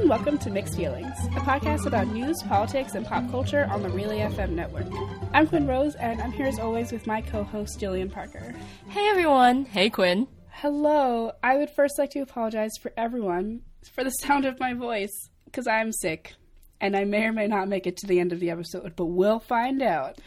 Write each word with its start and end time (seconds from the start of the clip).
and 0.00 0.08
welcome 0.08 0.38
to 0.38 0.48
Mixed 0.48 0.76
Feelings, 0.76 1.14
a 1.36 1.40
podcast 1.40 1.84
about 1.84 2.08
news, 2.08 2.42
politics, 2.44 2.94
and 2.94 3.04
pop 3.04 3.30
culture 3.30 3.66
on 3.70 3.82
the 3.82 3.90
Relay 3.90 4.20
FM 4.20 4.52
network. 4.52 4.86
I'm 5.34 5.46
Quinn 5.46 5.66
Rose, 5.66 5.94
and 5.96 6.22
I'm 6.22 6.32
here 6.32 6.46
as 6.46 6.58
always 6.58 6.90
with 6.90 7.06
my 7.06 7.20
co 7.20 7.44
host, 7.44 7.78
Jillian 7.78 8.10
Parker. 8.10 8.54
Hey 8.88 9.08
everyone. 9.08 9.66
Hey 9.66 9.90
Quinn. 9.90 10.26
Hello. 10.48 11.32
I 11.42 11.58
would 11.58 11.68
first 11.68 11.98
like 11.98 12.10
to 12.12 12.20
apologize 12.20 12.70
for 12.80 12.92
everyone 12.96 13.60
for 13.92 14.02
the 14.02 14.10
sound 14.10 14.46
of 14.46 14.58
my 14.58 14.72
voice, 14.72 15.28
because 15.44 15.66
I'm 15.66 15.92
sick, 15.92 16.32
and 16.80 16.96
I 16.96 17.04
may 17.04 17.24
or 17.24 17.32
may 17.34 17.46
not 17.46 17.68
make 17.68 17.86
it 17.86 17.98
to 17.98 18.06
the 18.06 18.20
end 18.20 18.32
of 18.32 18.40
the 18.40 18.50
episode, 18.50 18.94
but 18.96 19.06
we'll 19.06 19.40
find 19.40 19.82
out. 19.82 20.18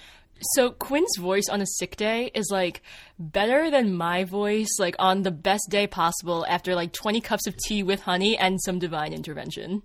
So 0.54 0.72
Quinn's 0.72 1.18
voice 1.18 1.48
on 1.50 1.62
a 1.62 1.66
sick 1.66 1.96
day 1.96 2.32
is 2.34 2.50
like 2.52 2.82
better 3.18 3.72
than 3.72 3.94
my 3.96 4.24
voice 4.24 4.70
like 4.80 4.96
on 5.00 5.24
the 5.24 5.32
best 5.32 5.68
day 5.70 5.88
possible 5.88 6.46
after 6.48 6.76
like 6.76 6.94
20 6.94 7.22
cups 7.22 7.48
of 7.48 7.56
tea 7.58 7.84
with 7.84 8.02
honey 8.02 8.38
and 8.38 8.62
some 8.62 8.80
divine 8.80 9.14
intervention. 9.14 9.82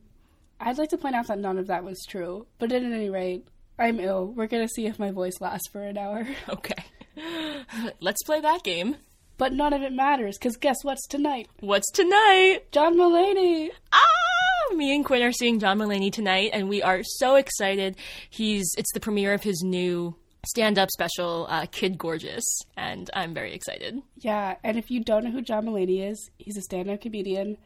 I'd 0.61 0.79
like 0.79 0.91
to 0.91 0.99
point 0.99 1.15
out 1.15 1.29
that 1.29 1.39
none 1.39 1.59
of 1.59 1.69
that 1.69 1.85
was 1.85 2.05
true, 2.09 2.47
but 2.59 2.73
at 2.73 2.83
any 2.83 3.09
rate, 3.09 3.47
I'm 3.79 4.01
ill. 4.01 4.27
We're 4.27 4.49
gonna 4.49 4.69
see 4.69 4.87
if 4.87 4.99
my 4.99 5.13
voice 5.13 5.41
lasts 5.41 5.69
for 5.71 5.83
an 5.83 5.97
hour. 5.97 6.27
Okay. 6.49 6.85
Let's 8.01 8.23
play 8.25 8.41
that 8.41 8.65
game. 8.65 8.97
But 9.37 9.53
none 9.53 9.73
of 9.73 9.83
it 9.83 9.93
matters, 9.93 10.37
because 10.37 10.57
guess 10.57 10.79
what's 10.83 11.07
tonight? 11.07 11.49
What's 11.61 11.91
tonight? 11.93 12.63
John 12.73 12.97
Mulaney! 12.97 13.71
Ah! 13.93 14.75
Me 14.75 14.95
and 14.95 15.05
Quinn 15.05 15.23
are 15.23 15.33
seeing 15.33 15.61
John 15.61 15.79
Mulaney 15.79 16.13
tonight 16.13 16.51
and 16.53 16.69
we 16.69 16.83
are 16.83 17.03
so 17.03 17.37
excited. 17.37 17.97
He's 18.29 18.69
it's 18.77 18.93
the 18.93 19.01
premiere 19.01 19.33
of 19.33 19.43
his 19.43 19.63
new 19.63 20.17
stand-up 20.47 20.91
special 20.91 21.47
uh, 21.49 21.67
Kid 21.67 21.99
Gorgeous 21.99 22.45
and 22.77 23.11
I'm 23.15 23.35
very 23.35 23.55
excited. 23.55 24.01
Yeah, 24.17 24.57
and 24.63 24.79
if 24.79 24.91
you 24.91 25.03
don't 25.03 25.25
know 25.25 25.31
who 25.31 25.43
John 25.43 25.67
Mulaney 25.67 26.09
is, 26.09 26.31
he's 26.39 26.57
a 26.57 26.63
stand-up 26.63 27.01
comedian. 27.01 27.59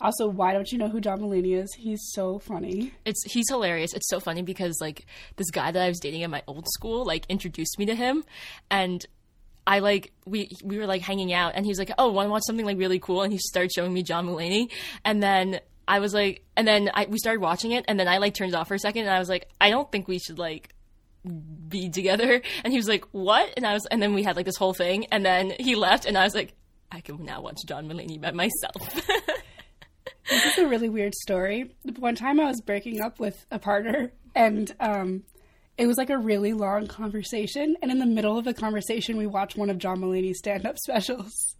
Also, 0.00 0.26
why 0.26 0.52
don't 0.52 0.70
you 0.72 0.78
know 0.78 0.88
who 0.88 1.00
John 1.00 1.20
Mulaney 1.20 1.56
is? 1.56 1.72
He's 1.74 2.00
so 2.12 2.40
funny. 2.40 2.92
It's 3.04 3.22
he's 3.24 3.48
hilarious. 3.48 3.94
It's 3.94 4.08
so 4.08 4.18
funny 4.18 4.42
because 4.42 4.78
like 4.80 5.06
this 5.36 5.50
guy 5.50 5.70
that 5.70 5.80
I 5.80 5.88
was 5.88 6.00
dating 6.00 6.24
at 6.24 6.30
my 6.30 6.42
old 6.48 6.66
school 6.68 7.04
like 7.04 7.24
introduced 7.28 7.78
me 7.78 7.86
to 7.86 7.94
him 7.94 8.24
and 8.70 9.06
I 9.64 9.78
like 9.78 10.12
we 10.26 10.50
we 10.64 10.78
were 10.78 10.86
like 10.86 11.02
hanging 11.02 11.32
out 11.32 11.52
and 11.54 11.64
he's 11.64 11.78
like, 11.78 11.92
"Oh, 11.98 12.10
want 12.10 12.26
to 12.26 12.30
watch 12.30 12.42
something 12.46 12.66
like 12.66 12.78
really 12.78 12.98
cool?" 12.98 13.22
and 13.22 13.32
he 13.32 13.38
started 13.38 13.70
showing 13.72 13.92
me 13.92 14.02
John 14.02 14.26
Mulaney 14.26 14.72
and 15.04 15.22
then 15.22 15.60
I 15.86 16.00
was 16.00 16.12
like 16.12 16.44
and 16.56 16.66
then 16.66 16.90
I 16.92 17.06
we 17.06 17.18
started 17.18 17.40
watching 17.40 17.70
it 17.70 17.84
and 17.86 17.98
then 17.98 18.08
I 18.08 18.18
like 18.18 18.34
turned 18.34 18.52
it 18.52 18.56
off 18.56 18.68
for 18.68 18.74
a 18.74 18.78
second 18.80 19.02
and 19.02 19.10
I 19.10 19.20
was 19.20 19.28
like, 19.28 19.48
"I 19.60 19.70
don't 19.70 19.90
think 19.92 20.08
we 20.08 20.18
should 20.18 20.38
like 20.38 20.74
be 21.68 21.90
together." 21.90 22.42
And 22.64 22.72
he 22.72 22.78
was 22.78 22.88
like, 22.88 23.04
"What?" 23.12 23.52
And 23.56 23.66
I 23.66 23.74
was 23.74 23.86
and 23.86 24.02
then 24.02 24.14
we 24.14 24.22
had 24.22 24.36
like 24.36 24.46
this 24.46 24.56
whole 24.56 24.74
thing 24.74 25.06
and 25.06 25.24
then 25.24 25.52
he 25.58 25.74
left 25.74 26.04
and 26.04 26.16
I 26.16 26.24
was 26.24 26.34
like, 26.34 26.54
"I 26.90 27.00
can 27.00 27.24
now 27.24 27.40
watch 27.40 27.60
John 27.66 27.88
Mulaney 27.88 28.20
by 28.20 28.32
myself." 28.32 29.08
This 30.28 30.44
is 30.46 30.58
a 30.58 30.68
really 30.68 30.88
weird 30.88 31.14
story. 31.14 31.74
One 31.98 32.14
time 32.14 32.38
I 32.40 32.44
was 32.44 32.60
breaking 32.60 33.00
up 33.00 33.18
with 33.18 33.44
a 33.50 33.58
partner, 33.58 34.12
and 34.34 34.72
um, 34.80 35.24
it 35.76 35.86
was 35.86 35.96
like 35.96 36.10
a 36.10 36.18
really 36.18 36.52
long 36.52 36.86
conversation. 36.86 37.76
And 37.82 37.90
in 37.90 37.98
the 37.98 38.06
middle 38.06 38.38
of 38.38 38.44
the 38.44 38.54
conversation, 38.54 39.16
we 39.16 39.26
watched 39.26 39.56
one 39.56 39.68
of 39.68 39.78
John 39.78 39.98
Mulaney's 39.98 40.38
stand 40.38 40.64
up 40.64 40.78
specials. 40.78 41.56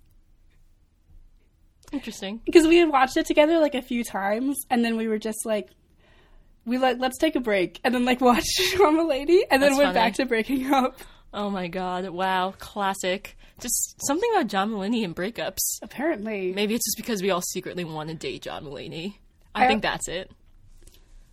Interesting. 1.93 2.41
Because 2.47 2.67
we 2.67 2.79
had 2.79 2.89
watched 2.89 3.17
it 3.17 3.27
together 3.27 3.59
like 3.59 3.75
a 3.75 3.83
few 3.83 4.05
times, 4.05 4.65
and 4.71 4.85
then 4.85 4.97
we 4.97 5.09
were 5.09 5.19
just 5.19 5.45
like, 5.45 5.71
we 6.65 6.79
like, 6.79 6.99
let's 6.99 7.19
take 7.19 7.37
a 7.37 7.41
break. 7.41 7.81
And 7.85 7.95
then 7.95 8.05
like 8.05 8.21
watch 8.21 8.45
John 8.77 8.97
Mulaney, 8.97 9.41
and 9.51 9.63
then 9.63 9.71
That's 9.71 9.77
went 9.79 9.89
funny. 9.89 9.95
back 9.95 10.15
to 10.15 10.27
breaking 10.27 10.73
up. 10.73 10.99
Oh 11.35 11.49
my 11.51 11.69
god! 11.69 12.09
Wow, 12.11 12.55
classic. 12.59 13.37
Just 13.61 14.05
something 14.07 14.29
about 14.35 14.49
John 14.49 14.71
Mulaney 14.71 15.05
and 15.05 15.15
breakups. 15.15 15.59
Apparently. 15.83 16.53
Maybe 16.53 16.75
it's 16.75 16.85
just 16.85 16.97
because 16.97 17.23
we 17.23 17.31
all 17.31 17.41
secretly 17.43 17.85
want 17.85 18.09
to 18.09 18.15
date 18.15 18.43
John 18.43 18.65
Mulaney. 18.65 19.15
I, 19.55 19.65
I- 19.65 19.69
think 19.69 19.83
that's 19.83 20.09
it. 20.09 20.31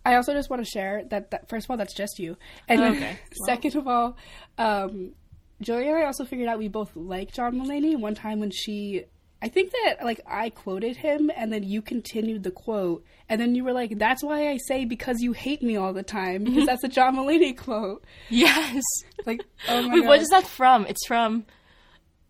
I 0.04 0.14
also 0.14 0.32
just 0.32 0.48
want 0.48 0.64
to 0.64 0.70
share 0.70 1.04
that, 1.10 1.30
that 1.32 1.48
first 1.50 1.66
of 1.66 1.70
all, 1.70 1.76
that's 1.76 1.92
just 1.94 2.18
you. 2.18 2.38
And 2.68 2.80
then 2.80 2.92
Okay. 2.96 3.18
second 3.46 3.76
of 3.76 3.86
all, 3.86 4.16
um, 4.56 5.12
Joey 5.60 5.88
and 5.88 5.98
I 5.98 6.04
also 6.04 6.24
figured 6.24 6.48
out 6.48 6.58
we 6.58 6.68
both 6.68 6.96
like 6.96 7.32
John 7.32 7.54
Mulaney. 7.60 7.98
One 7.98 8.14
time 8.14 8.40
when 8.40 8.50
she, 8.50 9.04
I 9.42 9.48
think 9.48 9.72
that 9.72 10.04
like 10.04 10.20
I 10.26 10.50
quoted 10.50 10.96
him 10.96 11.30
and 11.34 11.52
then 11.52 11.62
you 11.62 11.80
continued 11.80 12.42
the 12.42 12.50
quote. 12.50 13.04
And 13.28 13.40
then 13.40 13.54
you 13.54 13.64
were 13.64 13.72
like, 13.72 13.98
that's 13.98 14.22
why 14.22 14.50
I 14.50 14.58
say 14.66 14.84
because 14.84 15.20
you 15.20 15.32
hate 15.32 15.62
me 15.62 15.76
all 15.76 15.92
the 15.92 16.02
time. 16.02 16.44
Because 16.44 16.58
mm-hmm. 16.58 16.66
that's 16.66 16.84
a 16.84 16.88
John 16.88 17.16
Mulaney 17.16 17.56
quote. 17.56 18.04
Yes. 18.28 18.82
Like, 19.24 19.40
oh 19.68 19.82
my 19.82 19.94
Wait, 19.94 20.00
God. 20.00 20.08
what 20.08 20.20
is 20.20 20.28
that 20.28 20.46
from? 20.46 20.86
It's 20.86 21.06
from. 21.06 21.44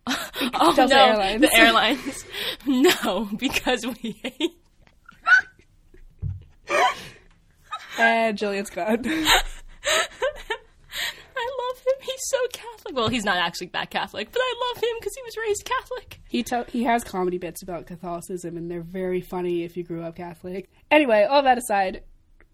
Oh 0.54 0.74
Delta 0.74 0.94
no, 0.94 1.04
Airlines. 1.04 1.40
the 1.42 1.54
airlines. 1.56 2.24
no, 2.66 3.28
because 3.36 3.86
we 3.86 4.12
hate. 4.22 4.56
Eh, 6.68 6.94
and 7.98 8.38
Jillian's 8.38 8.70
gone. 8.70 9.04
I 12.20 12.34
love 12.34 12.42
him. 12.42 12.50
He's 12.52 12.52
so 12.54 12.60
Catholic. 12.72 12.96
Well, 12.96 13.08
he's 13.08 13.24
not 13.24 13.36
actually 13.36 13.68
that 13.68 13.90
Catholic, 13.90 14.30
but 14.32 14.40
I 14.42 14.54
love 14.74 14.82
him 14.82 14.90
because 14.98 15.14
he 15.14 15.22
was 15.22 15.36
raised 15.36 15.64
Catholic. 15.64 16.20
He 16.28 16.42
to- 16.44 16.66
he 16.70 16.84
has 16.84 17.04
comedy 17.04 17.38
bits 17.38 17.62
about 17.62 17.86
Catholicism, 17.86 18.56
and 18.56 18.70
they're 18.70 18.82
very 18.82 19.20
funny 19.20 19.64
if 19.64 19.76
you 19.76 19.84
grew 19.84 20.02
up 20.02 20.16
Catholic. 20.16 20.70
Anyway, 20.90 21.24
all 21.28 21.42
that 21.42 21.58
aside, 21.58 22.02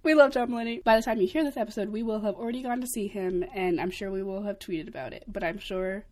we 0.03 0.15
love 0.15 0.33
John 0.33 0.51
Mulaney. 0.51 0.83
By 0.85 0.97
the 0.97 1.03
time 1.03 1.21
you 1.21 1.27
hear 1.27 1.43
this 1.45 1.57
episode, 1.57 1.89
we 1.91 2.03
will 2.03 2.21
have 2.21 2.35
already 2.37 2.63
gone 2.63 2.81
to 2.81 2.87
see 2.87 3.09
him, 3.09 3.45
and 3.55 3.81
I'm 3.81 3.91
sure 3.91 4.11
we 4.11 4.23
will 4.23 4.43
have 4.43 4.59
tweeted 4.59 4.89
about 4.89 5.13
it. 5.13 5.25
But 5.27 5.43
I'm 5.43 5.59
sure 5.59 6.05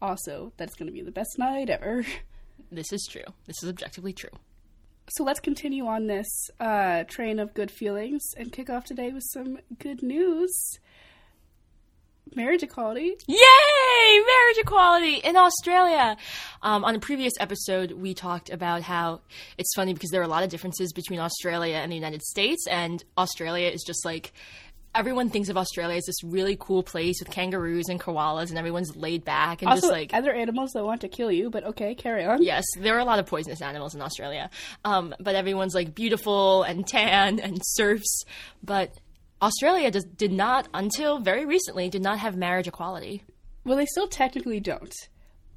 also 0.00 0.52
that 0.56 0.68
it's 0.68 0.74
going 0.76 0.86
to 0.88 0.92
be 0.92 1.02
the 1.02 1.10
best 1.12 1.38
night 1.38 1.70
ever. 1.70 2.04
This 2.70 2.90
is 2.92 3.06
true. 3.10 3.24
This 3.46 3.62
is 3.62 3.68
objectively 3.68 4.14
true. 4.14 4.30
So 5.10 5.24
let's 5.24 5.40
continue 5.40 5.86
on 5.86 6.06
this 6.06 6.48
uh, 6.58 7.04
train 7.04 7.38
of 7.38 7.52
good 7.52 7.70
feelings 7.70 8.22
and 8.38 8.50
kick 8.50 8.70
off 8.70 8.84
today 8.84 9.10
with 9.10 9.24
some 9.30 9.58
good 9.78 10.02
news. 10.02 10.78
Marriage 12.34 12.62
equality. 12.62 13.14
Yay! 13.26 14.20
Marriage 14.26 14.58
equality 14.58 15.14
in 15.16 15.36
Australia. 15.36 16.16
Um, 16.62 16.84
on 16.84 16.94
a 16.94 16.98
previous 17.00 17.32
episode, 17.40 17.92
we 17.92 18.14
talked 18.14 18.50
about 18.50 18.82
how 18.82 19.20
it's 19.58 19.74
funny 19.74 19.92
because 19.94 20.10
there 20.10 20.20
are 20.20 20.24
a 20.24 20.28
lot 20.28 20.42
of 20.44 20.50
differences 20.50 20.92
between 20.92 21.20
Australia 21.20 21.76
and 21.76 21.90
the 21.90 21.96
United 21.96 22.22
States, 22.22 22.66
and 22.68 23.02
Australia 23.18 23.68
is 23.68 23.82
just 23.86 24.04
like 24.04 24.32
everyone 24.94 25.30
thinks 25.30 25.48
of 25.48 25.56
Australia 25.56 25.96
as 25.96 26.04
this 26.04 26.22
really 26.22 26.56
cool 26.60 26.82
place 26.82 27.18
with 27.20 27.30
kangaroos 27.30 27.88
and 27.88 27.98
koalas, 28.00 28.50
and 28.50 28.58
everyone's 28.58 28.94
laid 28.96 29.24
back 29.24 29.62
and 29.62 29.70
Also, 29.70 29.82
just 29.82 29.92
like 29.92 30.12
other 30.12 30.32
animals 30.32 30.72
that 30.72 30.84
want 30.84 31.00
to 31.00 31.08
kill 31.08 31.30
you, 31.32 31.50
but 31.50 31.64
okay, 31.64 31.94
carry 31.94 32.24
on. 32.24 32.42
Yes, 32.42 32.64
there 32.78 32.94
are 32.94 33.00
a 33.00 33.04
lot 33.04 33.18
of 33.18 33.26
poisonous 33.26 33.62
animals 33.62 33.94
in 33.94 34.02
Australia, 34.02 34.50
um, 34.84 35.14
but 35.18 35.34
everyone's 35.34 35.74
like 35.74 35.94
beautiful 35.94 36.62
and 36.62 36.86
tan 36.86 37.40
and 37.40 37.58
surfs. 37.64 38.24
But 38.62 38.92
Australia 39.42 39.90
does, 39.90 40.04
did 40.04 40.32
not, 40.32 40.68
until 40.72 41.18
very 41.18 41.44
recently, 41.44 41.88
did 41.88 42.02
not 42.02 42.18
have 42.20 42.36
marriage 42.36 42.68
equality. 42.68 43.24
Well, 43.64 43.76
they 43.76 43.86
still 43.86 44.08
technically 44.08 44.60
don't. 44.60 44.94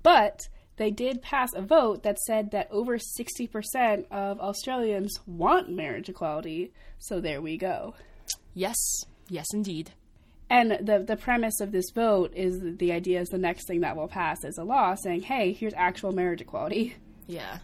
But 0.03 0.41
they 0.78 0.91
did 0.91 1.22
pass 1.22 1.50
a 1.56 1.62
vote 1.62 2.03
that 2.03 2.19
said 2.19 2.51
that 2.51 2.68
over 2.72 2.97
60% 2.97 4.06
of 4.12 4.40
Australians 4.40 5.19
want 5.25 5.69
marriage 5.69 6.09
equality. 6.09 6.74
So 6.97 7.22
there 7.22 7.41
we 7.41 7.57
go. 7.57 7.95
Yes, 8.53 8.75
yes, 9.29 9.45
indeed. 9.53 9.91
And 10.50 10.72
the 10.72 11.03
the 11.06 11.18
premise 11.18 11.59
of 11.59 11.72
this 11.72 11.90
vote 11.94 12.31
is 12.35 12.59
that 12.59 12.78
the 12.78 12.91
idea 12.91 13.19
is 13.19 13.29
the 13.29 13.38
next 13.38 13.68
thing 13.68 13.81
that 13.81 13.95
will 13.95 14.07
pass 14.07 14.44
is 14.44 14.59
a 14.59 14.63
law 14.63 14.94
saying, 14.94 15.24
"Hey, 15.24 15.53
here's 15.53 15.74
actual 15.74 16.12
marriage 16.12 16.41
equality." 16.41 16.95
Yeah. 17.25 17.59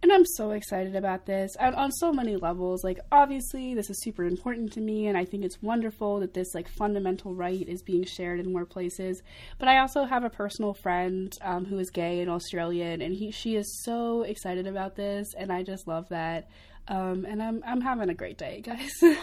And 0.00 0.12
I'm 0.12 0.24
so 0.24 0.52
excited 0.52 0.94
about 0.94 1.26
this 1.26 1.56
on, 1.58 1.74
on 1.74 1.90
so 1.90 2.12
many 2.12 2.36
levels. 2.36 2.84
Like, 2.84 3.00
obviously, 3.10 3.74
this 3.74 3.90
is 3.90 4.00
super 4.00 4.24
important 4.24 4.72
to 4.74 4.80
me, 4.80 5.08
and 5.08 5.18
I 5.18 5.24
think 5.24 5.44
it's 5.44 5.60
wonderful 5.60 6.20
that 6.20 6.34
this 6.34 6.54
like 6.54 6.68
fundamental 6.68 7.34
right 7.34 7.66
is 7.68 7.82
being 7.82 8.04
shared 8.04 8.38
in 8.38 8.52
more 8.52 8.64
places. 8.64 9.20
But 9.58 9.68
I 9.68 9.78
also 9.78 10.04
have 10.04 10.22
a 10.22 10.30
personal 10.30 10.74
friend 10.74 11.32
um, 11.42 11.64
who 11.64 11.78
is 11.78 11.90
gay 11.90 12.20
and 12.20 12.30
Australian, 12.30 13.02
and 13.02 13.12
he 13.12 13.32
she 13.32 13.56
is 13.56 13.82
so 13.82 14.22
excited 14.22 14.68
about 14.68 14.94
this, 14.94 15.34
and 15.36 15.50
I 15.50 15.64
just 15.64 15.88
love 15.88 16.08
that. 16.10 16.48
Um, 16.86 17.26
and 17.28 17.42
I'm 17.42 17.62
I'm 17.66 17.80
having 17.80 18.08
a 18.08 18.14
great 18.14 18.38
day, 18.38 18.62
guys. 18.64 18.92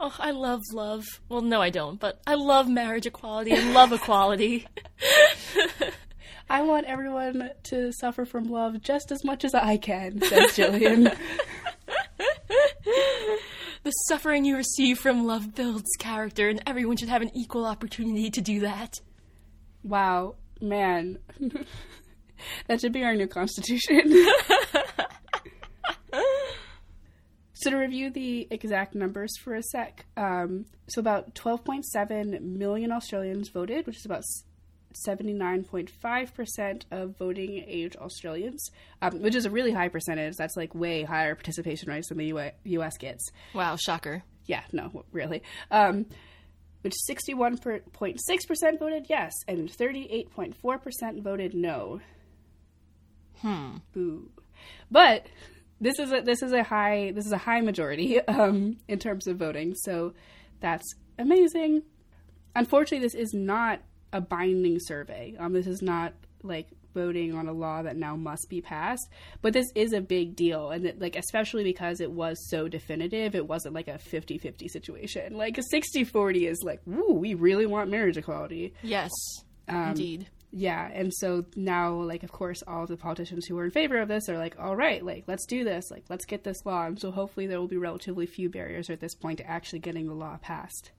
Oh, 0.00 0.14
I 0.18 0.32
love 0.32 0.60
love. 0.72 1.04
Well, 1.28 1.40
no, 1.40 1.62
I 1.62 1.70
don't, 1.70 2.00
but 2.00 2.20
I 2.26 2.34
love 2.34 2.68
marriage 2.68 3.06
equality 3.06 3.52
and 3.52 3.72
love 3.72 3.92
equality. 3.92 4.66
I 6.48 6.62
want 6.62 6.86
everyone 6.86 7.50
to 7.64 7.92
suffer 7.92 8.24
from 8.24 8.44
love 8.44 8.80
just 8.82 9.10
as 9.10 9.24
much 9.24 9.44
as 9.44 9.54
I 9.54 9.76
can, 9.76 10.20
says 10.20 10.52
Jillian. 10.52 11.04
the 13.82 13.90
suffering 14.08 14.44
you 14.44 14.56
receive 14.56 14.98
from 14.98 15.26
love 15.26 15.54
builds 15.54 15.90
character, 15.98 16.48
and 16.48 16.62
everyone 16.66 16.96
should 16.96 17.08
have 17.08 17.22
an 17.22 17.30
equal 17.34 17.64
opportunity 17.64 18.30
to 18.30 18.40
do 18.40 18.60
that. 18.60 19.00
wow, 19.82 20.34
man. 20.60 21.18
that 22.68 22.80
should 22.80 22.92
be 22.92 23.04
our 23.04 23.14
new 23.14 23.28
constitution. 23.28 24.26
So 27.64 27.70
to 27.70 27.76
review 27.78 28.10
the 28.10 28.46
exact 28.50 28.94
numbers 28.94 29.38
for 29.38 29.54
a 29.54 29.62
sec, 29.62 30.04
um, 30.18 30.66
so 30.86 31.00
about 31.00 31.34
12.7 31.34 32.38
million 32.42 32.92
Australians 32.92 33.48
voted, 33.48 33.86
which 33.86 33.96
is 33.96 34.04
about 34.04 34.22
79.5% 35.06 36.82
of 36.90 37.16
voting 37.18 37.64
age 37.66 37.96
Australians, 37.96 38.70
um, 39.02 39.20
which 39.20 39.34
is 39.34 39.46
a 39.46 39.50
really 39.50 39.72
high 39.72 39.88
percentage. 39.88 40.36
That's 40.36 40.56
like 40.56 40.74
way 40.74 41.02
higher 41.02 41.34
participation 41.34 41.88
rates 41.88 42.08
than 42.08 42.18
the 42.18 42.52
US 42.64 42.96
gets. 42.98 43.30
Wow, 43.54 43.76
shocker. 43.76 44.22
Yeah, 44.46 44.62
no, 44.72 45.04
really. 45.12 45.42
Um, 45.70 46.06
which 46.82 46.94
61.6% 47.08 48.78
voted 48.78 49.06
yes 49.08 49.32
and 49.48 49.70
38.4% 49.70 51.22
voted 51.22 51.54
no. 51.54 52.00
Hmm. 53.38 53.76
Boo. 53.92 54.30
But 54.90 55.26
this 55.80 55.98
is 55.98 56.12
a 56.12 56.20
this 56.20 56.42
is 56.42 56.52
a 56.52 56.62
high 56.62 57.12
this 57.14 57.26
is 57.26 57.32
a 57.32 57.38
high 57.38 57.60
majority 57.60 58.20
um, 58.28 58.76
in 58.88 58.98
terms 58.98 59.26
of 59.26 59.36
voting, 59.36 59.74
so 59.74 60.14
that's 60.60 60.94
amazing. 61.18 61.82
Unfortunately, 62.54 63.04
this 63.04 63.14
is 63.14 63.34
not 63.34 63.80
a 64.14 64.20
binding 64.22 64.78
survey. 64.80 65.34
Um, 65.38 65.52
this 65.52 65.66
is 65.66 65.82
not 65.82 66.14
like 66.42 66.68
voting 66.94 67.34
on 67.34 67.48
a 67.48 67.52
law 67.52 67.82
that 67.82 67.96
now 67.96 68.14
must 68.14 68.46
be 68.48 68.60
passed, 68.60 69.08
but 69.42 69.52
this 69.52 69.66
is 69.74 69.92
a 69.92 70.00
big 70.00 70.36
deal, 70.36 70.70
and 70.70 70.86
it, 70.86 71.00
like 71.00 71.16
especially 71.16 71.64
because 71.64 72.00
it 72.00 72.10
was 72.10 72.36
so 72.48 72.68
definitive, 72.68 73.34
it 73.34 73.46
wasn't 73.48 73.74
like 73.74 73.88
a 73.88 73.98
50-50 73.98 74.68
situation. 74.70 75.36
Like 75.36 75.58
a 75.58 75.62
60-40 75.74 76.48
is 76.48 76.62
like, 76.62 76.80
woo, 76.86 77.12
we 77.12 77.34
really 77.34 77.66
want 77.66 77.90
marriage 77.90 78.16
equality. 78.16 78.74
Yes, 78.82 79.10
Um, 79.68 79.88
indeed. 79.88 80.28
Yeah, 80.56 80.88
and 80.94 81.12
so 81.12 81.44
now, 81.56 81.94
like, 81.94 82.22
of 82.22 82.30
course, 82.30 82.62
all 82.68 82.84
of 82.84 82.88
the 82.88 82.96
politicians 82.96 83.44
who 83.44 83.58
are 83.58 83.64
in 83.64 83.72
favor 83.72 83.98
of 83.98 84.06
this 84.06 84.28
are 84.28 84.38
like, 84.38 84.54
all 84.56 84.76
right, 84.76 85.04
like, 85.04 85.24
let's 85.26 85.46
do 85.46 85.64
this, 85.64 85.90
like, 85.90 86.04
let's 86.08 86.24
get 86.26 86.44
this 86.44 86.64
law. 86.64 86.86
And 86.86 86.96
so 87.00 87.10
hopefully 87.10 87.48
there 87.48 87.58
will 87.58 87.66
be 87.66 87.76
relatively 87.76 88.24
few 88.26 88.48
barriers 88.48 88.88
at 88.88 89.00
this 89.00 89.16
point 89.16 89.38
to 89.38 89.50
actually 89.50 89.80
getting 89.80 90.06
the 90.06 90.14
law 90.14 90.38
passed. 90.40 90.92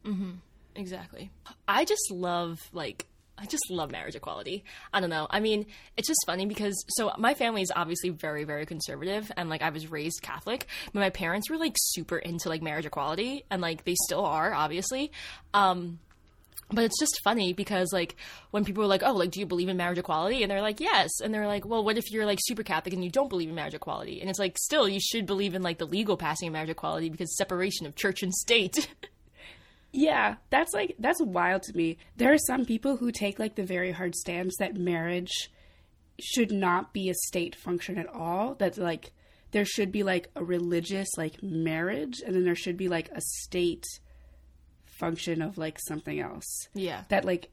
Exactly. 0.76 1.32
I 1.68 1.86
just 1.86 2.12
love 2.12 2.60
like 2.74 3.08
I 3.38 3.46
just 3.46 3.70
love 3.70 3.92
marriage 3.92 4.16
equality. 4.16 4.64
I 4.94 5.02
don't 5.02 5.10
know. 5.10 5.28
I 5.30 5.42
mean, 5.42 5.66
it's 5.98 6.08
just 6.08 6.24
funny 6.26 6.46
because 6.46 6.86
so 6.88 7.12
my 7.18 7.34
family 7.34 7.62
is 7.62 7.72
obviously 7.76 8.10
very 8.10 8.44
very 8.44 8.66
conservative 8.66 9.32
and 9.36 9.50
like 9.50 9.62
I 9.62 9.70
was 9.70 9.92
raised 9.92 10.22
Catholic, 10.22 10.68
but 10.94 11.00
my 11.00 11.10
parents 11.10 11.50
were 11.50 11.58
like 11.58 11.76
super 11.78 12.18
into 12.18 12.50
like 12.50 12.62
marriage 12.62 12.86
equality 12.86 13.44
and 13.50 13.62
like 13.62 13.84
they 13.84 13.96
still 14.06 14.26
are 14.26 14.54
obviously. 14.54 15.12
Um 15.54 16.00
but 16.72 16.84
it's 16.84 17.00
just 17.00 17.22
funny 17.24 17.54
because 17.54 17.94
like 17.94 18.16
when 18.50 18.66
people 18.66 18.84
are 18.84 18.88
like, 18.88 19.04
"Oh, 19.04 19.14
like 19.14 19.30
do 19.32 19.40
you 19.40 19.46
believe 19.46 19.70
in 19.70 19.78
marriage 19.78 20.00
equality?" 20.00 20.42
and 20.42 20.50
they're 20.50 20.62
like, 20.62 20.80
"Yes." 20.80 21.12
And 21.24 21.32
they're 21.32 21.46
like, 21.46 21.64
"Well, 21.64 21.84
what 21.84 21.98
if 21.98 22.12
you're 22.12 22.26
like 22.26 22.40
super 22.42 22.64
Catholic 22.64 22.94
and 22.94 23.04
you 23.04 23.12
don't 23.12 23.30
believe 23.30 23.50
in 23.50 23.56
marriage 23.56 23.76
equality?" 23.76 24.20
And 24.20 24.30
it's 24.30 24.40
like, 24.40 24.58
"Still, 24.58 24.90
you 24.90 25.00
should 25.00 25.28
believe 25.28 25.54
in 25.54 25.62
like 25.62 25.78
the 25.78 25.86
legal 25.86 26.18
passing 26.18 26.48
of 26.48 26.54
marriage 26.54 26.72
equality 26.72 27.10
because 27.10 27.38
separation 27.38 27.86
of 27.86 27.96
church 27.96 28.24
and 28.24 28.34
state." 28.34 28.90
Yeah, 29.98 30.36
that's 30.50 30.74
like, 30.74 30.96
that's 31.00 31.22
wild 31.22 31.64
to 31.64 31.76
me. 31.78 31.98
There 32.18 32.34
are 32.34 32.38
some 32.38 32.66
people 32.66 32.98
who 32.98 33.12
take, 33.12 33.40
like, 33.40 33.56
the 33.56 33.64
very 33.64 33.92
hard 33.92 34.14
stance 34.14 34.56
that 34.60 34.76
marriage 34.76 35.50
should 36.22 36.52
not 36.52 36.94
be 36.94 37.10
a 37.10 37.14
state 37.28 37.56
function 37.56 37.98
at 37.98 38.08
all. 38.08 38.56
That, 38.56 38.78
like, 38.78 39.14
there 39.52 39.66
should 39.66 39.92
be, 39.92 40.04
like, 40.04 40.30
a 40.36 40.44
religious, 40.44 41.08
like, 41.18 41.42
marriage, 41.42 42.22
and 42.26 42.36
then 42.36 42.44
there 42.44 42.56
should 42.56 42.76
be, 42.78 42.90
like, 42.90 43.10
a 43.14 43.22
state 43.22 43.86
function 45.00 45.42
of, 45.42 45.58
like, 45.58 45.78
something 45.88 46.20
else. 46.20 46.68
yeah. 46.74 47.04
that 47.10 47.26
like 47.26 47.50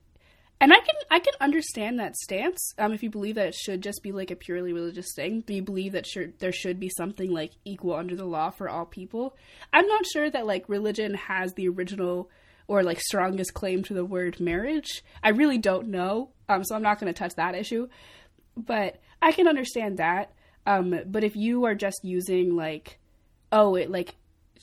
and 0.62 0.72
i 0.72 0.76
can 0.76 0.94
i 1.10 1.18
can 1.18 1.34
understand 1.40 1.98
that 1.98 2.16
stance 2.16 2.72
um 2.78 2.92
if 2.92 3.02
you 3.02 3.10
believe 3.10 3.34
that 3.34 3.48
it 3.48 3.54
should 3.54 3.82
just 3.82 4.02
be 4.02 4.12
like 4.12 4.30
a 4.30 4.36
purely 4.36 4.72
religious 4.72 5.12
thing 5.14 5.42
but 5.44 5.54
you 5.54 5.62
believe 5.62 5.92
that 5.92 6.06
sure 6.06 6.28
there 6.38 6.52
should 6.52 6.78
be 6.78 6.88
something 6.88 7.30
like 7.30 7.52
equal 7.64 7.94
under 7.94 8.16
the 8.16 8.24
law 8.24 8.50
for 8.50 8.68
all 8.68 8.86
people. 8.86 9.36
I'm 9.72 9.86
not 9.86 10.06
sure 10.06 10.30
that 10.30 10.46
like 10.46 10.68
religion 10.68 11.14
has 11.14 11.54
the 11.54 11.68
original 11.68 12.30
or 12.68 12.82
like 12.82 13.00
strongest 13.00 13.54
claim 13.54 13.82
to 13.84 13.94
the 13.94 14.04
word 14.04 14.40
marriage. 14.40 15.02
I 15.22 15.30
really 15.30 15.58
don't 15.58 15.88
know 15.88 16.30
um 16.48 16.64
so 16.64 16.74
i'm 16.74 16.82
not 16.82 17.00
going 17.00 17.12
to 17.12 17.18
touch 17.18 17.34
that 17.34 17.54
issue. 17.54 17.88
But 18.56 19.00
i 19.20 19.32
can 19.32 19.48
understand 19.48 19.98
that 19.98 20.32
um 20.66 20.94
but 21.06 21.24
if 21.24 21.36
you 21.36 21.64
are 21.64 21.74
just 21.74 22.04
using 22.04 22.54
like 22.56 22.98
oh 23.50 23.74
it 23.74 23.90
like 23.90 24.14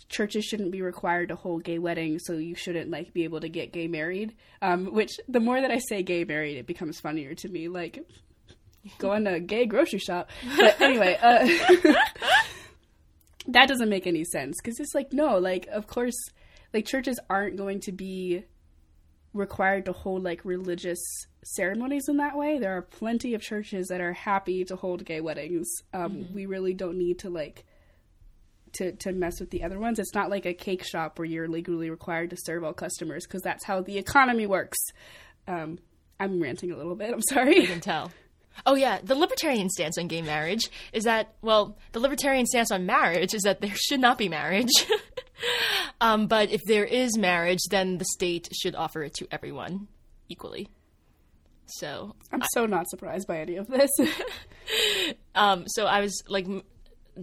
churches 0.07 0.45
shouldn't 0.45 0.71
be 0.71 0.81
required 0.81 1.29
to 1.29 1.35
hold 1.35 1.63
gay 1.63 1.79
weddings, 1.79 2.23
so 2.25 2.33
you 2.33 2.55
shouldn't 2.55 2.89
like 2.89 3.13
be 3.13 3.23
able 3.23 3.41
to 3.41 3.49
get 3.49 3.73
gay 3.73 3.87
married. 3.87 4.35
Um, 4.61 4.93
which 4.93 5.11
the 5.27 5.39
more 5.39 5.59
that 5.59 5.71
I 5.71 5.79
say 5.79 6.03
gay 6.03 6.23
married, 6.23 6.57
it 6.57 6.67
becomes 6.67 6.99
funnier 6.99 7.35
to 7.35 7.49
me. 7.49 7.67
Like 7.67 8.05
going 8.97 9.25
to 9.25 9.35
a 9.35 9.39
gay 9.39 9.65
grocery 9.65 9.99
shop. 9.99 10.29
But 10.57 10.79
anyway, 10.81 11.17
uh, 11.21 11.47
that 13.47 13.67
doesn't 13.67 13.89
make 13.89 14.07
any 14.07 14.23
sense 14.23 14.57
because 14.61 14.79
it's 14.79 14.95
like 14.95 15.13
no, 15.13 15.37
like 15.37 15.67
of 15.67 15.87
course, 15.87 16.17
like 16.73 16.85
churches 16.85 17.19
aren't 17.29 17.57
going 17.57 17.81
to 17.81 17.91
be 17.91 18.45
required 19.33 19.85
to 19.85 19.91
hold 19.91 20.23
like 20.23 20.43
religious 20.43 20.99
ceremonies 21.43 22.05
in 22.07 22.17
that 22.17 22.37
way. 22.37 22.57
There 22.57 22.75
are 22.75 22.81
plenty 22.81 23.33
of 23.33 23.41
churches 23.41 23.87
that 23.87 24.01
are 24.01 24.13
happy 24.13 24.65
to 24.65 24.75
hold 24.75 25.05
gay 25.05 25.21
weddings. 25.21 25.69
Um, 25.93 26.27
We 26.33 26.45
really 26.45 26.73
don't 26.73 26.97
need 26.97 27.19
to 27.19 27.29
like 27.29 27.65
to 28.73 28.91
to 28.93 29.11
mess 29.11 29.39
with 29.39 29.49
the 29.49 29.63
other 29.63 29.79
ones. 29.79 29.99
It's 29.99 30.13
not 30.13 30.29
like 30.29 30.45
a 30.45 30.53
cake 30.53 30.83
shop 30.83 31.19
where 31.19 31.25
you're 31.25 31.47
legally 31.47 31.89
required 31.89 32.29
to 32.31 32.37
serve 32.37 32.63
all 32.63 32.73
customers 32.73 33.25
because 33.25 33.41
that's 33.41 33.65
how 33.65 33.81
the 33.81 33.97
economy 33.97 34.45
works. 34.47 34.77
Um, 35.47 35.79
I'm 36.19 36.41
ranting 36.41 36.71
a 36.71 36.77
little 36.77 36.95
bit. 36.95 37.13
I'm 37.13 37.21
sorry. 37.21 37.61
You 37.61 37.67
can 37.67 37.81
tell. 37.81 38.11
Oh 38.65 38.75
yeah, 38.75 38.99
the 39.01 39.15
libertarian 39.15 39.69
stance 39.69 39.97
on 39.97 40.07
gay 40.07 40.21
marriage 40.21 40.69
is 40.91 41.05
that 41.05 41.33
well, 41.41 41.77
the 41.93 41.99
libertarian 41.99 42.45
stance 42.45 42.71
on 42.71 42.85
marriage 42.85 43.33
is 43.33 43.43
that 43.43 43.61
there 43.61 43.75
should 43.75 43.99
not 43.99 44.17
be 44.17 44.29
marriage. 44.29 44.71
um, 46.01 46.27
but 46.27 46.49
if 46.49 46.61
there 46.65 46.85
is 46.85 47.17
marriage, 47.17 47.61
then 47.69 47.97
the 47.97 48.05
state 48.05 48.49
should 48.53 48.75
offer 48.75 49.03
it 49.03 49.13
to 49.15 49.27
everyone 49.31 49.87
equally. 50.27 50.69
So, 51.71 52.15
I'm 52.31 52.41
so 52.53 52.65
not 52.65 52.89
surprised 52.89 53.27
by 53.27 53.39
any 53.39 53.55
of 53.55 53.67
this. 53.67 53.91
um, 55.35 55.65
so 55.67 55.85
I 55.85 56.01
was 56.01 56.23
like 56.27 56.47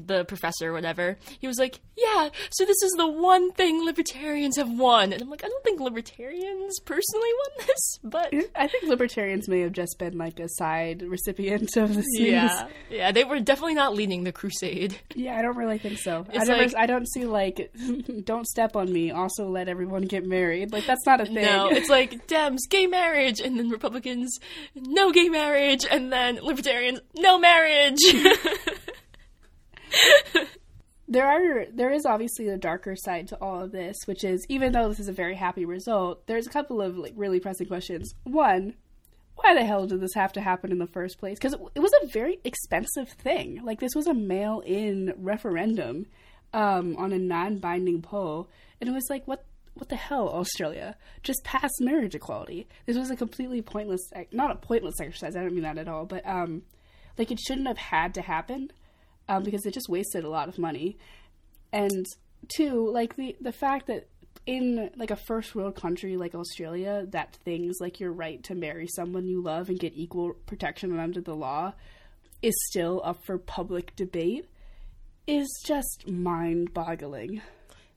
the 0.04 0.24
professor 0.24 0.70
or 0.70 0.72
whatever. 0.72 1.16
He 1.40 1.46
was 1.46 1.58
like, 1.58 1.80
"Yeah, 1.96 2.30
so 2.50 2.64
this 2.64 2.82
is 2.82 2.92
the 2.96 3.08
one 3.08 3.52
thing 3.52 3.84
libertarians 3.84 4.56
have 4.56 4.70
won," 4.70 5.12
and 5.12 5.22
I'm 5.22 5.30
like, 5.30 5.44
"I 5.44 5.48
don't 5.48 5.64
think 5.64 5.80
libertarians 5.80 6.78
personally 6.80 7.30
won 7.58 7.66
this, 7.66 7.98
but." 8.02 8.32
I 8.54 8.66
think 8.68 8.84
libertarians 8.84 9.48
may 9.48 9.60
have 9.60 9.72
just 9.72 9.98
been 9.98 10.16
like 10.18 10.38
a 10.40 10.48
side 10.48 11.02
recipient 11.02 11.76
of 11.76 11.94
this. 11.94 12.06
Yeah, 12.18 12.68
yeah, 12.90 13.12
they 13.12 13.24
were 13.24 13.40
definitely 13.40 13.74
not 13.74 13.94
leading 13.94 14.24
the 14.24 14.32
crusade. 14.32 14.98
Yeah, 15.14 15.36
I 15.38 15.42
don't 15.42 15.56
really 15.56 15.78
think 15.78 15.98
so. 15.98 16.26
I 16.32 16.38
never, 16.44 16.62
like- 16.62 16.74
I 16.76 16.86
don't 16.86 17.08
see 17.08 17.24
like, 17.24 17.70
don't 18.24 18.46
step 18.46 18.76
on 18.76 18.92
me. 18.92 19.10
Also, 19.10 19.48
let 19.48 19.68
everyone 19.68 20.02
get 20.02 20.24
married. 20.26 20.72
Like 20.72 20.86
that's 20.86 21.06
not 21.06 21.20
a 21.20 21.26
thing. 21.26 21.36
No, 21.44 21.68
it's 21.68 21.88
like 21.98 22.26
Dems, 22.26 22.58
gay 22.68 22.86
marriage, 22.86 23.40
and 23.40 23.58
then 23.58 23.70
Republicans, 23.70 24.38
no 24.74 25.12
gay 25.12 25.28
marriage, 25.28 25.84
and 25.90 26.12
then 26.12 26.36
Libertarians, 26.42 27.00
no 27.16 27.38
marriage. 27.38 28.00
there 31.08 31.26
are 31.26 31.66
there 31.72 31.92
is 31.92 32.04
obviously 32.04 32.48
a 32.48 32.56
darker 32.56 32.96
side 32.96 33.28
to 33.28 33.36
all 33.40 33.62
of 33.62 33.72
this, 33.72 33.96
which 34.06 34.24
is 34.24 34.44
even 34.48 34.72
though 34.72 34.88
this 34.88 35.00
is 35.00 35.08
a 35.08 35.12
very 35.12 35.36
happy 35.36 35.64
result, 35.64 36.26
there's 36.26 36.46
a 36.46 36.50
couple 36.50 36.80
of 36.80 36.96
like 36.96 37.12
really 37.16 37.40
pressing 37.40 37.68
questions. 37.68 38.14
One, 38.24 38.74
why 39.36 39.54
the 39.54 39.64
hell 39.64 39.86
did 39.86 40.00
this 40.00 40.14
have 40.14 40.32
to 40.34 40.40
happen 40.40 40.72
in 40.72 40.78
the 40.78 40.86
first 40.86 41.18
place? 41.18 41.38
Because 41.38 41.54
it, 41.54 41.60
it 41.76 41.80
was 41.80 41.92
a 42.02 42.08
very 42.08 42.40
expensive 42.44 43.10
thing. 43.10 43.60
Like 43.62 43.80
this 43.80 43.94
was 43.94 44.06
a 44.06 44.14
mail-in 44.14 45.14
referendum 45.16 46.06
um, 46.52 46.96
on 46.96 47.12
a 47.12 47.18
non-binding 47.18 48.02
poll, 48.02 48.48
and 48.80 48.88
it 48.88 48.92
was 48.92 49.06
like 49.10 49.26
what. 49.26 49.44
What 49.78 49.90
the 49.90 49.96
hell, 49.96 50.30
Australia? 50.30 50.96
Just 51.22 51.44
pass 51.44 51.68
marriage 51.80 52.14
equality. 52.14 52.66
This 52.86 52.96
was 52.96 53.10
a 53.10 53.14
completely 53.14 53.60
pointless, 53.60 54.00
not 54.32 54.50
a 54.50 54.54
pointless 54.54 54.98
exercise. 54.98 55.36
I 55.36 55.42
don't 55.42 55.52
mean 55.52 55.64
that 55.64 55.76
at 55.76 55.86
all, 55.86 56.06
but 56.06 56.26
um, 56.26 56.62
like 57.18 57.30
it 57.30 57.38
shouldn't 57.38 57.66
have 57.66 57.76
had 57.76 58.14
to 58.14 58.22
happen 58.22 58.70
um, 59.28 59.42
because 59.42 59.66
it 59.66 59.74
just 59.74 59.88
wasted 59.88 60.24
a 60.24 60.28
lot 60.28 60.48
of 60.48 60.58
money. 60.58 60.96
And 61.72 62.06
two, 62.48 62.90
like 62.90 63.16
the 63.16 63.36
the 63.40 63.52
fact 63.52 63.86
that 63.86 64.08
in 64.46 64.90
like 64.96 65.10
a 65.10 65.16
first 65.16 65.54
world 65.54 65.74
country 65.74 66.16
like 66.16 66.34
Australia, 66.34 67.06
that 67.10 67.36
things 67.44 67.76
like 67.80 67.98
your 68.00 68.12
right 68.12 68.42
to 68.44 68.54
marry 68.54 68.86
someone 68.86 69.26
you 69.26 69.42
love 69.42 69.68
and 69.68 69.78
get 69.78 69.92
equal 69.94 70.34
protection 70.46 70.98
under 70.98 71.20
the 71.20 71.34
law 71.34 71.72
is 72.42 72.54
still 72.68 73.00
up 73.04 73.24
for 73.24 73.38
public 73.38 73.96
debate 73.96 74.46
is 75.26 75.48
just 75.66 76.06
mind 76.06 76.72
boggling. 76.72 77.42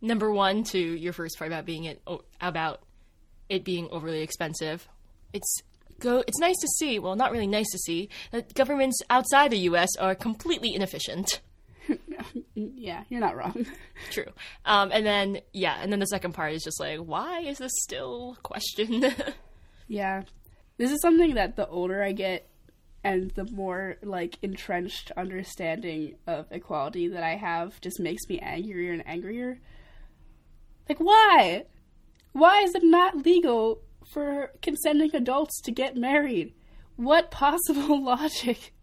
Number 0.02 0.32
one, 0.32 0.64
to 0.66 0.80
your 0.80 1.14
first 1.14 1.38
part 1.38 1.50
about 1.50 1.66
being 1.66 1.84
it 1.84 2.02
about 2.42 2.82
it 3.50 3.64
being 3.64 3.88
overly 3.92 4.22
expensive. 4.22 4.88
It's 5.34 5.62
go. 6.00 6.24
It's 6.28 6.40
nice 6.40 6.58
to 6.62 6.68
see. 6.78 7.00
Well, 7.00 7.16
not 7.16 7.32
really 7.32 7.48
nice 7.48 7.70
to 7.72 7.78
see 7.78 8.10
that 8.32 8.54
governments 8.54 9.00
outside 9.10 9.52
the 9.52 9.60
U.S. 9.60 9.90
are 10.00 10.16
completely 10.16 10.74
inefficient. 10.74 11.42
Yeah, 12.56 13.04
you're 13.10 13.20
not 13.22 13.36
wrong. 13.36 13.66
True. 14.12 14.32
Um, 14.66 14.92
and 14.92 15.06
then 15.06 15.40
yeah, 15.54 15.80
and 15.82 15.92
then 15.92 16.00
the 16.00 16.06
second 16.06 16.34
part 16.34 16.54
is 16.54 16.64
just 16.64 16.80
like, 16.80 17.00
why 17.00 17.40
is 17.40 17.58
this 17.58 17.72
still 17.82 18.36
a 18.38 18.42
question? 18.42 19.14
Yeah. 19.92 20.22
This 20.78 20.92
is 20.92 21.02
something 21.02 21.34
that 21.34 21.56
the 21.56 21.68
older 21.68 22.04
I 22.04 22.12
get 22.12 22.48
and 23.04 23.32
the 23.32 23.46
more 23.46 23.98
like 24.04 24.38
entrenched 24.44 25.12
understanding 25.18 26.16
of 26.28 26.46
equality 26.52 27.08
that 27.08 27.24
I 27.24 27.36
have 27.36 27.82
just 27.82 28.00
makes 28.00 28.30
me 28.30 28.38
angrier 28.40 28.94
and 28.94 29.06
angrier. 29.08 29.60
Like 30.88 31.00
why? 31.00 31.66
Why 32.34 32.62
is 32.62 32.76
it 32.76 32.84
not 32.84 33.26
legal 33.26 33.82
for 34.12 34.52
consenting 34.62 35.16
adults 35.16 35.62
to 35.62 35.72
get 35.72 35.96
married. 35.96 36.54
What 36.96 37.32
possible 37.32 38.04
logic? 38.04 38.74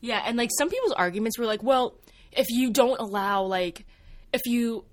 Yeah, 0.00 0.22
and 0.26 0.36
like 0.36 0.50
some 0.58 0.68
people's 0.70 0.92
arguments 0.92 1.38
were 1.38 1.46
like, 1.46 1.62
well, 1.62 1.94
if 2.32 2.46
you 2.50 2.70
don't 2.70 3.00
allow 3.00 3.42
like 3.44 3.86
if 4.32 4.42
you 4.46 4.84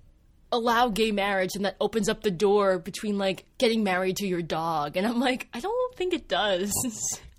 allow 0.51 0.89
gay 0.89 1.11
marriage 1.11 1.55
and 1.55 1.63
that 1.65 1.77
opens 1.79 2.09
up 2.09 2.21
the 2.21 2.31
door 2.31 2.77
between 2.77 3.17
like 3.17 3.45
getting 3.57 3.83
married 3.83 4.17
to 4.17 4.27
your 4.27 4.41
dog 4.41 4.97
and 4.97 5.07
i'm 5.07 5.17
like 5.19 5.47
i 5.53 5.61
don't 5.61 5.95
think 5.95 6.13
it 6.13 6.27
does 6.27 6.71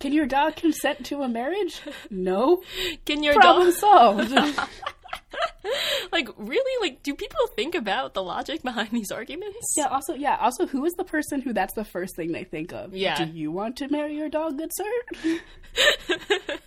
Can 0.01 0.13
your 0.13 0.27
dog 0.27 0.57
consent 0.57 1.07
to 1.07 1.23
a 1.23 1.29
marriage? 1.29 1.81
No. 2.11 2.63
can 3.05 3.23
your 3.23 3.35
Problem 3.35 3.67
dog 3.71 3.75
solved. 3.75 4.33
like 6.13 6.29
really 6.37 6.89
like 6.89 7.03
do 7.03 7.15
people 7.15 7.41
think 7.57 7.75
about 7.75 8.15
the 8.15 8.23
logic 8.23 8.63
behind 8.63 8.91
these 8.91 9.11
arguments 9.11 9.75
yeah, 9.77 9.87
also 9.87 10.15
yeah, 10.15 10.37
also 10.41 10.67
who 10.67 10.85
is 10.85 10.93
the 10.95 11.05
person 11.05 11.41
who 11.41 11.53
that's 11.53 11.75
the 11.75 11.85
first 11.85 12.17
thing 12.17 12.33
they 12.33 12.45
think 12.45 12.73
of? 12.73 12.95
Yeah. 12.95 13.25
Do 13.25 13.33
you 13.33 13.51
want 13.51 13.77
to 13.77 13.89
marry 13.89 14.17
your 14.17 14.29
dog, 14.29 14.59
good 14.59 14.71
sir? 14.75 15.39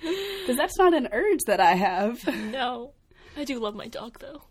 Because 0.00 0.56
that's 0.56 0.78
not 0.78 0.94
an 0.94 1.08
urge 1.12 1.40
that 1.46 1.60
I 1.60 1.74
have. 1.74 2.26
no 2.26 2.92
i 3.36 3.44
do 3.44 3.58
love 3.58 3.74
my 3.74 3.88
dog 3.88 4.18
though 4.20 4.42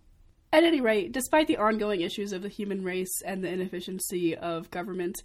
At 0.54 0.64
any 0.64 0.82
rate, 0.82 1.12
despite 1.12 1.48
the 1.48 1.58
ongoing 1.58 2.02
issues 2.02 2.32
of 2.32 2.42
the 2.42 2.50
human 2.50 2.84
race 2.84 3.22
and 3.26 3.44
the 3.44 3.50
inefficiency 3.50 4.36
of 4.36 4.70
government, 4.72 5.22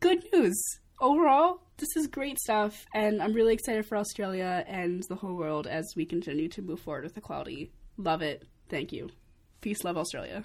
good 0.00 0.22
news. 0.32 0.58
Overall, 1.00 1.60
this 1.78 1.96
is 1.96 2.06
great 2.08 2.38
stuff, 2.38 2.84
and 2.92 3.22
I'm 3.22 3.32
really 3.32 3.54
excited 3.54 3.86
for 3.86 3.96
Australia 3.96 4.64
and 4.66 5.02
the 5.08 5.14
whole 5.14 5.34
world 5.34 5.66
as 5.66 5.92
we 5.96 6.04
continue 6.04 6.48
to 6.50 6.62
move 6.62 6.80
forward 6.80 7.04
with 7.04 7.16
equality. 7.16 7.70
Love 7.96 8.22
it. 8.22 8.44
Thank 8.68 8.92
you. 8.92 9.08
Peace, 9.60 9.82
love 9.82 9.96
Australia. 9.96 10.44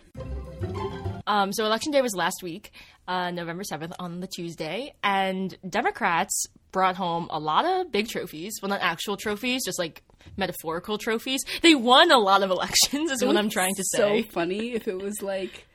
Um, 1.28 1.54
so 1.54 1.66
election 1.66 1.92
day 1.92 2.02
was 2.02 2.16
last 2.16 2.42
week, 2.42 2.72
uh, 3.08 3.32
November 3.32 3.64
7th 3.64 3.94
on 4.00 4.20
the 4.20 4.28
Tuesday, 4.28 4.94
and 5.04 5.56
Democrats 5.68 6.48
brought 6.72 6.96
home 6.96 7.28
a 7.30 7.40
lot 7.40 7.66
of 7.66 7.92
big 7.92 8.08
trophies. 8.08 8.54
Well, 8.62 8.70
not 8.70 8.82
actual 8.82 9.18
trophies, 9.18 9.62
just 9.66 9.80
like 9.80 10.04
metaphorical 10.36 10.98
trophies. 10.98 11.44
They 11.62 11.76
won 11.76 12.12
a 12.12 12.18
lot 12.18 12.44
of 12.44 12.50
elections, 12.52 13.12
is 13.12 13.24
what 13.24 13.38
I'm 13.38 13.50
trying 13.50 13.76
to 13.76 13.84
say. 13.84 14.24
So 14.24 14.30
funny 14.32 14.74
if 14.74 14.88
it 14.88 14.98
was 14.98 15.22
like 15.22 15.68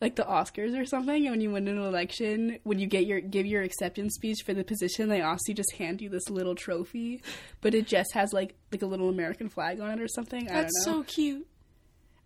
like 0.00 0.16
the 0.16 0.22
Oscars 0.22 0.78
or 0.80 0.84
something, 0.86 1.26
and 1.26 1.30
when 1.30 1.40
you 1.40 1.50
win 1.50 1.68
an 1.68 1.78
election, 1.78 2.58
when 2.62 2.78
you 2.78 2.86
get 2.86 3.06
your 3.06 3.20
give 3.20 3.46
your 3.46 3.62
acceptance 3.62 4.14
speech 4.14 4.38
for 4.44 4.54
the 4.54 4.64
position, 4.64 5.08
they 5.08 5.20
also 5.20 5.52
just 5.52 5.72
hand 5.76 6.00
you 6.00 6.08
this 6.08 6.28
little 6.30 6.54
trophy, 6.54 7.22
but 7.60 7.74
it 7.74 7.86
just 7.86 8.12
has 8.14 8.32
like 8.32 8.54
like 8.72 8.82
a 8.82 8.86
little 8.86 9.08
American 9.10 9.48
flag 9.48 9.80
on 9.80 9.90
it 9.90 10.00
or 10.00 10.08
something. 10.08 10.48
I 10.48 10.52
don't 10.54 10.62
That's 10.62 10.86
know. 10.86 10.92
so 10.92 11.02
cute. 11.02 11.46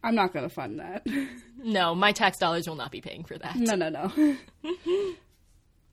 I'm 0.04 0.14
not 0.14 0.32
gonna 0.32 0.48
fund 0.50 0.80
that. 0.80 1.06
No, 1.66 1.94
my 1.94 2.12
tax 2.12 2.36
dollars 2.36 2.68
will 2.68 2.76
not 2.76 2.90
be 2.92 3.00
paying 3.00 3.24
for 3.24 3.38
that. 3.38 3.56
no, 3.56 3.74
no, 3.74 3.88
no. 3.88 4.36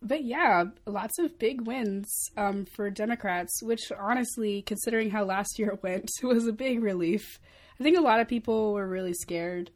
but 0.01 0.21
yeah, 0.25 0.65
lots 0.85 1.17
of 1.17 1.39
big 1.39 1.65
wins 1.65 2.13
um, 2.35 2.65
for 2.75 2.89
Democrats, 2.89 3.63
which 3.63 3.89
honestly, 3.97 4.63
considering 4.63 5.11
how 5.11 5.23
last 5.23 5.57
year 5.57 5.79
went, 5.81 6.09
was 6.23 6.45
a 6.45 6.51
big 6.51 6.83
relief. 6.83 7.39
I 7.79 7.83
think 7.83 7.97
a 7.97 8.01
lot 8.01 8.19
of 8.19 8.27
people 8.27 8.73
were 8.73 8.85
really 8.85 9.13
scared 9.13 9.71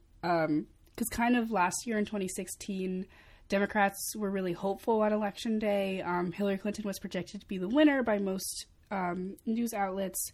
because, 0.95 1.09
kind 1.09 1.35
of 1.35 1.51
last 1.51 1.85
year 1.85 1.97
in 1.97 2.05
2016, 2.05 3.05
Democrats 3.49 4.15
were 4.15 4.31
really 4.31 4.53
hopeful 4.53 5.01
on 5.01 5.13
election 5.13 5.59
day. 5.59 6.01
Um, 6.01 6.31
Hillary 6.31 6.57
Clinton 6.57 6.85
was 6.85 6.99
projected 6.99 7.41
to 7.41 7.47
be 7.47 7.57
the 7.57 7.67
winner 7.67 8.01
by 8.01 8.17
most 8.17 8.65
um, 8.91 9.35
news 9.45 9.73
outlets. 9.73 10.31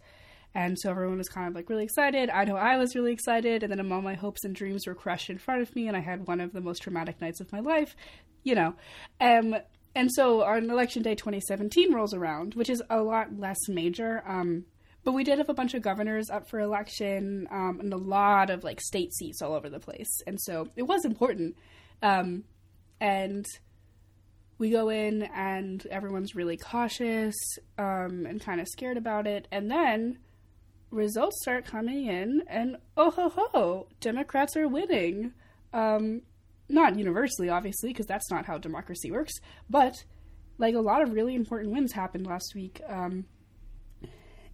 And 0.53 0.77
so 0.77 0.91
everyone 0.91 1.17
was 1.17 1.29
kind 1.29 1.47
of 1.47 1.55
like 1.55 1.69
really 1.69 1.83
excited. 1.83 2.29
I 2.29 2.43
know 2.43 2.57
I 2.57 2.77
was 2.77 2.95
really 2.95 3.13
excited. 3.13 3.63
And 3.63 3.71
then 3.71 3.91
all 3.91 4.01
my 4.01 4.15
hopes 4.15 4.43
and 4.43 4.55
dreams 4.55 4.85
were 4.85 4.95
crushed 4.95 5.29
in 5.29 5.37
front 5.37 5.61
of 5.61 5.75
me. 5.75 5.87
And 5.87 5.95
I 5.95 6.01
had 6.01 6.27
one 6.27 6.41
of 6.41 6.51
the 6.53 6.61
most 6.61 6.81
traumatic 6.81 7.21
nights 7.21 7.39
of 7.39 7.51
my 7.51 7.59
life, 7.59 7.95
you 8.43 8.55
know. 8.55 8.75
Um, 9.19 9.55
and 9.95 10.11
so 10.11 10.43
on 10.43 10.69
election 10.69 11.03
day 11.03 11.15
2017 11.15 11.93
rolls 11.93 12.13
around, 12.13 12.55
which 12.55 12.69
is 12.69 12.81
a 12.89 13.01
lot 13.01 13.37
less 13.37 13.57
major. 13.67 14.23
Um, 14.25 14.65
but 15.03 15.13
we 15.13 15.23
did 15.23 15.37
have 15.37 15.49
a 15.49 15.53
bunch 15.53 15.73
of 15.73 15.81
governors 15.81 16.29
up 16.29 16.49
for 16.49 16.59
election 16.59 17.47
um, 17.51 17.79
and 17.79 17.93
a 17.93 17.97
lot 17.97 18.49
of 18.49 18.63
like 18.63 18.79
state 18.79 19.13
seats 19.13 19.41
all 19.41 19.53
over 19.53 19.69
the 19.69 19.79
place. 19.79 20.21
And 20.27 20.39
so 20.39 20.67
it 20.75 20.83
was 20.83 21.05
important. 21.05 21.55
Um, 22.01 22.43
and 22.99 23.45
we 24.57 24.69
go 24.69 24.89
in 24.89 25.23
and 25.23 25.85
everyone's 25.87 26.35
really 26.35 26.57
cautious 26.57 27.35
um, 27.79 28.27
and 28.27 28.39
kind 28.39 28.61
of 28.61 28.67
scared 28.67 28.97
about 28.97 29.25
it. 29.25 29.47
And 29.51 29.71
then 29.71 30.19
results 30.91 31.41
start 31.41 31.65
coming 31.65 32.05
in, 32.05 32.43
and 32.47 32.75
oh 32.95 33.09
ho 33.11 33.29
ho, 33.29 33.87
Democrats 33.99 34.55
are 34.55 34.67
winning. 34.67 35.33
Um, 35.73 36.21
not 36.69 36.97
universally, 36.97 37.49
obviously, 37.49 37.89
because 37.89 38.05
that's 38.05 38.29
not 38.29 38.45
how 38.45 38.57
democracy 38.57 39.11
works, 39.11 39.33
but 39.69 39.95
like 40.57 40.75
a 40.75 40.79
lot 40.79 41.01
of 41.01 41.13
really 41.13 41.33
important 41.33 41.73
wins 41.73 41.91
happened 41.91 42.27
last 42.27 42.53
week. 42.53 42.81
Um, 42.87 43.25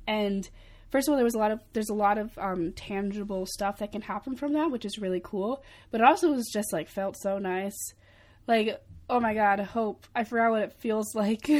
and 0.07 0.49
first 0.89 1.07
of 1.07 1.11
all, 1.11 1.17
there 1.17 1.25
was 1.25 1.35
a 1.35 1.39
lot 1.39 1.51
of 1.51 1.59
there's 1.73 1.89
a 1.89 1.93
lot 1.93 2.17
of 2.17 2.37
um, 2.37 2.71
tangible 2.73 3.45
stuff 3.45 3.79
that 3.79 3.91
can 3.91 4.01
happen 4.01 4.35
from 4.35 4.53
that, 4.53 4.71
which 4.71 4.85
is 4.85 4.97
really 4.97 5.21
cool. 5.23 5.63
But 5.91 6.01
it 6.01 6.07
also 6.07 6.31
was 6.31 6.49
just 6.51 6.73
like 6.73 6.89
felt 6.89 7.17
so 7.17 7.37
nice. 7.37 7.77
Like 8.47 8.81
oh 9.09 9.19
my 9.19 9.33
god, 9.33 9.59
hope 9.59 10.07
I 10.15 10.23
forgot 10.23 10.51
what 10.51 10.63
it 10.63 10.73
feels 10.73 11.13
like. 11.13 11.49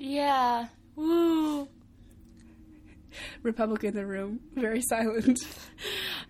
Yeah. 0.00 0.68
Woo. 0.96 1.68
Republican 3.42 3.90
in 3.90 3.94
the 3.94 4.06
room, 4.06 4.40
very 4.54 4.80
silent. 4.80 5.38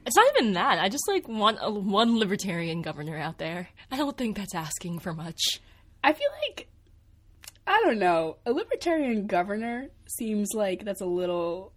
It's 0.07 0.17
not 0.17 0.27
even 0.37 0.55
that. 0.55 0.79
I 0.79 0.89
just 0.89 1.07
like 1.07 1.29
want 1.29 1.59
a, 1.61 1.71
one 1.71 2.19
libertarian 2.19 2.83
governor 2.83 3.17
out 3.17 3.39
there. 3.39 3.69
I 3.91 3.97
don't 3.97 4.17
think 4.17 4.37
that's 4.37 4.55
asking 4.55 4.99
for 5.01 5.13
much. 5.13 5.61
I 6.03 6.15
feel 6.15 6.29
like 6.49 6.70
I 7.71 7.81
don't 7.85 8.01
know. 8.01 8.39
A 8.45 8.53
libertarian 8.53 9.29
governor 9.29 9.91
seems 10.19 10.49
like 10.55 10.85
that's 10.85 11.01
a 11.01 11.07
little. 11.07 11.73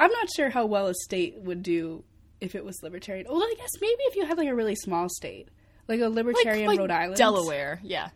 I'm 0.00 0.10
not 0.10 0.28
sure 0.34 0.48
how 0.48 0.64
well 0.64 0.86
a 0.86 0.94
state 0.94 1.34
would 1.42 1.62
do 1.62 2.04
if 2.40 2.54
it 2.54 2.64
was 2.64 2.82
libertarian. 2.82 3.26
Well, 3.28 3.42
I 3.42 3.54
guess 3.58 3.68
maybe 3.82 4.02
if 4.04 4.16
you 4.16 4.24
had 4.24 4.38
like 4.38 4.48
a 4.48 4.54
really 4.54 4.74
small 4.74 5.08
state, 5.10 5.50
like 5.88 6.00
a 6.00 6.08
libertarian 6.08 6.68
like 6.68 6.78
Rhode 6.78 6.90
Island, 6.90 7.16
Delaware. 7.18 7.80
Yeah. 7.82 8.08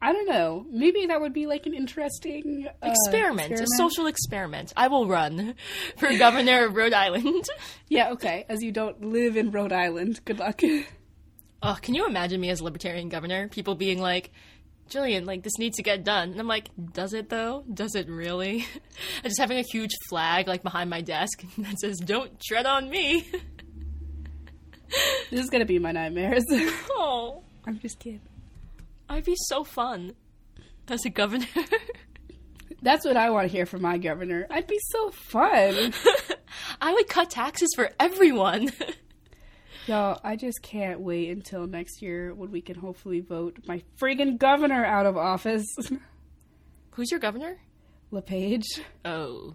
I 0.00 0.12
don't 0.12 0.28
know. 0.28 0.64
Maybe 0.70 1.06
that 1.06 1.20
would 1.20 1.32
be 1.32 1.46
like 1.48 1.66
an 1.66 1.74
interesting 1.74 2.68
uh, 2.80 2.88
experiment, 2.88 3.58
a 3.58 3.66
social 3.76 4.06
experiment. 4.06 4.72
I 4.76 4.86
will 4.86 5.08
run 5.08 5.56
for 5.96 6.16
governor 6.16 6.66
of 6.66 6.76
Rhode 6.76 6.94
Island. 6.94 7.44
Yeah, 7.88 8.10
okay. 8.10 8.44
As 8.48 8.62
you 8.62 8.72
don't 8.72 9.00
live 9.06 9.36
in 9.36 9.50
Rhode 9.50 9.72
Island, 9.72 10.20
good 10.24 10.38
luck. 10.38 10.62
Oh, 11.62 11.76
can 11.80 11.94
you 11.94 12.06
imagine 12.06 12.40
me 12.40 12.50
as 12.50 12.60
a 12.60 12.64
libertarian 12.64 13.08
governor? 13.08 13.48
People 13.48 13.74
being 13.74 13.98
like, 13.98 14.30
Jillian, 14.88 15.26
like 15.26 15.42
this 15.42 15.58
needs 15.58 15.76
to 15.76 15.82
get 15.82 16.04
done. 16.04 16.30
And 16.30 16.40
I'm 16.40 16.46
like, 16.46 16.70
does 16.92 17.12
it 17.12 17.28
though? 17.28 17.64
Does 17.72 17.94
it 17.94 18.08
really? 18.08 18.60
I'm 19.24 19.30
just 19.30 19.40
having 19.40 19.58
a 19.58 19.64
huge 19.70 19.92
flag 20.08 20.48
like 20.48 20.62
behind 20.62 20.90
my 20.90 21.00
desk 21.00 21.42
that 21.58 21.78
says, 21.78 21.98
Don't 21.98 22.40
tread 22.40 22.66
on 22.66 22.88
me. 22.88 23.22
this 25.30 25.40
is 25.40 25.50
gonna 25.50 25.64
be 25.64 25.78
my 25.78 25.92
nightmares. 25.92 26.44
oh, 26.90 27.42
I'm 27.66 27.78
just 27.78 27.98
kidding. 27.98 28.20
I'd 29.08 29.24
be 29.24 29.36
so 29.36 29.64
fun 29.64 30.14
as 30.88 31.04
a 31.04 31.10
governor. 31.10 31.46
That's 32.82 33.04
what 33.04 33.16
I 33.16 33.30
want 33.30 33.48
to 33.48 33.52
hear 33.52 33.66
from 33.66 33.82
my 33.82 33.98
governor. 33.98 34.46
I'd 34.50 34.66
be 34.66 34.78
so 34.90 35.10
fun. 35.10 35.92
I 36.80 36.92
would 36.92 37.08
cut 37.08 37.30
taxes 37.30 37.70
for 37.74 37.90
everyone. 37.98 38.70
Y'all, 39.86 40.20
I 40.24 40.36
just 40.36 40.62
can't 40.62 41.00
wait 41.00 41.30
until 41.30 41.66
next 41.66 42.02
year 42.02 42.34
when 42.34 42.50
we 42.50 42.60
can 42.60 42.76
hopefully 42.76 43.20
vote 43.20 43.58
my 43.66 43.82
friggin' 44.00 44.38
governor 44.38 44.84
out 44.84 45.06
of 45.06 45.16
office. 45.16 45.66
Who's 46.90 47.10
your 47.10 47.20
governor? 47.20 47.56
LePage. 48.10 48.80
Oh. 49.04 49.54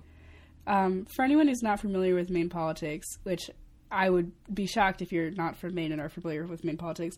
Um, 0.67 1.05
for 1.15 1.25
anyone 1.25 1.47
who's 1.47 1.63
not 1.63 1.79
familiar 1.79 2.15
with 2.15 2.29
Maine 2.29 2.49
politics, 2.49 3.07
which 3.23 3.49
I 3.91 4.09
would 4.09 4.31
be 4.53 4.67
shocked 4.67 5.01
if 5.01 5.11
you're 5.11 5.31
not 5.31 5.57
from 5.57 5.73
Maine 5.73 5.91
and 5.91 5.99
are 5.99 6.09
familiar 6.09 6.45
with 6.45 6.63
Maine 6.63 6.77
politics, 6.77 7.17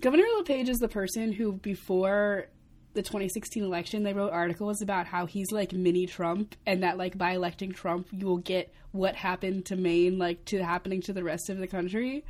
Governor 0.00 0.24
LePage 0.38 0.70
is 0.70 0.78
the 0.78 0.88
person 0.88 1.30
who, 1.32 1.52
before 1.52 2.46
the 2.92 3.02
2016 3.02 3.62
election, 3.62 4.02
they 4.02 4.12
wrote 4.12 4.32
articles 4.32 4.82
about 4.82 5.06
how 5.06 5.26
he's 5.26 5.52
like 5.52 5.72
mini 5.72 6.06
Trump, 6.06 6.54
and 6.66 6.82
that 6.82 6.98
like 6.98 7.16
by 7.16 7.32
electing 7.32 7.72
Trump, 7.72 8.08
you 8.10 8.26
will 8.26 8.38
get 8.38 8.72
what 8.92 9.14
happened 9.14 9.66
to 9.66 9.76
Maine, 9.76 10.18
like 10.18 10.44
to 10.46 10.62
happening 10.64 11.00
to 11.02 11.12
the 11.12 11.22
rest 11.22 11.50
of 11.50 11.58
the 11.58 11.66
country. 11.66 12.24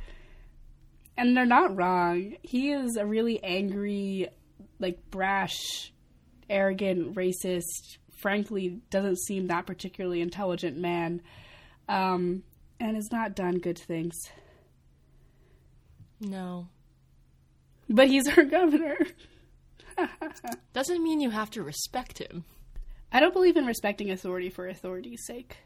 And 1.17 1.35
they're 1.35 1.45
not 1.45 1.75
wrong. 1.75 2.35
He 2.41 2.71
is 2.71 2.95
a 2.95 3.05
really 3.05 3.43
angry, 3.43 4.29
like 4.79 5.09
brash, 5.09 5.91
arrogant, 6.49 7.15
racist, 7.15 7.97
frankly, 8.21 8.81
doesn't 8.89 9.19
seem 9.19 9.47
that 9.47 9.65
particularly 9.65 10.21
intelligent 10.21 10.77
man, 10.77 11.21
um, 11.89 12.43
and 12.79 12.95
has 12.95 13.11
not 13.11 13.35
done 13.35 13.57
good 13.57 13.79
things. 13.79 14.15
No. 16.19 16.67
But 17.89 18.07
he's 18.07 18.27
our 18.27 18.43
governor. 18.43 18.97
Doesn't 20.73 21.03
mean 21.03 21.21
you 21.21 21.29
have 21.29 21.51
to 21.51 21.63
respect 21.63 22.19
him. 22.19 22.45
I 23.11 23.19
don't 23.19 23.33
believe 23.33 23.57
in 23.57 23.65
respecting 23.65 24.09
authority 24.11 24.49
for 24.49 24.67
authority's 24.67 25.25
sake. 25.25 25.57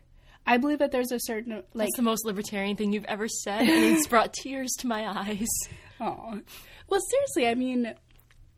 I 0.48 0.58
believe 0.58 0.80
that 0.80 0.92
there's 0.92 1.12
a 1.12 1.20
certain 1.20 1.64
like 1.74 1.88
That's 1.88 1.96
the 1.96 2.04
most 2.04 2.26
libertarian 2.26 2.76
thing 2.76 2.94
you've 2.94 3.06
ever 3.06 3.28
said, 3.28 3.62
and 3.62 3.70
it's 3.98 4.08
brought 4.08 4.34
tears 4.34 4.72
to 4.80 4.88
my 4.88 5.08
eyes. 5.08 5.48
Oh, 6.00 6.42
well, 6.88 7.02
seriously, 7.10 7.48
I 7.48 7.56
mean, 7.56 7.94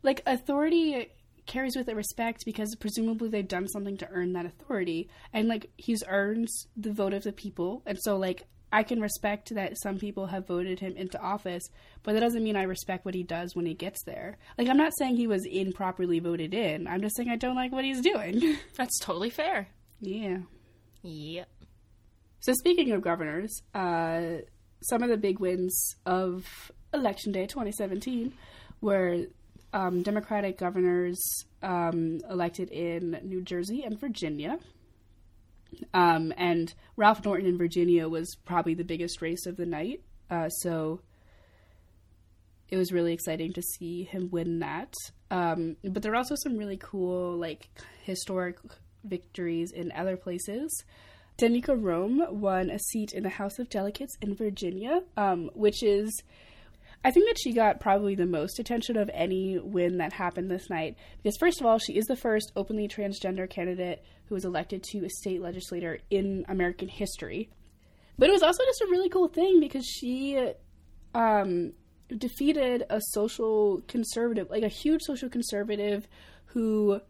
like 0.02 0.22
authority 0.26 1.10
carries 1.46 1.76
with 1.76 1.88
it 1.88 1.96
respect 1.96 2.44
because 2.44 2.74
presumably 2.78 3.30
they've 3.30 3.48
done 3.48 3.66
something 3.68 3.96
to 3.98 4.08
earn 4.10 4.34
that 4.34 4.46
authority, 4.46 5.08
and 5.32 5.48
like 5.48 5.70
he's 5.76 6.04
earned 6.08 6.48
the 6.76 6.92
vote 6.92 7.14
of 7.14 7.22
the 7.22 7.32
people, 7.32 7.82
and 7.86 7.98
so 8.00 8.16
like 8.16 8.46
I 8.72 8.82
can 8.82 9.00
respect 9.00 9.54
that 9.54 9.78
some 9.80 9.98
people 9.98 10.26
have 10.26 10.46
voted 10.46 10.80
him 10.80 10.94
into 10.96 11.20
office, 11.20 11.68
but 12.02 12.12
that 12.12 12.20
doesn't 12.20 12.44
mean 12.44 12.56
I 12.56 12.64
respect 12.64 13.04
what 13.04 13.14
he 13.14 13.22
does 13.22 13.56
when 13.56 13.66
he 13.66 13.74
gets 13.74 14.02
there. 14.04 14.36
Like 14.58 14.68
I'm 14.68 14.76
not 14.76 14.92
saying 14.98 15.16
he 15.16 15.26
was 15.26 15.46
improperly 15.46 16.18
voted 16.20 16.52
in. 16.54 16.86
I'm 16.86 17.00
just 17.00 17.16
saying 17.16 17.30
I 17.30 17.36
don't 17.36 17.56
like 17.56 17.72
what 17.72 17.84
he's 17.84 18.00
doing. 18.00 18.58
That's 18.76 18.98
totally 19.00 19.30
fair. 19.30 19.68
yeah. 20.00 20.38
Yep. 21.02 21.48
So 22.40 22.52
speaking 22.54 22.92
of 22.92 23.02
governors, 23.02 23.62
uh, 23.74 24.38
some 24.82 25.02
of 25.02 25.08
the 25.08 25.16
big 25.16 25.38
wins 25.38 25.96
of 26.06 26.44
Election 26.92 27.32
Day 27.32 27.46
2017 27.46 28.32
were 28.80 29.24
um, 29.72 30.02
Democratic 30.02 30.58
governors 30.58 31.20
um, 31.62 32.20
elected 32.30 32.70
in 32.70 33.18
New 33.22 33.42
Jersey 33.42 33.82
and 33.84 33.98
Virginia. 33.98 34.58
Um, 35.94 36.32
and 36.36 36.72
Ralph 36.96 37.24
Northam 37.24 37.46
in 37.46 37.58
Virginia 37.58 38.08
was 38.08 38.36
probably 38.44 38.74
the 38.74 38.84
biggest 38.84 39.22
race 39.22 39.46
of 39.46 39.56
the 39.56 39.66
night. 39.66 40.02
Uh, 40.30 40.48
so 40.48 41.00
it 42.68 42.76
was 42.76 42.92
really 42.92 43.12
exciting 43.12 43.52
to 43.54 43.62
see 43.62 44.04
him 44.04 44.28
win 44.30 44.58
that. 44.58 44.92
Um, 45.30 45.76
but 45.84 46.02
there 46.02 46.12
are 46.12 46.16
also 46.16 46.34
some 46.36 46.56
really 46.56 46.76
cool, 46.76 47.36
like, 47.36 47.68
historic 48.02 48.58
victories 49.04 49.72
in 49.72 49.92
other 49.92 50.16
places. 50.16 50.84
Danica 51.38 51.80
Roem 51.80 52.40
won 52.40 52.68
a 52.68 52.78
seat 52.78 53.12
in 53.12 53.22
the 53.22 53.28
House 53.28 53.58
of 53.58 53.70
Delegates 53.70 54.16
in 54.20 54.34
Virginia, 54.34 55.02
um, 55.16 55.50
which 55.54 55.82
is, 55.82 56.22
I 57.04 57.10
think 57.10 57.28
that 57.28 57.38
she 57.38 57.52
got 57.52 57.80
probably 57.80 58.14
the 58.14 58.26
most 58.26 58.58
attention 58.58 58.96
of 58.96 59.10
any 59.14 59.58
win 59.58 59.98
that 59.98 60.12
happened 60.12 60.50
this 60.50 60.68
night. 60.68 60.96
Because, 61.22 61.36
first 61.38 61.60
of 61.60 61.66
all, 61.66 61.78
she 61.78 61.96
is 61.96 62.06
the 62.06 62.16
first 62.16 62.52
openly 62.56 62.88
transgender 62.88 63.48
candidate 63.48 64.02
who 64.26 64.34
was 64.34 64.44
elected 64.44 64.82
to 64.90 65.04
a 65.04 65.10
state 65.10 65.40
legislator 65.40 66.00
in 66.10 66.44
American 66.48 66.88
history. 66.88 67.50
But 68.18 68.28
it 68.28 68.32
was 68.32 68.42
also 68.42 68.64
just 68.64 68.80
a 68.80 68.88
really 68.90 69.08
cool 69.08 69.28
thing 69.28 69.60
because 69.60 69.86
she 69.86 70.52
um, 71.14 71.72
defeated 72.16 72.84
a 72.90 73.00
social 73.12 73.80
conservative, 73.86 74.50
like 74.50 74.64
a 74.64 74.68
huge 74.68 75.02
social 75.02 75.28
conservative 75.28 76.08
who 76.46 77.00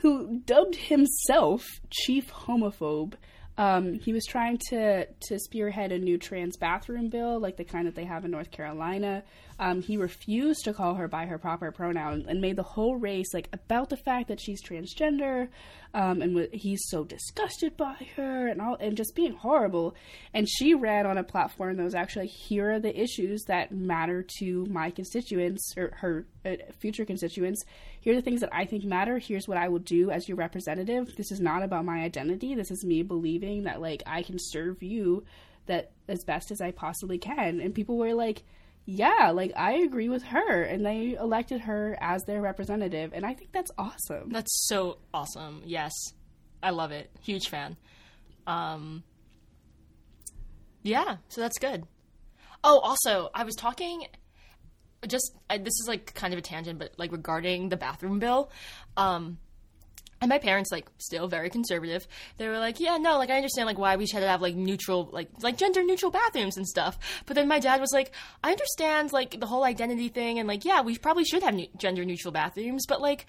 who 0.00 0.40
dubbed 0.40 0.74
himself 0.74 1.64
chief 1.90 2.30
homophobe. 2.30 3.14
Um, 3.56 3.94
he 3.94 4.12
was 4.12 4.24
trying 4.26 4.58
to 4.70 5.06
to 5.06 5.38
spearhead 5.38 5.92
a 5.92 5.98
new 5.98 6.18
trans 6.18 6.56
bathroom 6.56 7.08
bill, 7.08 7.38
like 7.38 7.56
the 7.56 7.64
kind 7.64 7.86
that 7.86 7.94
they 7.94 8.04
have 8.04 8.24
in 8.24 8.30
North 8.30 8.50
Carolina. 8.50 9.22
Um, 9.58 9.82
he 9.82 9.96
refused 9.96 10.64
to 10.64 10.72
call 10.72 10.94
her 10.94 11.08
by 11.08 11.26
her 11.26 11.38
proper 11.38 11.70
pronoun 11.70 12.24
and 12.28 12.40
made 12.40 12.56
the 12.56 12.62
whole 12.62 12.96
race 12.96 13.32
like 13.32 13.48
about 13.52 13.88
the 13.88 13.96
fact 13.96 14.28
that 14.28 14.40
she's 14.40 14.62
transgender, 14.62 15.48
um, 15.94 16.22
and 16.22 16.34
w- 16.34 16.48
he's 16.52 16.82
so 16.88 17.04
disgusted 17.04 17.76
by 17.76 17.94
her 18.16 18.48
and 18.48 18.60
all, 18.60 18.76
and 18.80 18.96
just 18.96 19.14
being 19.14 19.34
horrible. 19.34 19.94
And 20.32 20.48
she 20.48 20.74
ran 20.74 21.06
on 21.06 21.18
a 21.18 21.24
platform 21.24 21.76
that 21.76 21.84
was 21.84 21.94
actually 21.94 22.26
like, 22.26 22.34
here 22.34 22.72
are 22.72 22.80
the 22.80 23.00
issues 23.00 23.44
that 23.44 23.72
matter 23.72 24.24
to 24.40 24.66
my 24.66 24.90
constituents 24.90 25.72
or 25.76 25.92
her 25.98 26.26
uh, 26.44 26.56
future 26.80 27.04
constituents. 27.04 27.64
Here 28.00 28.12
are 28.12 28.16
the 28.16 28.22
things 28.22 28.40
that 28.40 28.52
I 28.52 28.64
think 28.64 28.84
matter. 28.84 29.18
Here's 29.18 29.46
what 29.46 29.58
I 29.58 29.68
will 29.68 29.78
do 29.78 30.10
as 30.10 30.28
your 30.28 30.36
representative. 30.36 31.14
This 31.16 31.30
is 31.30 31.40
not 31.40 31.62
about 31.62 31.84
my 31.84 32.00
identity. 32.00 32.54
This 32.54 32.70
is 32.70 32.84
me 32.84 33.02
believing 33.02 33.62
that 33.64 33.80
like 33.80 34.02
I 34.04 34.22
can 34.22 34.38
serve 34.38 34.82
you 34.82 35.24
that 35.66 35.92
as 36.08 36.24
best 36.24 36.50
as 36.50 36.60
I 36.60 36.72
possibly 36.72 37.18
can. 37.18 37.60
And 37.60 37.74
people 37.74 37.96
were 37.96 38.14
like, 38.14 38.42
yeah, 38.86 39.30
like 39.30 39.52
I 39.56 39.74
agree 39.74 40.08
with 40.08 40.22
her. 40.24 40.62
And 40.62 40.84
they 40.84 41.16
elected 41.18 41.62
her 41.62 41.96
as 42.00 42.22
their 42.24 42.42
representative. 42.42 43.12
And 43.14 43.24
I 43.24 43.34
think 43.34 43.52
that's 43.52 43.70
awesome. 43.78 44.30
That's 44.30 44.66
so 44.66 44.98
awesome. 45.12 45.62
Yes. 45.64 45.92
I 46.62 46.70
love 46.70 46.92
it. 46.92 47.10
Huge 47.22 47.48
fan. 47.48 47.76
Um 48.46 49.02
Yeah, 50.82 51.16
so 51.28 51.40
that's 51.40 51.58
good. 51.58 51.86
Oh, 52.62 52.78
also, 52.80 53.30
I 53.34 53.44
was 53.44 53.54
talking 53.54 54.06
just 55.06 55.36
I, 55.50 55.58
this 55.58 55.74
is 55.80 55.84
like 55.86 56.14
kind 56.14 56.32
of 56.32 56.38
a 56.38 56.42
tangent 56.42 56.78
but 56.78 56.92
like 56.96 57.12
regarding 57.12 57.68
the 57.68 57.76
bathroom 57.76 58.18
bill. 58.18 58.50
Um 58.96 59.38
and 60.24 60.30
my 60.30 60.38
parents 60.38 60.72
like 60.72 60.86
still 60.96 61.28
very 61.28 61.50
conservative. 61.50 62.06
They 62.38 62.48
were 62.48 62.58
like 62.58 62.80
yeah 62.80 62.96
no 62.96 63.18
like 63.18 63.28
i 63.28 63.36
understand 63.36 63.66
like 63.66 63.76
why 63.78 63.96
we 63.96 64.06
should 64.06 64.22
have 64.22 64.40
like 64.40 64.54
neutral 64.54 65.10
like 65.12 65.28
like 65.42 65.58
gender 65.58 65.82
neutral 65.82 66.10
bathrooms 66.10 66.56
and 66.56 66.66
stuff. 66.66 66.98
But 67.26 67.34
then 67.36 67.46
my 67.46 67.58
dad 67.58 67.78
was 67.80 67.92
like 67.92 68.12
i 68.42 68.50
understand 68.50 69.12
like 69.12 69.38
the 69.38 69.46
whole 69.46 69.64
identity 69.64 70.08
thing 70.08 70.38
and 70.38 70.48
like 70.48 70.64
yeah 70.64 70.80
we 70.80 70.96
probably 70.96 71.24
should 71.24 71.42
have 71.42 71.54
ne- 71.54 71.70
gender 71.76 72.04
neutral 72.06 72.32
bathrooms 72.32 72.86
but 72.86 73.02
like 73.02 73.26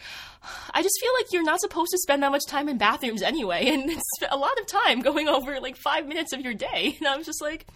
i 0.74 0.82
just 0.82 0.96
feel 1.02 1.12
like 1.20 1.34
you're 1.34 1.44
not 1.44 1.60
supposed 1.60 1.92
to 1.92 1.98
spend 1.98 2.24
that 2.24 2.32
much 2.32 2.46
time 2.48 2.70
in 2.70 2.78
bathrooms 2.78 3.22
anyway 3.22 3.68
and 3.74 3.90
it's 3.92 4.02
a 4.32 4.38
lot 4.38 4.58
of 4.60 4.66
time 4.68 5.02
going 5.02 5.28
over 5.28 5.60
like 5.60 5.76
five 5.76 6.08
minutes 6.08 6.32
of 6.32 6.40
your 6.40 6.54
day. 6.54 6.96
And 7.00 7.08
i 7.10 7.18
was 7.18 7.26
just 7.26 7.42
like 7.42 7.68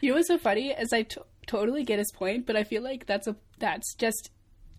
You 0.00 0.10
know 0.10 0.16
what's 0.16 0.28
so 0.28 0.38
funny 0.38 0.70
is 0.70 0.92
I 0.92 1.02
t- 1.02 1.20
totally 1.46 1.84
get 1.84 1.98
his 1.98 2.10
point, 2.12 2.46
but 2.46 2.56
I 2.56 2.64
feel 2.64 2.82
like 2.82 3.06
that's 3.06 3.26
a 3.26 3.36
that's 3.58 3.94
just 3.94 4.30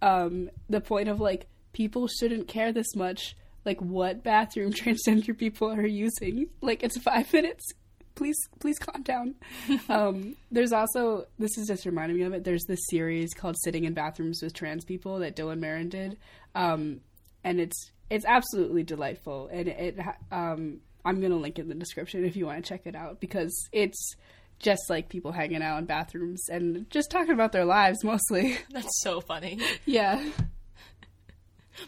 um, 0.02 0.50
the 0.70 0.82
point 0.82 1.10
of 1.10 1.20
like 1.20 1.48
people 1.74 2.08
shouldn't 2.08 2.48
care 2.48 2.72
this 2.72 2.96
much 2.96 3.36
like 3.66 3.80
what 3.80 4.24
bathroom 4.24 4.74
transgender 4.74 5.38
people 5.38 5.70
are 5.72 5.86
using. 5.86 6.48
Like 6.62 6.84
it's 6.84 7.00
five 7.00 7.32
minutes. 7.34 7.72
Please, 8.16 8.38
please 8.60 8.78
calm 8.78 9.04
down. 9.04 9.36
um, 9.90 10.36
there's 10.52 10.74
also 10.74 11.26
this 11.40 11.58
is 11.58 11.68
just 11.68 11.86
reminding 11.86 12.18
me 12.18 12.24
of 12.24 12.34
it. 12.34 12.44
There's 12.44 12.66
this 12.66 12.80
series 12.90 13.34
called 13.34 13.56
"Sitting 13.64 13.86
in 13.86 13.94
Bathrooms 13.94 14.42
with 14.42 14.54
Trans 14.54 14.86
People" 14.86 15.20
that 15.20 15.36
Dylan 15.36 15.60
Marron 15.60 15.90
did, 15.90 16.18
um, 16.54 17.02
and 17.44 17.60
it's 17.60 17.92
it's 18.10 18.26
absolutely 18.26 18.84
delightful. 18.84 19.50
And 19.52 19.68
it, 19.70 20.00
um, 20.32 20.82
I'm 21.06 21.22
gonna 21.22 21.38
link 21.38 21.58
in 21.58 21.70
the 21.70 21.76
description 21.76 22.26
if 22.26 22.36
you 22.36 22.46
want 22.46 22.64
to 22.64 22.68
check 22.68 22.82
it 22.86 22.96
out 22.96 23.22
because 23.22 23.56
it's 23.72 24.16
just 24.60 24.90
like 24.90 25.10
people 25.10 25.32
hanging 25.32 25.64
out 25.64 25.80
in 25.80 25.86
bathrooms 25.86 26.48
and 26.50 26.88
just 26.92 27.10
talking 27.10 27.34
about 27.34 27.52
their 27.52 27.66
lives 27.66 28.04
mostly. 28.04 28.58
that's 28.72 29.02
so 29.02 29.22
funny 29.22 29.60
yeah. 29.86 30.24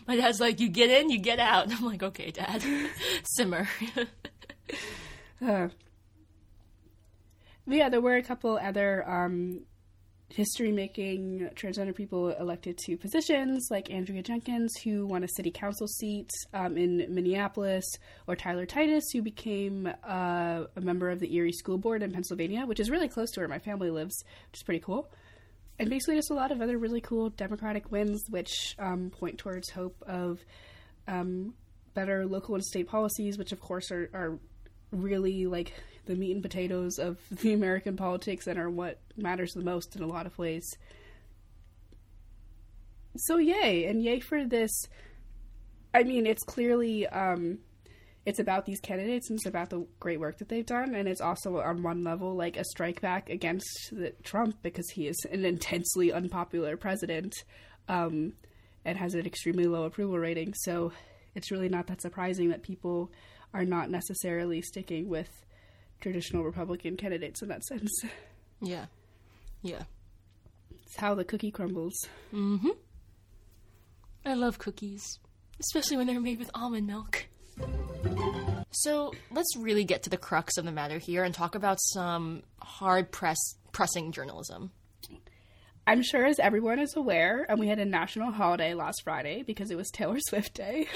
My 0.07 0.15
dad's 0.15 0.39
like 0.39 0.59
you 0.59 0.69
get 0.69 0.89
in 0.89 1.09
you 1.09 1.19
get 1.19 1.39
out. 1.39 1.71
I'm 1.71 1.85
like 1.85 2.03
okay 2.03 2.31
dad. 2.31 2.63
Simmer. 3.23 3.67
Uh, 5.45 5.67
yeah, 7.67 7.89
there 7.89 7.99
were 7.99 8.15
a 8.15 8.23
couple 8.23 8.57
other 8.57 9.05
um, 9.09 9.65
history 10.33 10.71
making 10.71 11.49
transgender 11.55 11.95
people 11.95 12.29
elected 12.29 12.77
to 12.77 12.97
positions, 12.97 13.67
like 13.69 13.91
Andrea 13.91 14.23
Jenkins, 14.23 14.73
who 14.83 15.05
won 15.05 15.23
a 15.23 15.27
city 15.27 15.51
council 15.51 15.87
seat 15.87 16.29
um, 16.53 16.77
in 16.77 17.05
Minneapolis, 17.09 17.85
or 18.27 18.35
Tyler 18.35 18.65
Titus, 18.65 19.03
who 19.13 19.21
became 19.21 19.87
uh, 20.07 20.63
a 20.75 20.81
member 20.81 21.09
of 21.09 21.19
the 21.19 21.33
Erie 21.35 21.51
School 21.51 21.77
Board 21.77 22.01
in 22.01 22.11
Pennsylvania, 22.11 22.65
which 22.65 22.79
is 22.79 22.89
really 22.89 23.07
close 23.07 23.31
to 23.31 23.41
where 23.41 23.47
my 23.47 23.59
family 23.59 23.91
lives, 23.91 24.23
which 24.49 24.59
is 24.59 24.63
pretty 24.63 24.79
cool. 24.79 25.11
And 25.79 25.89
basically, 25.89 26.15
just 26.15 26.31
a 26.31 26.35
lot 26.35 26.51
of 26.51 26.61
other 26.61 26.77
really 26.77 27.01
cool 27.01 27.29
Democratic 27.29 27.91
wins, 27.91 28.23
which 28.29 28.75
um, 28.77 29.09
point 29.09 29.39
towards 29.39 29.69
hope 29.69 29.95
of 30.07 30.39
um, 31.07 31.53
better 31.93 32.25
local 32.25 32.55
and 32.55 32.63
state 32.63 32.87
policies, 32.87 33.37
which 33.37 33.51
of 33.51 33.59
course 33.59 33.91
are, 33.91 34.09
are 34.13 34.39
really 34.91 35.45
like 35.45 35.73
the 36.05 36.15
meat 36.15 36.33
and 36.33 36.41
potatoes 36.41 36.99
of 36.99 37.17
the 37.31 37.53
American 37.53 37.95
politics 37.95 38.47
and 38.47 38.59
are 38.59 38.69
what 38.69 38.99
matters 39.17 39.53
the 39.53 39.63
most 39.63 39.95
in 39.95 40.03
a 40.03 40.07
lot 40.07 40.25
of 40.25 40.37
ways. 40.37 40.69
So 43.15 43.37
yay, 43.37 43.85
and 43.85 44.01
yay 44.01 44.19
for 44.19 44.45
this. 44.45 44.71
I 45.93 46.03
mean, 46.03 46.25
it's 46.25 46.43
clearly 46.43 47.07
um, 47.07 47.59
it's 48.25 48.39
about 48.39 48.65
these 48.65 48.79
candidates 48.79 49.29
and 49.29 49.37
it's 49.37 49.45
about 49.45 49.69
the 49.69 49.85
great 49.99 50.19
work 50.19 50.37
that 50.37 50.49
they've 50.49 50.65
done, 50.65 50.95
and 50.95 51.07
it's 51.07 51.21
also 51.21 51.59
on 51.59 51.83
one 51.83 52.03
level 52.03 52.35
like 52.35 52.57
a 52.57 52.63
strike 52.63 53.01
back 53.01 53.29
against 53.29 53.67
the, 53.91 54.13
Trump 54.23 54.55
because 54.61 54.89
he 54.91 55.07
is 55.07 55.17
an 55.31 55.43
intensely 55.45 56.13
unpopular 56.13 56.77
president 56.77 57.33
um, 57.89 58.33
and 58.85 58.97
has 58.97 59.13
an 59.13 59.25
extremely 59.25 59.65
low 59.65 59.83
approval 59.83 60.17
rating. 60.17 60.53
So 60.53 60.93
it's 61.35 61.51
really 61.51 61.69
not 61.69 61.87
that 61.87 62.01
surprising 62.01 62.49
that 62.49 62.63
people 62.63 63.11
are 63.53 63.65
not 63.65 63.89
necessarily 63.89 64.61
sticking 64.61 65.09
with 65.09 65.29
traditional 65.99 66.43
Republican 66.43 66.97
candidates 66.97 67.41
in 67.41 67.49
that 67.49 67.63
sense. 67.63 67.91
yeah 68.61 68.85
yeah 69.61 69.83
It's 70.85 70.95
how 70.95 71.15
the 71.15 71.25
cookie 71.25 71.51
crumbles. 71.51 71.93
Mm-hmm. 72.33 72.69
I 74.25 74.33
love 74.35 74.57
cookies, 74.57 75.19
especially 75.59 75.97
when 75.97 76.07
they're 76.07 76.21
made 76.21 76.39
with 76.39 76.49
almond 76.53 76.87
milk. 76.87 77.27
So 78.71 79.13
let's 79.31 79.55
really 79.55 79.83
get 79.83 80.03
to 80.03 80.09
the 80.09 80.17
crux 80.17 80.57
of 80.57 80.65
the 80.65 80.71
matter 80.71 80.97
here 80.97 81.23
and 81.23 81.33
talk 81.33 81.55
about 81.55 81.79
some 81.79 82.43
hard 82.59 83.11
press 83.11 83.37
pressing 83.71 84.11
journalism. 84.11 84.71
I'm 85.85 86.01
sure, 86.01 86.25
as 86.25 86.39
everyone 86.39 86.79
is 86.79 86.95
aware, 86.95 87.45
and 87.49 87.59
we 87.59 87.67
had 87.67 87.77
a 87.77 87.85
national 87.85 88.31
holiday 88.31 88.73
last 88.73 89.01
Friday 89.03 89.43
because 89.43 89.69
it 89.69 89.75
was 89.75 89.89
Taylor 89.91 90.17
Swift 90.27 90.53
Day. 90.53 90.87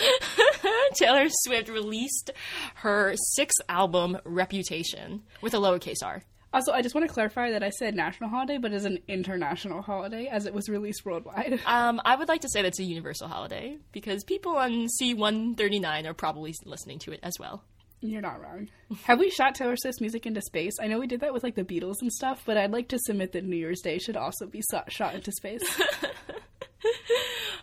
Taylor 0.94 1.28
Swift 1.30 1.68
released 1.68 2.32
her 2.76 3.14
sixth 3.16 3.60
album, 3.68 4.18
Reputation, 4.24 5.24
with 5.42 5.54
a 5.54 5.58
lowercase 5.58 6.04
r. 6.04 6.24
Also, 6.54 6.72
I 6.72 6.82
just 6.82 6.96
want 6.96 7.06
to 7.08 7.14
clarify 7.14 7.52
that 7.52 7.64
I 7.64 7.70
said 7.70 7.96
national 7.96 8.30
holiday, 8.30 8.58
but 8.58 8.72
it's 8.72 8.86
an 8.86 9.00
international 9.08 9.82
holiday 9.82 10.28
as 10.28 10.46
it 10.46 10.54
was 10.54 10.70
released 10.70 11.06
worldwide. 11.06 11.60
Um, 11.66 12.02
I 12.06 12.16
would 12.16 12.28
like 12.30 12.42
to 12.42 12.50
say 12.50 12.62
that's 12.62 12.80
a 12.80 12.84
universal 12.84 13.28
holiday 13.28 13.78
because 13.92 14.24
people 14.24 14.56
on 14.56 14.88
C139 15.02 16.06
are 16.06 16.14
probably 16.14 16.54
listening 16.66 17.00
to 17.00 17.12
it 17.12 17.20
as 17.24 17.34
well. 17.40 17.64
You're 18.00 18.22
not 18.22 18.42
wrong. 18.42 18.70
Have 19.04 19.20
we 19.20 19.30
shot 19.30 19.56
Taylor 19.56 19.76
Swift's 19.76 20.00
music 20.00 20.26
into 20.26 20.42
space? 20.42 20.74
I 20.80 20.88
know 20.88 21.00
we 21.00 21.08
did 21.08 21.22
that 21.22 21.34
with 21.34 21.44
like 21.44 21.56
the 21.56 21.64
Beatles 21.64 21.96
and 22.02 22.12
stuff, 22.12 22.44
but 22.46 22.56
I'd 22.56 22.72
like 22.72 22.90
to 22.90 23.00
submit 23.00 23.34
that 23.34 23.44
New 23.44 23.56
Year's 23.58 23.82
Day 23.82 23.98
should 23.98 24.16
also 24.16 24.46
be 24.46 24.62
shot 24.90 25.16
into 25.16 25.32
space. 25.32 25.62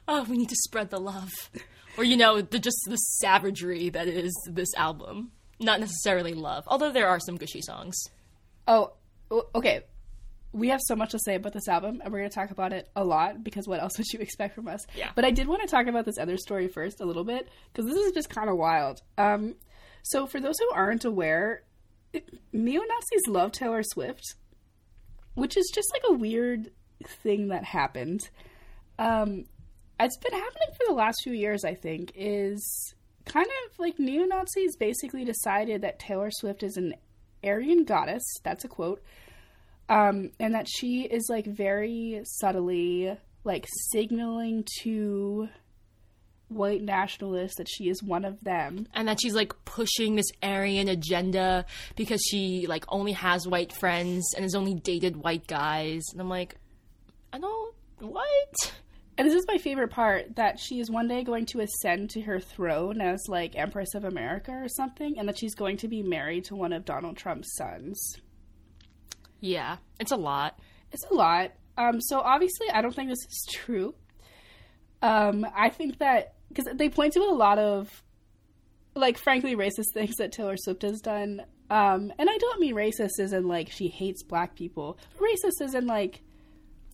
Oh, 0.06 0.24
we 0.24 0.36
need 0.36 0.48
to 0.50 0.56
spread 0.56 0.90
the 0.90 1.00
love. 1.00 1.30
Or, 1.96 2.04
you 2.04 2.16
know, 2.16 2.40
the, 2.40 2.58
just 2.58 2.76
the 2.86 2.96
savagery 2.96 3.88
that 3.88 4.06
is 4.06 4.34
this 4.50 4.74
album. 4.76 5.30
Not 5.60 5.80
necessarily 5.80 6.34
love, 6.34 6.64
although 6.66 6.92
there 6.92 7.08
are 7.08 7.20
some 7.20 7.36
gushy 7.36 7.62
songs. 7.62 7.94
Oh, 8.66 8.92
okay. 9.54 9.82
We 10.52 10.68
have 10.68 10.80
so 10.86 10.94
much 10.94 11.10
to 11.10 11.18
say 11.18 11.34
about 11.34 11.52
this 11.52 11.66
album, 11.66 12.00
and 12.02 12.12
we're 12.12 12.20
going 12.20 12.30
to 12.30 12.34
talk 12.34 12.52
about 12.52 12.72
it 12.72 12.88
a 12.94 13.04
lot 13.04 13.42
because 13.42 13.66
what 13.66 13.80
else 13.80 13.98
would 13.98 14.06
you 14.12 14.18
expect 14.20 14.54
from 14.54 14.68
us? 14.68 14.86
Yeah. 14.96 15.10
But 15.14 15.24
I 15.24 15.30
did 15.30 15.48
want 15.48 15.62
to 15.62 15.68
talk 15.68 15.86
about 15.86 16.04
this 16.04 16.18
other 16.18 16.36
story 16.36 16.68
first 16.68 17.00
a 17.00 17.04
little 17.04 17.24
bit 17.24 17.48
because 17.72 17.90
this 17.90 17.96
is 17.96 18.12
just 18.12 18.30
kind 18.30 18.48
of 18.48 18.56
wild. 18.56 19.00
Um, 19.18 19.56
so, 20.02 20.26
for 20.26 20.40
those 20.40 20.56
who 20.58 20.70
aren't 20.74 21.04
aware, 21.04 21.62
neo 22.52 22.82
Nazis 22.82 23.22
love 23.26 23.52
Taylor 23.52 23.82
Swift, 23.82 24.34
which 25.34 25.56
is 25.56 25.70
just 25.74 25.88
like 25.92 26.02
a 26.08 26.12
weird 26.12 26.70
thing 27.22 27.48
that 27.48 27.64
happened. 27.64 28.28
Um, 28.98 29.46
it's 29.98 30.18
been 30.18 30.32
happening 30.32 30.68
for 30.76 30.86
the 30.86 30.94
last 30.94 31.16
few 31.22 31.32
years, 31.32 31.64
I 31.64 31.74
think, 31.74 32.12
is 32.14 32.94
kind 33.24 33.46
of 33.46 33.78
like 33.78 33.98
neo 33.98 34.24
Nazis 34.24 34.76
basically 34.76 35.24
decided 35.24 35.82
that 35.82 35.98
Taylor 35.98 36.30
Swift 36.30 36.62
is 36.62 36.76
an 36.76 36.94
Aryan 37.44 37.84
goddess. 37.84 38.24
That's 38.42 38.64
a 38.64 38.68
quote. 38.68 39.02
Um, 39.88 40.30
and 40.40 40.54
that 40.54 40.66
she 40.68 41.02
is 41.02 41.26
like 41.28 41.46
very 41.46 42.22
subtly 42.24 43.16
like 43.44 43.66
signaling 43.92 44.64
to 44.80 45.48
white 46.48 46.82
nationalists 46.82 47.56
that 47.56 47.68
she 47.68 47.88
is 47.88 48.02
one 48.02 48.24
of 48.24 48.40
them. 48.42 48.86
And 48.94 49.08
that 49.08 49.20
she's 49.20 49.34
like 49.34 49.52
pushing 49.64 50.16
this 50.16 50.30
Aryan 50.42 50.88
agenda 50.88 51.66
because 51.96 52.22
she 52.30 52.66
like 52.66 52.84
only 52.88 53.12
has 53.12 53.46
white 53.46 53.72
friends 53.72 54.32
and 54.34 54.44
has 54.44 54.54
only 54.54 54.74
dated 54.74 55.16
white 55.16 55.46
guys. 55.46 56.02
And 56.12 56.20
I'm 56.20 56.28
like, 56.28 56.56
I 57.32 57.38
don't, 57.38 57.74
what? 58.00 58.72
And 59.16 59.28
this 59.28 59.34
is 59.34 59.46
my 59.46 59.58
favorite 59.58 59.90
part 59.90 60.36
that 60.36 60.58
she 60.58 60.80
is 60.80 60.90
one 60.90 61.06
day 61.06 61.22
going 61.22 61.46
to 61.46 61.60
ascend 61.60 62.10
to 62.10 62.22
her 62.22 62.40
throne 62.40 63.00
as 63.00 63.28
like 63.28 63.54
Empress 63.54 63.94
of 63.94 64.04
America 64.04 64.52
or 64.52 64.68
something, 64.68 65.18
and 65.18 65.28
that 65.28 65.38
she's 65.38 65.54
going 65.54 65.76
to 65.78 65.88
be 65.88 66.02
married 66.02 66.44
to 66.46 66.56
one 66.56 66.72
of 66.72 66.84
Donald 66.84 67.16
Trump's 67.16 67.54
sons. 67.56 68.16
Yeah, 69.40 69.76
it's 70.00 70.10
a 70.10 70.16
lot. 70.16 70.58
It's 70.90 71.04
a 71.10 71.14
lot. 71.14 71.52
Um, 71.76 72.00
so 72.00 72.20
obviously, 72.20 72.70
I 72.70 72.82
don't 72.82 72.94
think 72.94 73.08
this 73.08 73.24
is 73.28 73.46
true. 73.52 73.94
Um, 75.02 75.46
I 75.54 75.68
think 75.68 75.98
that 75.98 76.34
because 76.48 76.66
they 76.74 76.88
point 76.88 77.12
to 77.12 77.20
a 77.20 77.34
lot 77.34 77.58
of, 77.58 78.02
like, 78.94 79.18
frankly, 79.18 79.54
racist 79.54 79.86
things 79.94 80.16
that 80.16 80.32
Taylor 80.32 80.56
Swift 80.56 80.82
has 80.82 81.00
done. 81.00 81.42
Um, 81.70 82.12
and 82.18 82.28
I 82.28 82.38
don't 82.38 82.60
mean 82.60 82.74
racist 82.74 83.20
as 83.20 83.32
in 83.32 83.48
like 83.48 83.70
she 83.70 83.88
hates 83.88 84.22
black 84.22 84.54
people. 84.54 84.98
Racist 85.18 85.60
as 85.60 85.74
in 85.74 85.86
like, 85.86 86.20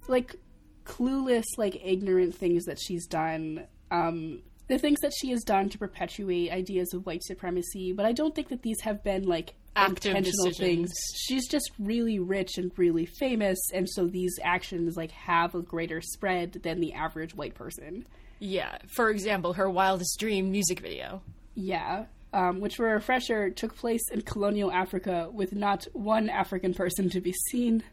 like 0.07 0.37
clueless, 0.85 1.45
like 1.57 1.81
ignorant 1.85 2.35
things 2.35 2.65
that 2.65 2.79
she's 2.81 3.07
done. 3.07 3.65
Um, 3.91 4.43
the 4.69 4.79
things 4.79 5.01
that 5.01 5.13
she 5.21 5.31
has 5.31 5.43
done 5.43 5.69
to 5.71 5.79
perpetuate 5.79 6.53
ideas 6.53 6.95
of 6.95 7.05
white 7.05 7.25
supremacy. 7.25 7.93
But 7.93 8.07
I 8.07 8.13
don't 8.13 8.35
think 8.35 8.49
that 8.51 8.63
these 8.63 8.81
have 8.83 9.03
been 9.03 9.25
like 9.25 9.55
Active 9.77 10.17
intentional 10.17 10.47
decisions. 10.49 10.59
things 10.59 10.93
she's 11.15 11.49
just 11.49 11.71
really 11.79 12.19
rich 12.19 12.59
and 12.59 12.73
really 12.77 13.07
famous 13.07 13.57
and 13.73 13.89
so 13.89 14.09
these 14.09 14.37
actions 14.43 14.97
like 14.97 15.13
have 15.13 15.55
a 15.55 15.63
greater 15.63 16.01
spread 16.01 16.55
than 16.65 16.81
the 16.81 16.93
average 16.93 17.37
white 17.37 17.55
person 17.55 18.05
Yeah, 18.41 18.79
for 18.89 19.11
example, 19.11 19.53
her 19.53 19.71
wildest 19.71 20.19
dream 20.19 20.51
music 20.51 20.81
video. 20.81 21.23
yeah 21.55 22.07
um, 22.33 22.59
which 22.61 22.77
for 22.77 22.91
a 22.91 22.95
refresher 22.95 23.49
took 23.51 23.77
place 23.77 24.03
in 24.11 24.23
colonial 24.23 24.73
africa 24.73 25.29
with 25.33 25.53
not 25.53 25.87
one 25.93 26.29
african 26.29 26.75
person 26.75 27.09
to 27.11 27.21
be 27.21 27.33
seen 27.51 27.85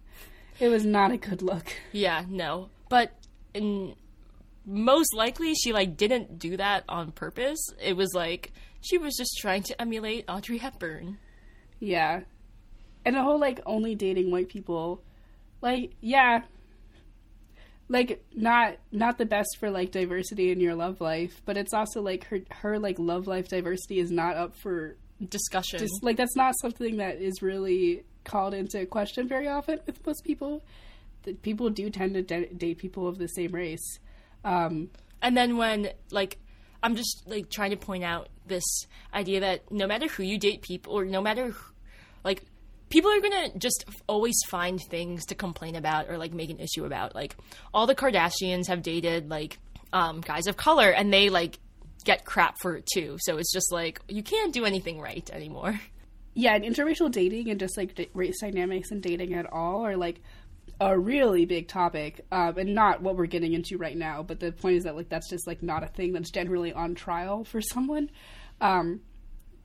it 0.60 0.70
was 0.70 0.84
not 0.84 1.12
a 1.12 1.18
good 1.18 1.44
look 1.44 1.74
Yeah, 1.92 2.26
no. 2.28 2.70
But 2.90 3.12
in 3.54 3.96
most 4.66 5.14
likely 5.14 5.54
she 5.56 5.72
like 5.74 5.96
didn't 5.98 6.40
do 6.40 6.58
that 6.58 6.84
on 6.90 7.12
purpose. 7.12 7.60
It 7.82 7.96
was 7.96 8.14
like 8.14 8.52
she 8.82 8.98
was 8.98 9.16
just 9.16 9.38
trying 9.40 9.64
to 9.64 9.82
emulate 9.82 10.26
Audrey 10.28 10.58
Hepburn. 10.58 11.18
yeah 11.80 12.22
and 13.06 13.16
the 13.16 13.22
whole 13.24 13.40
like 13.40 13.60
only 13.66 13.96
dating 13.96 14.32
white 14.32 14.50
people 14.50 15.02
like 15.62 15.94
yeah 16.02 16.42
like 17.90 18.24
not 18.36 18.76
not 18.92 19.18
the 19.18 19.26
best 19.26 19.58
for 19.60 19.70
like 19.70 19.92
diversity 19.92 20.52
in 20.52 20.60
your 20.60 20.76
love 20.76 21.00
life 21.00 21.42
but 21.46 21.56
it's 21.58 21.74
also 21.74 22.02
like 22.02 22.26
her 22.26 22.40
her 22.52 22.78
like 22.80 23.00
love 23.00 23.28
life 23.28 23.48
diversity 23.48 24.00
is 24.00 24.12
not 24.12 24.36
up 24.36 24.56
for 24.56 24.96
Discussion. 25.30 25.80
just 25.80 26.04
like 26.04 26.18
that's 26.18 26.36
not 26.36 26.54
something 26.62 26.98
that 26.98 27.22
is 27.22 27.42
really 27.42 28.04
called 28.26 28.54
into 28.54 28.86
question 28.86 29.28
very 29.28 29.48
often 29.48 29.80
with 29.88 30.06
most 30.06 30.24
people 30.24 30.64
that 31.24 31.42
people 31.42 31.70
do 31.70 31.90
tend 31.90 32.14
to 32.14 32.22
da- 32.22 32.50
date 32.56 32.78
people 32.78 33.08
of 33.08 33.18
the 33.18 33.28
same 33.28 33.52
race 33.52 34.00
um 34.44 34.90
And 35.22 35.36
then 35.36 35.58
when 35.58 35.90
like 36.12 36.38
I'm 36.84 36.96
just 36.96 37.24
like 37.26 37.50
trying 37.50 37.72
to 37.72 37.78
point 37.78 38.04
out 38.04 38.30
this 38.46 38.86
idea 39.14 39.40
that 39.42 39.72
no 39.72 39.88
matter 39.88 40.08
who 40.08 40.24
you 40.24 40.38
date 40.38 40.62
people 40.62 40.94
or 40.94 41.06
no 41.06 41.22
matter 41.22 41.50
who, 41.50 41.74
like 42.24 42.44
people 42.90 43.12
are 43.12 43.20
going 43.20 43.52
to 43.52 43.58
just 43.58 43.84
always 44.08 44.36
find 44.48 44.80
things 44.80 45.26
to 45.26 45.36
complain 45.36 45.76
about 45.76 46.08
or 46.08 46.18
like 46.18 46.34
make 46.34 46.50
an 46.52 46.60
issue 46.60 46.86
about. 46.86 47.16
Like 47.16 47.36
all 47.74 47.88
the 47.88 47.96
Kardashians 47.96 48.68
have 48.68 48.84
dated 48.84 49.30
like 49.30 49.58
um 49.92 50.22
guys 50.22 50.48
of 50.48 50.56
color 50.56 50.90
and 50.92 51.12
they 51.12 51.30
like 51.30 51.60
get 52.06 52.24
crap 52.26 52.56
for 52.62 52.78
it 52.78 52.86
too. 52.94 53.18
So 53.20 53.38
it's 53.38 53.52
just 53.52 53.72
like 53.72 54.00
you 54.08 54.22
can't 54.24 54.54
do 54.54 54.64
anything 54.64 55.02
right 55.02 55.28
anymore. 55.34 55.80
yeah 56.36 56.54
and 56.56 56.64
interracial 56.64 57.10
dating 57.12 57.50
and 57.50 57.60
just 57.60 57.76
like 57.76 57.96
d- 57.96 58.10
race 58.14 58.40
dynamics 58.40 58.92
and 58.92 59.02
dating 59.02 59.34
at 59.34 59.52
all 59.52 59.84
are 59.86 59.98
like 59.98 60.22
a 60.80 60.98
really 60.98 61.46
big 61.46 61.68
topic 61.68 62.26
um, 62.32 62.58
and 62.58 62.76
not 62.76 63.02
what 63.02 63.16
we're 63.16 63.26
getting 63.26 63.54
into 63.54 63.78
right 63.78 63.98
now 63.98 64.22
but 64.22 64.40
the 64.40 64.52
point 64.52 64.76
is 64.76 64.84
that 64.84 64.96
like 64.96 65.10
that's 65.10 65.30
just 65.30 65.48
like 65.48 65.64
not 65.64 65.84
a 65.84 65.88
thing 65.88 66.14
that's 66.14 66.30
generally 66.30 66.72
on 66.72 66.94
trial 66.94 67.44
for 67.44 67.62
someone 67.62 68.10
um, 68.62 69.02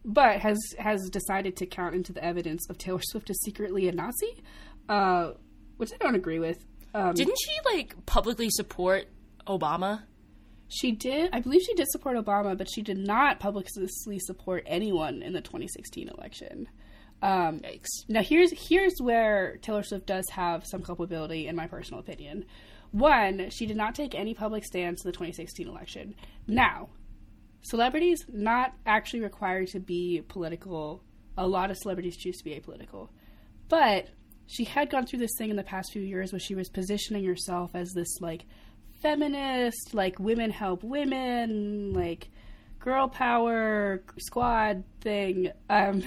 but 0.05 0.41
has 0.41 0.59
has 0.79 1.09
decided 1.11 1.57
to 1.57 1.67
count 1.67 1.95
into 1.95 2.13
the 2.13 2.25
evidence 2.25 2.69
of 2.71 2.79
taylor 2.79 3.01
swift 3.03 3.29
as 3.29 3.39
secretly 3.43 3.89
a 3.89 3.93
nazi 3.93 4.43
uh, 4.89 5.33
which 5.77 5.93
i 5.93 5.97
don't 6.03 6.15
agree 6.15 6.39
with 6.39 6.65
um, 6.95 7.15
Didn't 7.15 7.39
she 7.39 7.57
like 7.65 7.95
publicly 8.07 8.49
support 8.51 9.09
Obama? 9.47 10.03
She 10.69 10.93
did. 10.93 11.31
I 11.33 11.41
believe 11.41 11.63
she 11.63 11.75
did 11.75 11.89
support 11.89 12.17
Obama, 12.17 12.57
but 12.57 12.69
she 12.73 12.83
did 12.83 12.99
not 12.99 13.41
publicly 13.41 14.19
support 14.19 14.65
anyone 14.67 15.23
in 15.23 15.33
the 15.33 15.41
2016 15.41 16.09
election. 16.09 16.69
Um, 17.23 17.61
Yikes. 17.61 17.87
now 18.09 18.23
here's 18.23 18.53
here's 18.69 18.95
where 19.01 19.57
Taylor 19.63 19.85
Swift 19.85 20.07
does 20.07 20.29
have 20.31 20.67
some 20.67 20.83
culpability, 20.83 21.47
in 21.47 21.55
my 21.55 21.69
personal 21.69 22.01
opinion. 22.01 22.45
One, 22.91 23.49
she 23.51 23.65
did 23.65 23.77
not 23.77 23.95
take 23.95 24.15
any 24.15 24.35
public 24.35 24.65
stance 24.65 25.05
in 25.05 25.09
the 25.09 25.13
2016 25.13 25.67
election. 25.67 26.15
Now, 26.47 26.91
celebrities 27.63 28.27
not 28.29 28.75
actually 28.85 29.21
required 29.21 29.69
to 29.69 29.81
be 29.81 30.23
political. 30.29 31.03
A 31.39 31.47
lot 31.47 31.71
of 31.71 31.79
celebrities 31.79 32.17
choose 32.17 32.37
to 32.39 32.45
be 32.45 32.51
apolitical, 32.51 33.09
but 33.69 34.09
she 34.47 34.65
had 34.65 34.91
gone 34.91 35.07
through 35.07 35.21
this 35.21 35.33
thing 35.39 35.49
in 35.49 35.57
the 35.57 35.63
past 35.63 35.93
few 35.93 36.03
years 36.03 36.33
where 36.33 36.41
she 36.41 36.55
was 36.55 36.69
positioning 36.69 37.25
herself 37.25 37.71
as 37.75 37.93
this 37.93 38.21
like 38.21 38.45
feminist, 39.01 39.95
like 39.95 40.19
women 40.19 40.51
help 40.51 40.83
women, 40.83 41.93
like 41.93 42.29
girl 42.79 43.09
power 43.09 44.03
squad 44.19 44.85
thing. 45.01 45.51
Um, 45.71 46.03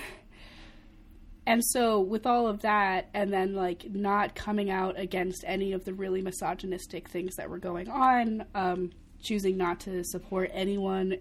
and 1.46 1.64
so 1.64 2.00
with 2.00 2.26
all 2.26 2.48
of 2.48 2.62
that, 2.62 3.10
and 3.14 3.32
then 3.32 3.54
like 3.54 3.86
not 3.90 4.36
coming 4.36 4.70
out 4.70 5.00
against 5.00 5.44
any 5.46 5.74
of 5.74 5.86
the 5.86 5.94
really 5.94 6.22
misogynistic 6.22 7.10
things 7.10 7.36
that 7.36 7.50
were 7.50 7.60
going 7.60 7.90
on, 7.90 8.46
um, 8.56 8.92
choosing 9.22 9.58
not 9.58 9.80
to 9.82 10.04
support 10.04 10.50
anyone 10.54 11.18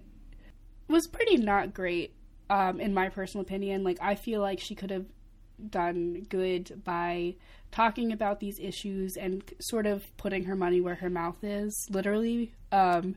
was 0.88 1.06
pretty 1.06 1.36
not 1.36 1.74
great, 1.74 2.14
um, 2.50 2.80
in 2.80 2.94
my 2.94 3.08
personal 3.08 3.42
opinion. 3.42 3.84
Like 3.84 3.98
I 4.00 4.14
feel 4.14 4.40
like 4.40 4.60
she 4.60 4.74
could 4.74 4.90
have 4.90 5.06
done 5.70 6.26
good 6.28 6.82
by 6.84 7.36
talking 7.70 8.12
about 8.12 8.40
these 8.40 8.58
issues 8.58 9.16
and 9.16 9.42
sort 9.60 9.86
of 9.86 10.04
putting 10.16 10.44
her 10.44 10.56
money 10.56 10.80
where 10.80 10.94
her 10.96 11.10
mouth 11.10 11.42
is, 11.42 11.88
literally, 11.90 12.52
um, 12.72 13.16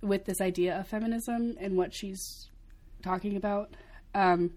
with 0.00 0.24
this 0.24 0.40
idea 0.40 0.78
of 0.78 0.86
feminism 0.86 1.56
and 1.58 1.76
what 1.76 1.92
she's 1.94 2.48
talking 3.02 3.36
about. 3.36 3.74
Um, 4.14 4.52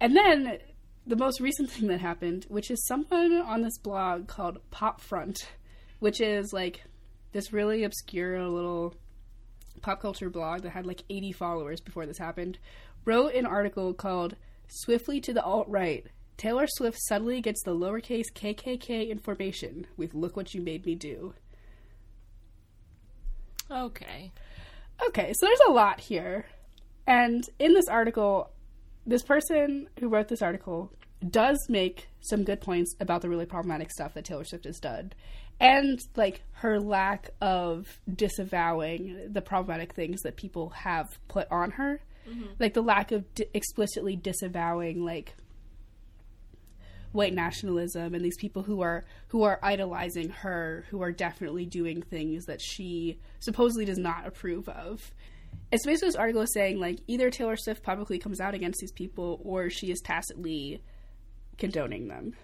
and 0.00 0.16
then 0.16 0.58
the 1.06 1.16
most 1.16 1.40
recent 1.40 1.70
thing 1.72 1.88
that 1.88 2.00
happened, 2.00 2.46
which 2.48 2.70
is 2.70 2.86
someone 2.86 3.32
on 3.34 3.62
this 3.62 3.78
blog 3.78 4.26
called 4.26 4.58
Pop 4.70 5.00
Front, 5.00 5.48
which 5.98 6.20
is 6.20 6.52
like 6.52 6.82
this 7.32 7.52
really 7.52 7.84
obscure 7.84 8.46
little 8.48 8.94
pop 9.82 10.00
culture 10.00 10.30
blog 10.30 10.62
that 10.62 10.70
had 10.70 10.86
like 10.86 11.02
80 11.10 11.32
followers 11.32 11.80
before 11.80 12.06
this 12.06 12.18
happened, 12.18 12.58
wrote 13.04 13.34
an 13.34 13.46
article 13.46 13.92
called 13.92 14.36
Swiftly 14.68 15.20
to 15.20 15.32
the 15.32 15.42
Alt 15.42 15.68
Right 15.68 16.06
Taylor 16.36 16.66
Swift 16.68 16.98
suddenly 17.00 17.40
gets 17.40 17.62
the 17.62 17.74
lowercase 17.74 18.30
KKK 18.34 19.08
information 19.08 19.86
with 19.96 20.14
Look 20.14 20.36
What 20.36 20.52
You 20.52 20.60
Made 20.60 20.84
Me 20.84 20.94
Do. 20.94 21.34
Okay. 23.70 24.32
Okay, 25.08 25.32
so 25.32 25.46
there's 25.46 25.60
a 25.66 25.72
lot 25.72 26.00
here. 26.00 26.46
And 27.06 27.42
in 27.58 27.72
this 27.72 27.88
article, 27.88 28.50
this 29.06 29.22
person 29.22 29.88
who 30.00 30.08
wrote 30.08 30.28
this 30.28 30.42
article 30.42 30.92
does 31.30 31.58
make 31.68 32.08
some 32.20 32.44
good 32.44 32.60
points 32.60 32.94
about 33.00 33.22
the 33.22 33.28
really 33.28 33.46
problematic 33.46 33.90
stuff 33.90 34.14
that 34.14 34.24
Taylor 34.24 34.44
Swift 34.44 34.64
has 34.64 34.78
done. 34.78 35.12
And 35.58 35.98
like 36.16 36.42
her 36.52 36.78
lack 36.78 37.30
of 37.40 38.00
disavowing 38.12 39.32
the 39.32 39.40
problematic 39.40 39.94
things 39.94 40.20
that 40.22 40.36
people 40.36 40.70
have 40.70 41.18
put 41.28 41.50
on 41.50 41.72
her. 41.72 42.00
Mm-hmm. 42.28 42.46
Like 42.58 42.74
the 42.74 42.82
lack 42.82 43.12
of 43.12 43.32
di- 43.34 43.46
explicitly 43.54 44.16
disavowing 44.16 45.04
like 45.04 45.34
white 47.12 47.32
nationalism 47.32 48.14
and 48.14 48.22
these 48.22 48.36
people 48.36 48.62
who 48.62 48.82
are 48.82 49.04
who 49.28 49.42
are 49.42 49.58
idolizing 49.62 50.28
her 50.28 50.84
who 50.90 51.00
are 51.00 51.12
definitely 51.12 51.64
doing 51.64 52.02
things 52.02 52.44
that 52.44 52.60
she 52.60 53.18
supposedly 53.38 53.86
does 53.86 53.96
not 53.96 54.26
approve 54.26 54.68
of 54.68 55.12
it's 55.72 55.84
basically 55.84 56.08
this 56.08 56.16
article 56.16 56.42
is 56.42 56.52
saying 56.52 56.78
like 56.78 56.98
either 57.06 57.30
taylor 57.30 57.56
swift 57.56 57.82
publicly 57.82 58.18
comes 58.18 58.40
out 58.40 58.54
against 58.54 58.80
these 58.80 58.92
people 58.92 59.40
or 59.44 59.68
she 59.70 59.90
is 59.90 60.00
tacitly 60.00 60.82
condoning 61.58 62.08
them 62.08 62.34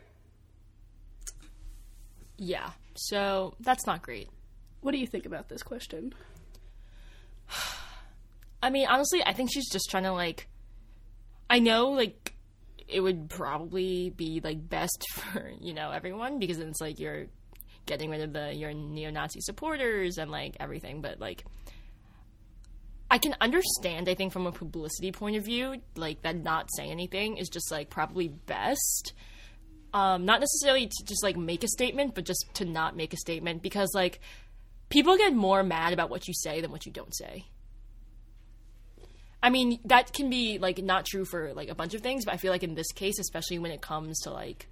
Yeah. 2.39 2.71
So 2.95 3.55
that's 3.61 3.87
not 3.87 4.03
great. 4.03 4.29
what 4.81 4.93
do 4.93 4.99
you 4.99 5.07
think 5.07 5.27
about 5.27 5.49
this 5.49 5.63
question 5.63 6.15
I 8.63 8.71
mean, 8.71 8.87
honestly, 8.89 9.23
I 9.25 9.33
think 9.33 9.51
she's 9.53 9.69
just 9.69 9.91
trying 9.91 10.05
to 10.05 10.13
like. 10.13 10.49
I 11.51 11.59
know, 11.59 11.91
like, 11.91 12.35
it 12.89 13.01
would 13.01 13.29
probably 13.29 14.11
be 14.11 14.41
like 14.43 14.69
best 14.69 15.05
for 15.13 15.51
you 15.61 15.75
know 15.75 15.91
everyone 15.91 16.39
because 16.39 16.59
then 16.59 16.69
it's 16.69 16.81
like 16.81 17.01
you're 17.01 17.27
getting 17.87 18.11
rid 18.11 18.21
of 18.21 18.33
the 18.33 18.55
your 18.55 18.73
neo-Nazi 18.73 19.41
supporters 19.41 20.19
and 20.19 20.31
like 20.31 20.57
everything, 20.61 21.01
but 21.01 21.21
like. 21.21 21.45
I 23.12 23.18
can 23.18 23.37
understand, 23.42 24.09
I 24.09 24.14
think, 24.14 24.33
from 24.33 24.46
a 24.46 24.53
publicity 24.53 25.12
point 25.12 25.37
of 25.37 25.44
view, 25.44 25.83
like 25.96 26.22
that 26.22 26.35
not 26.35 26.70
saying 26.75 26.90
anything 26.90 27.37
is 27.37 27.51
just 27.51 27.70
like 27.70 27.90
probably 27.90 28.29
best. 28.29 29.12
Um, 29.92 30.25
not 30.25 30.40
necessarily 30.40 30.87
to 30.87 31.05
just 31.05 31.22
like 31.22 31.37
make 31.37 31.62
a 31.62 31.68
statement, 31.68 32.14
but 32.14 32.25
just 32.25 32.46
to 32.55 32.64
not 32.64 32.96
make 32.96 33.12
a 33.12 33.18
statement 33.18 33.62
because 33.62 33.90
like 33.94 34.20
people 34.88 35.18
get 35.18 35.35
more 35.35 35.62
mad 35.62 35.92
about 35.92 36.09
what 36.09 36.27
you 36.27 36.33
say 36.33 36.62
than 36.62 36.70
what 36.70 36.87
you 36.87 36.92
don't 36.92 37.14
say. 37.14 37.44
I 39.42 39.51
mean, 39.51 39.81
that 39.85 40.14
can 40.14 40.31
be 40.31 40.57
like 40.59 40.79
not 40.79 41.05
true 41.05 41.27
for 41.27 41.53
like 41.53 41.68
a 41.68 41.75
bunch 41.75 41.92
of 41.92 42.01
things, 42.01 42.25
but 42.25 42.33
I 42.33 42.38
feel 42.38 42.51
like 42.51 42.62
in 42.62 42.77
this 42.77 42.92
case, 42.92 43.18
especially 43.18 43.59
when 43.59 43.72
it 43.72 43.83
comes 43.83 44.20
to 44.20 44.31
like, 44.31 44.70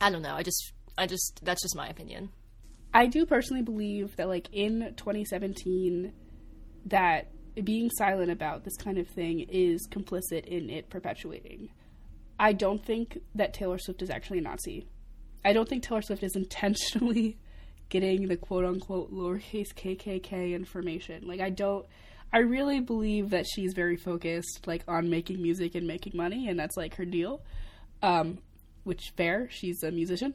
I 0.00 0.08
don't 0.08 0.22
know. 0.22 0.34
I 0.34 0.42
just, 0.42 0.72
I 0.96 1.06
just, 1.06 1.40
that's 1.44 1.60
just 1.60 1.76
my 1.76 1.88
opinion. 1.88 2.30
I 2.94 3.04
do 3.04 3.26
personally 3.26 3.62
believe 3.62 4.16
that, 4.16 4.28
like, 4.28 4.48
in 4.50 4.94
2017, 4.96 6.10
that 6.88 7.28
being 7.64 7.90
silent 7.90 8.30
about 8.30 8.64
this 8.64 8.76
kind 8.76 8.98
of 8.98 9.08
thing 9.08 9.40
is 9.40 9.88
complicit 9.90 10.44
in 10.46 10.70
it 10.70 10.90
perpetuating. 10.90 11.70
I 12.38 12.52
don't 12.52 12.84
think 12.84 13.18
that 13.34 13.54
Taylor 13.54 13.78
Swift 13.78 14.02
is 14.02 14.10
actually 14.10 14.38
a 14.38 14.42
Nazi. 14.42 14.86
I 15.44 15.52
don't 15.52 15.68
think 15.68 15.82
Taylor 15.82 16.02
Swift 16.02 16.22
is 16.22 16.36
intentionally 16.36 17.38
getting 17.88 18.28
the 18.28 18.36
quote 18.36 18.64
unquote 18.64 19.12
lowercase 19.12 19.74
KKK 19.74 20.54
information. 20.54 21.26
Like, 21.26 21.40
I 21.40 21.50
don't. 21.50 21.86
I 22.30 22.40
really 22.40 22.80
believe 22.80 23.30
that 23.30 23.46
she's 23.46 23.72
very 23.72 23.96
focused, 23.96 24.66
like, 24.66 24.84
on 24.86 25.08
making 25.08 25.40
music 25.40 25.74
and 25.74 25.86
making 25.86 26.12
money, 26.14 26.48
and 26.48 26.58
that's 26.58 26.76
like 26.76 26.94
her 26.96 27.06
deal. 27.06 27.40
Um, 28.02 28.38
which 28.84 29.12
fair, 29.16 29.48
she's 29.50 29.82
a 29.82 29.90
musician 29.90 30.34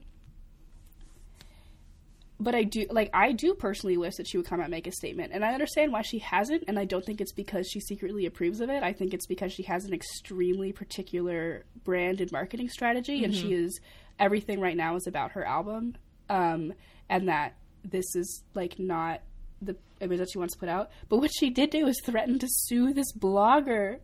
but 2.44 2.56
I 2.56 2.64
do 2.64 2.86
like 2.90 3.10
I 3.14 3.32
do 3.32 3.54
personally 3.54 3.98
wish 3.98 4.16
that 4.16 4.28
she 4.28 4.38
would 4.38 4.46
come 4.46 4.60
out 4.60 4.66
and 4.66 4.72
make 4.72 4.88
a 4.88 4.92
statement. 4.92 5.32
And 5.34 5.44
I 5.44 5.54
understand 5.54 5.92
why 5.92 6.02
she 6.02 6.20
hasn't, 6.20 6.64
and 6.68 6.78
I 6.78 6.86
don't 6.86 7.06
think 7.06 7.22
it's 7.22 7.34
because 7.34 7.68
she 7.68 7.80
secretly 7.80 8.26
approves 8.26 8.60
of 8.60 8.70
it. 8.70 8.84
I 8.84 8.94
think 8.94 9.14
it's 9.14 9.26
because 9.28 9.54
she 9.54 9.64
has 9.64 9.86
an 9.86 9.94
extremely 9.94 10.72
particular 10.74 11.66
brand 11.84 12.22
and 12.22 12.32
marketing 12.32 12.70
strategy 12.70 13.24
and 13.24 13.34
she 13.34 13.54
is 13.54 13.80
everything 14.20 14.60
right 14.60 14.78
now 14.78 14.96
is 14.96 15.08
about 15.08 15.32
her 15.32 15.46
album. 15.46 15.96
Um 16.30 16.74
and 17.10 17.28
that 17.30 17.56
this 17.84 18.16
is 18.16 18.44
like 18.54 18.80
not 18.80 19.22
the 19.62 19.76
image 20.02 20.20
that 20.20 20.30
she 20.32 20.38
wants 20.38 20.54
to 20.54 20.60
put 20.60 20.70
out. 20.70 20.90
But 21.10 21.18
what 21.18 21.32
she 21.38 21.50
did 21.50 21.70
do 21.70 21.88
is 21.88 22.00
threaten 22.06 22.40
to 22.40 22.48
sue 22.50 22.94
this 22.94 23.12
blogger. 23.18 24.00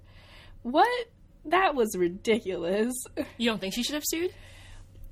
What? 0.64 1.08
That 1.46 1.76
was 1.76 1.96
ridiculous. 1.98 2.94
You 3.38 3.50
don't 3.50 3.60
think 3.60 3.74
she 3.74 3.84
should 3.84 3.96
have 3.96 4.04
sued? 4.06 4.34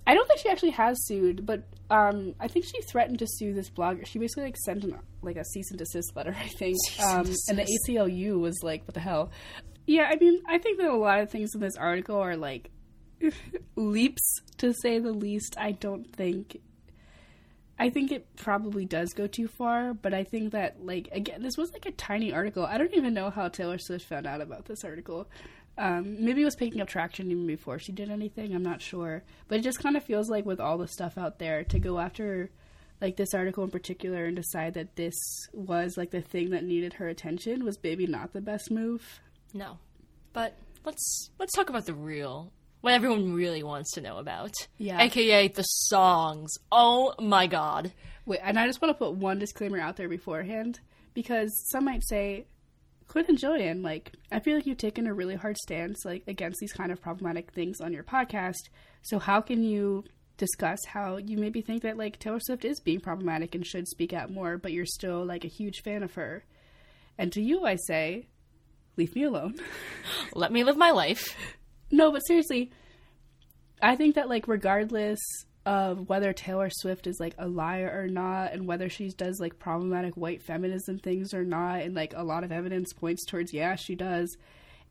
I 0.08 0.14
don't 0.14 0.26
think 0.26 0.40
she 0.40 0.50
actually 0.50 0.72
has 0.72 1.06
sued, 1.06 1.46
but 1.46 1.64
um, 1.90 2.34
I 2.40 2.48
think 2.48 2.64
she 2.64 2.82
threatened 2.84 3.20
to 3.20 3.28
sue 3.28 3.54
this 3.54 3.70
blogger. 3.70 4.08
She 4.08 4.20
basically 4.20 4.46
like 4.46 4.58
sent 4.58 4.86
an, 4.86 4.98
like 5.22 5.36
a 5.36 5.44
cease 5.44 5.70
and 5.70 5.78
desist 5.78 6.16
letter, 6.16 6.34
I 6.40 6.48
think. 6.48 6.78
Um, 7.04 7.28
and 7.50 7.60
the 7.60 7.78
ACLU 7.90 8.40
was 8.40 8.58
like, 8.64 8.88
"What 8.88 8.94
the 8.94 9.02
hell?" 9.02 9.32
Yeah, 9.86 10.10
I 10.10 10.16
mean, 10.16 10.42
I 10.48 10.60
think 10.60 10.80
that 10.80 10.90
a 10.90 10.96
lot 10.96 11.20
of 11.20 11.30
things 11.30 11.54
in 11.54 11.60
this 11.60 11.76
article 11.76 12.18
are 12.18 12.38
like 12.38 12.72
leaps, 13.76 14.42
to 14.60 14.74
say 14.82 15.00
the 15.00 15.12
least. 15.12 15.56
I 15.60 15.74
don't 15.74 16.10
think. 16.16 16.62
I 17.80 17.90
think 17.90 18.12
it 18.12 18.36
probably 18.38 18.86
does 18.86 19.14
go 19.14 19.28
too 19.28 19.48
far, 19.48 19.94
but 19.94 20.14
I 20.14 20.24
think 20.24 20.54
that 20.54 20.86
like 20.86 21.10
again, 21.12 21.42
this 21.44 21.58
was 21.58 21.74
like 21.74 21.86
a 21.86 21.92
tiny 21.92 22.32
article. 22.32 22.66
I 22.66 22.78
don't 22.78 22.94
even 22.96 23.14
know 23.14 23.30
how 23.30 23.50
Taylor 23.50 23.78
Swift 23.78 24.06
found 24.06 24.26
out 24.26 24.40
about 24.40 24.66
this 24.66 24.86
article. 24.86 25.28
Um, 25.78 26.24
maybe 26.24 26.42
it 26.42 26.46
was 26.46 26.56
picking 26.56 26.82
up 26.82 26.88
traction 26.88 27.30
even 27.32 27.46
before 27.46 27.78
she 27.78 27.92
did 27.92 28.10
anything. 28.10 28.56
I'm 28.56 28.64
not 28.64 28.82
sure, 28.82 29.24
but 29.48 29.60
it 29.60 29.62
just 29.62 29.80
kind 29.80 29.96
of 29.96 30.04
feels 30.04 30.30
like 30.30 30.46
with 30.46 30.60
all 30.60 30.78
the 30.78 30.88
stuff 30.88 31.18
out 31.18 31.40
there 31.40 31.64
to 31.66 31.80
go 31.80 32.00
after 32.00 32.50
like 33.00 33.16
this 33.16 33.34
article 33.34 33.64
in 33.64 33.70
particular 33.70 34.26
and 34.26 34.36
decide 34.36 34.74
that 34.74 34.96
this 34.96 35.16
was 35.54 35.98
like 35.98 36.10
the 36.12 36.22
thing 36.22 36.50
that 36.50 36.64
needed 36.64 36.94
her 36.94 37.08
attention 37.08 37.64
was 37.64 37.78
maybe 37.84 38.08
not 38.08 38.34
the 38.34 38.42
best 38.42 38.72
move. 38.72 39.22
No. 39.54 39.78
But 40.34 40.58
let's 40.84 41.30
let's 41.38 41.54
talk 41.54 41.70
about 41.70 41.86
the 41.86 41.94
real 41.94 42.52
what 42.82 42.94
everyone 42.94 43.34
really 43.34 43.64
wants 43.64 43.92
to 43.94 44.02
know 44.02 44.18
about. 44.18 44.54
Yeah. 44.78 45.02
AKA 45.02 45.50
the 45.50 45.64
songs. 45.64 46.54
Oh 46.72 47.14
my 47.20 47.48
god. 47.48 47.92
Wait, 48.26 48.40
and 48.44 48.60
I 48.60 48.68
just 48.68 48.82
want 48.82 48.98
to 48.98 49.06
put 49.06 49.16
one 49.16 49.40
disclaimer 49.40 49.80
out 49.80 49.96
there 49.96 50.10
beforehand 50.10 50.80
because 51.14 51.52
some 51.70 51.86
might 51.86 52.04
say, 52.04 52.46
Quinn 53.08 53.26
and 53.30 53.38
Jillian, 53.38 53.84
like, 53.84 54.12
I 54.32 54.40
feel 54.40 54.56
like 54.56 54.66
you've 54.66 54.78
taken 54.78 55.08
a 55.08 55.14
really 55.14 55.36
hard 55.36 55.58
stance, 55.58 56.04
like, 56.04 56.24
against 56.28 56.60
these 56.60 56.74
kind 56.74 56.92
of 56.92 57.02
problematic 57.02 57.52
things 57.52 57.80
on 57.80 57.94
your 57.94 58.04
podcast. 58.04 58.70
So 59.02 59.20
how 59.20 59.42
can 59.42 59.64
you 59.64 60.04
discuss 60.36 60.80
how 60.86 61.18
you 61.18 61.38
maybe 61.38 61.62
think 61.62 61.84
that, 61.84 61.98
like, 61.98 62.20
Taylor 62.20 62.40
Swift 62.40 62.66
is 62.66 62.80
being 62.80 63.00
problematic 63.00 63.56
and 63.56 63.66
should 63.66 63.88
speak 63.88 64.14
out 64.14 64.30
more, 64.30 64.58
but 64.58 64.74
you're 64.74 64.86
still, 64.86 65.26
like, 65.26 65.46
a 65.46 65.50
huge 65.50 65.82
fan 65.84 66.04
of 66.04 66.16
her? 66.16 66.44
And 67.18 67.32
to 67.32 67.42
you, 67.42 67.66
I 67.66 67.78
say, 67.88 68.28
leave 68.98 69.16
me 69.16 69.24
alone. 69.24 69.56
Let 70.34 70.52
me 70.52 70.64
live 70.64 70.78
my 70.78 70.92
life. 70.92 71.36
No, 71.90 72.12
but 72.12 72.20
seriously, 72.20 72.72
I 73.82 73.96
think 73.96 74.16
that 74.16 74.30
like 74.30 74.48
regardless 74.48 75.20
of 75.68 76.08
whether 76.08 76.32
Taylor 76.32 76.70
Swift 76.72 77.08
is 77.08 77.20
like 77.20 77.36
a 77.38 77.46
liar 77.46 77.92
or 77.94 78.08
not, 78.08 78.54
and 78.54 78.66
whether 78.66 78.88
she 78.88 79.10
does 79.10 79.38
like 79.42 79.60
problematic 79.60 80.16
white 80.16 80.42
feminism 80.42 80.98
things 80.98 81.34
or 81.34 81.44
not, 81.44 81.82
and 81.82 81.94
like 81.94 82.14
a 82.16 82.24
lot 82.24 82.46
of 82.46 82.54
evidence 82.54 82.94
points 82.94 83.26
towards 83.26 83.54
yeah 83.54 83.76
she 83.76 83.94
does. 83.94 84.38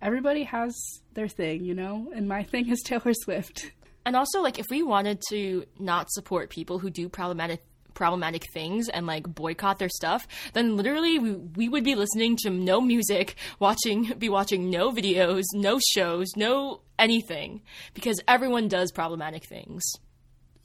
Everybody 0.03 0.43
has 0.45 0.77
their 1.15 1.29
thing, 1.29 1.65
you 1.65 1.75
know, 1.75 2.13
and 2.15 2.29
my 2.29 2.43
thing 2.53 2.69
is 2.69 2.83
Taylor 2.83 3.15
Swift. 3.15 3.73
And 4.05 4.15
also 4.15 4.43
like 4.43 4.59
if 4.59 4.67
we 4.69 4.83
wanted 4.83 5.23
to 5.31 5.65
not 5.79 6.11
support 6.11 6.51
people 6.51 6.79
who 6.79 6.91
do 6.91 7.09
problematic 7.09 7.65
problematic 7.95 8.45
things 8.53 8.91
and 8.91 9.07
like 9.07 9.27
boycott 9.27 9.79
their 9.79 9.89
stuff, 9.89 10.29
then 10.53 10.77
literally 10.77 11.19
we, 11.19 11.33
we 11.33 11.69
would 11.71 11.85
be 11.85 11.95
listening 11.95 12.37
to 12.37 12.51
no 12.51 12.83
music, 12.83 13.35
watching 13.59 14.13
be 14.19 14.29
watching 14.29 14.69
no 14.69 14.93
videos, 14.93 15.45
no 15.55 15.81
shows, 15.95 16.27
no 16.37 16.83
anything 16.99 17.63
because 17.95 18.21
everyone 18.29 18.69
does 18.69 18.93
problematic 18.93 19.47
things. 19.47 19.83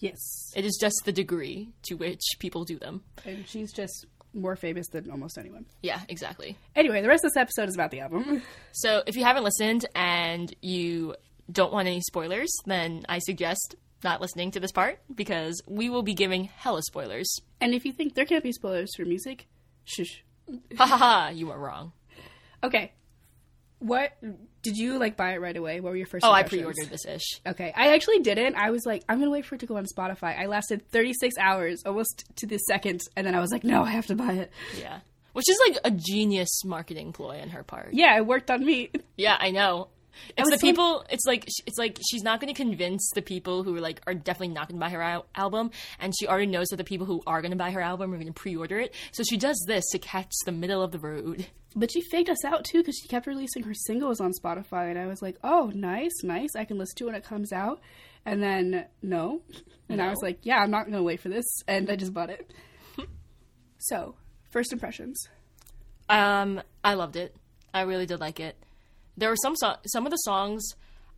Yes, 0.02 0.52
It 0.56 0.66
is 0.66 0.78
just 0.82 1.02
the 1.06 1.12
degree 1.14 1.72
to 1.84 1.96
which 1.96 2.22
people 2.40 2.66
do 2.66 2.78
them. 2.78 3.04
and 3.26 3.48
she's 3.48 3.72
just 3.72 4.06
more 4.34 4.56
famous 4.56 4.88
than 4.90 5.10
almost 5.12 5.38
anyone. 5.38 5.66
Yeah, 5.82 6.00
exactly. 6.10 6.58
Anyway, 6.76 7.02
the 7.02 7.08
rest 7.08 7.24
of 7.24 7.32
this 7.32 7.38
episode 7.38 7.70
is 7.70 7.76
about 7.76 7.92
the 7.92 8.00
album. 8.02 8.42
So 8.74 9.04
if 9.06 9.16
you 9.16 9.24
haven't 9.24 9.44
listened 9.44 9.86
and 9.96 10.54
you 10.62 11.16
don't 11.52 11.72
want 11.74 11.88
any 11.88 12.02
spoilers, 12.02 12.52
then 12.66 13.06
I 13.10 13.20
suggest 13.20 13.76
not 14.04 14.22
listening 14.22 14.52
to 14.52 14.60
this 14.60 14.72
part 14.72 15.00
because 15.14 15.62
we 15.68 15.90
will 15.90 16.02
be 16.04 16.14
giving 16.16 16.46
hella 16.46 16.82
spoilers. 16.84 17.30
And 17.60 17.74
if 17.74 17.86
you 17.86 17.92
think 17.92 18.16
there 18.16 18.26
can't 18.26 18.44
be 18.44 18.52
spoilers 18.54 18.96
for 18.96 19.06
music, 19.06 19.48
shush. 19.84 20.24
Ha 20.78 20.86
ha 20.88 20.98
ha, 20.98 21.30
you 21.34 21.52
are 21.52 21.60
wrong. 21.60 21.92
Okay. 22.64 22.94
What 23.82 24.13
did 24.62 24.78
you 24.78 25.00
like 25.00 25.17
buy 25.17 25.34
it 25.34 25.41
right 25.41 25.58
away? 25.58 25.80
What 25.80 25.89
were 25.89 25.98
your 25.98 26.06
first? 26.06 26.24
Oh, 26.24 26.32
I 26.32 26.44
pre 26.44 26.63
ordered 26.63 26.88
this 26.89 27.06
ish. 27.06 27.41
Okay, 27.46 27.74
I 27.76 27.94
actually 27.94 28.20
didn't. 28.20 28.56
I 28.56 28.70
was 28.70 28.86
like, 28.86 29.04
I'm 29.10 29.20
gonna 29.20 29.32
wait 29.32 29.46
for 29.46 29.56
it 29.56 29.60
to 29.62 29.65
go 29.65 29.76
on 29.76 29.86
Spotify. 29.86 30.38
I 30.39 30.46
lasted 30.46 30.88
36 30.91 31.36
hours, 31.39 31.82
almost 31.86 32.26
to 32.38 32.46
the 32.46 32.58
second, 32.60 33.02
and 33.17 33.26
then 33.26 33.34
I 33.34 33.39
was 33.39 33.52
like, 33.52 33.63
no, 33.63 33.84
I 33.84 33.89
have 33.89 34.06
to 34.08 34.15
buy 34.15 34.34
it. 34.34 34.52
Yeah. 34.80 35.00
Which 35.34 35.50
is 35.50 35.60
like 35.67 35.80
a 35.84 35.91
genius 35.91 36.63
marketing 36.63 37.12
ploy 37.12 37.41
on 37.41 37.50
her 37.50 37.63
part. 37.63 37.89
Yeah, 37.94 38.15
it 38.17 38.26
worked 38.28 38.52
on 38.52 38.63
me. 38.65 38.91
Yeah, 39.17 39.38
I 39.39 39.52
know. 39.52 39.88
It's 40.38 40.50
the 40.50 40.58
people. 40.58 41.06
It's 41.10 41.26
like 41.26 41.45
it's 41.65 41.78
like 41.78 42.00
she's 42.10 42.24
not 42.24 42.39
going 42.39 42.54
to 42.54 42.58
convince 42.58 43.10
the 43.13 43.21
people 43.21 43.63
who 43.63 43.76
are 43.76 43.82
like 43.82 44.02
are 44.08 44.13
definitely 44.13 44.50
not 44.50 44.67
going 44.67 44.80
to 44.80 44.86
buy 44.86 44.89
her 44.89 45.02
al- 45.02 45.26
album, 45.36 45.71
and 46.00 46.13
she 46.17 46.28
already 46.28 46.47
knows 46.47 46.67
that 46.69 46.78
the 46.78 46.84
people 46.84 47.06
who 47.06 47.21
are 47.28 47.41
going 47.41 47.52
to 47.52 47.58
buy 47.58 47.71
her 47.71 47.82
album 47.82 48.13
are 48.13 48.17
going 48.17 48.28
to 48.28 48.34
pre-order 48.34 48.80
it. 48.80 48.93
So 49.12 49.24
she 49.24 49.38
does 49.38 49.63
this 49.67 49.84
to 49.91 50.00
catch 50.00 50.32
the 50.45 50.52
middle 50.52 50.82
of 50.82 50.91
the 50.91 51.00
road. 51.00 51.47
But 51.76 51.91
she 51.91 52.02
faked 52.02 52.30
us 52.30 52.43
out 52.43 52.65
too 52.65 52.80
because 52.80 53.00
she 53.02 53.08
kept 53.08 53.28
releasing 53.28 53.63
her 53.63 53.74
singles 53.74 54.19
on 54.19 54.32
Spotify, 54.34 54.89
and 54.89 55.00
I 55.00 55.08
was 55.08 55.21
like, 55.21 55.38
"Oh, 55.43 55.71
nice, 55.74 56.12
nice. 56.24 56.56
I 56.56 56.65
can 56.65 56.78
listen 56.78 56.95
to 56.97 57.04
it 57.06 57.08
when 57.08 57.15
it 57.15 57.24
comes 57.24 57.54
out." 57.54 57.80
And 58.26 58.43
then 58.43 58.86
no, 59.02 59.41
and 59.89 60.02
I 60.02 60.10
was 60.10 60.19
like, 60.21 60.39
"Yeah, 60.43 60.58
I'm 60.58 60.69
not 60.71 60.86
gonna 60.86 61.02
wait 61.02 61.21
for 61.21 61.30
this," 61.30 61.45
and 61.67 61.89
I 61.89 61.95
just 61.95 62.13
bought 62.13 62.30
it. 62.30 62.52
so, 63.78 64.15
first 64.52 64.74
impressions. 64.74 65.28
Um, 66.10 66.62
I 66.84 66.95
loved 66.95 67.15
it. 67.15 67.36
I 67.74 67.82
really 67.84 68.06
did 68.06 68.19
like 68.19 68.39
it. 68.41 68.58
There 69.17 69.30
were 69.30 69.36
some 69.38 69.56
so- 69.56 69.78
some 69.88 70.06
of 70.06 70.12
the 70.12 70.17
songs 70.17 70.63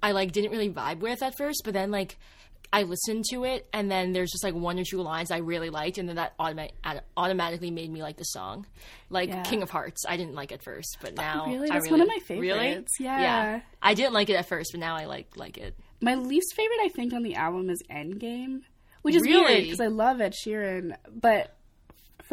I 0.01 0.11
like 0.11 0.31
didn't 0.31 0.51
really 0.51 0.69
vibe 0.69 0.99
with 0.99 1.21
at 1.23 1.37
first, 1.37 1.61
but 1.63 1.73
then 1.73 1.91
like 1.91 2.17
I 2.71 2.83
listened 2.83 3.25
to 3.29 3.43
it, 3.43 3.67
and 3.71 3.89
then 3.91 4.13
there's 4.13 4.31
just 4.31 4.43
like 4.43 4.55
one 4.55 4.79
or 4.79 4.83
two 4.83 4.99
lines 5.01 5.29
I 5.29 5.37
really 5.37 5.69
liked, 5.69 5.99
and 5.99 6.09
then 6.09 6.15
that 6.15 6.35
automa- 6.39 6.71
automatically 7.15 7.69
made 7.69 7.91
me 7.91 8.01
like 8.01 8.17
the 8.17 8.23
song. 8.23 8.65
Like 9.11 9.29
Yeah. 9.29 9.43
King 9.43 9.61
of 9.61 9.69
Hearts, 9.69 10.03
I 10.09 10.17
didn't 10.17 10.33
like 10.33 10.51
at 10.51 10.63
first, 10.63 10.97
but 10.99 11.15
now 11.15 11.43
oh, 11.45 11.51
really? 11.51 11.69
I 11.69 11.73
That's 11.75 11.85
really, 11.85 11.99
one 11.99 12.01
of 12.01 12.07
my 12.07 12.19
Really? 12.35 12.59
favorites. 12.69 12.93
Yeah. 12.99 13.61
I 13.81 13.93
didn't 13.93 14.13
like 14.13 14.29
it 14.31 14.33
at 14.37 14.47
first, 14.47 14.71
but 14.71 14.79
now 14.79 14.95
I 14.95 15.05
like 15.05 15.37
like 15.37 15.57
it. 15.59 15.75
My 16.01 16.15
least 16.15 16.55
favorite, 16.55 16.79
I 16.83 16.89
think, 16.89 17.13
on 17.13 17.21
the 17.21 17.35
album 17.35 17.69
is 17.69 17.81
Endgame, 17.91 18.61
which 19.03 19.13
is 19.15 19.21
weird 19.21 19.45
Really? 19.45 19.61
because 19.65 19.79
I 19.79 19.87
love 19.87 20.19
Ed 20.19 20.33
Sheeran. 20.33 20.95
But 21.13 21.55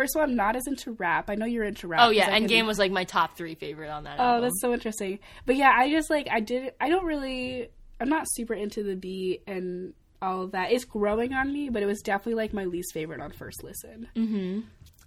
first 0.00 0.16
of 0.16 0.20
all, 0.20 0.26
I'm 0.28 0.34
not 0.34 0.56
as 0.56 0.66
into 0.66 0.92
rap. 0.92 1.28
I 1.28 1.34
know 1.34 1.44
you're 1.44 1.64
into 1.64 1.86
rap. 1.86 2.00
Oh 2.02 2.08
yeah, 2.10 2.28
I 2.32 2.38
can- 2.40 2.48
Endgame 2.48 2.66
was 2.66 2.78
like 2.78 2.90
my 2.90 3.04
top 3.04 3.36
three 3.36 3.54
favorite 3.54 3.90
on 3.90 4.04
that. 4.04 4.18
Oh, 4.18 4.22
album. 4.22 4.42
that's 4.44 4.60
so 4.62 4.72
interesting. 4.72 5.18
But 5.44 5.56
yeah, 5.56 5.72
I 5.76 5.90
just 5.90 6.08
like 6.08 6.26
I 6.30 6.40
did. 6.40 6.72
I 6.80 6.88
don't 6.88 7.04
really. 7.04 7.68
I'm 8.00 8.08
not 8.08 8.24
super 8.30 8.54
into 8.54 8.82
the 8.82 8.96
beat 8.96 9.42
and 9.46 9.92
all 10.22 10.42
of 10.44 10.52
that. 10.52 10.72
It's 10.72 10.86
growing 10.86 11.34
on 11.34 11.52
me, 11.52 11.68
but 11.68 11.82
it 11.82 11.86
was 11.86 12.00
definitely 12.00 12.34
like 12.42 12.54
my 12.54 12.64
least 12.64 12.94
favorite 12.94 13.20
on 13.20 13.30
first 13.30 13.62
listen. 13.62 14.08
Mm-hmm. 14.16 14.60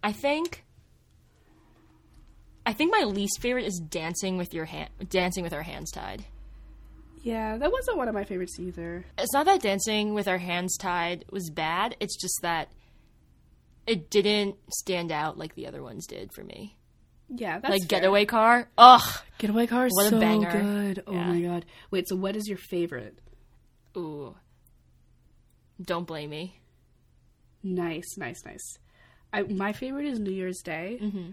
I 0.03 0.11
think. 0.11 0.63
I 2.65 2.73
think 2.73 2.91
my 2.91 3.03
least 3.03 3.41
favorite 3.41 3.65
is 3.65 3.79
dancing 3.79 4.37
with 4.37 4.53
your 4.53 4.65
hand, 4.65 4.89
dancing 5.09 5.43
with 5.43 5.53
our 5.53 5.63
hands 5.63 5.91
tied. 5.91 6.23
Yeah, 7.23 7.57
that 7.57 7.71
wasn't 7.71 7.97
one 7.97 8.07
of 8.07 8.13
my 8.13 8.25
favorites 8.25 8.59
either. 8.59 9.05
It's 9.17 9.33
not 9.33 9.45
that 9.47 9.61
dancing 9.61 10.13
with 10.13 10.27
our 10.27 10.37
hands 10.37 10.77
tied 10.77 11.25
was 11.31 11.49
bad. 11.49 11.95
It's 11.99 12.15
just 12.19 12.37
that 12.41 12.69
it 13.87 14.09
didn't 14.09 14.55
stand 14.71 15.11
out 15.11 15.37
like 15.37 15.55
the 15.55 15.67
other 15.67 15.81
ones 15.83 16.05
did 16.07 16.31
for 16.33 16.43
me. 16.43 16.77
Yeah, 17.29 17.59
that's 17.59 17.71
like 17.71 17.81
fair. 17.89 17.99
Getaway 17.99 18.25
Car. 18.25 18.69
Ugh. 18.77 19.17
Getaway 19.39 19.65
car 19.67 19.87
is 19.87 19.93
What 19.95 20.05
a 20.05 20.09
so 20.09 20.19
banger. 20.19 20.51
good. 20.51 21.03
Oh 21.07 21.13
Yeah. 21.13 21.27
my 21.33 21.41
god. 21.41 21.65
Wait, 21.91 22.07
so 22.07 22.15
what 22.15 22.35
is 22.35 22.47
your 22.47 22.57
favorite? 22.57 23.17
Ooh. 23.97 24.35
Don't 25.81 26.05
blame 26.07 26.29
me. 26.29 26.59
Nice, 27.63 28.17
nice, 28.17 28.43
nice. 28.45 28.77
I 29.31 29.43
my 29.43 29.73
favorite 29.73 30.05
is 30.05 30.19
New 30.19 30.31
Year's 30.31 30.61
Day. 30.63 30.99
Mm-hmm. 31.01 31.31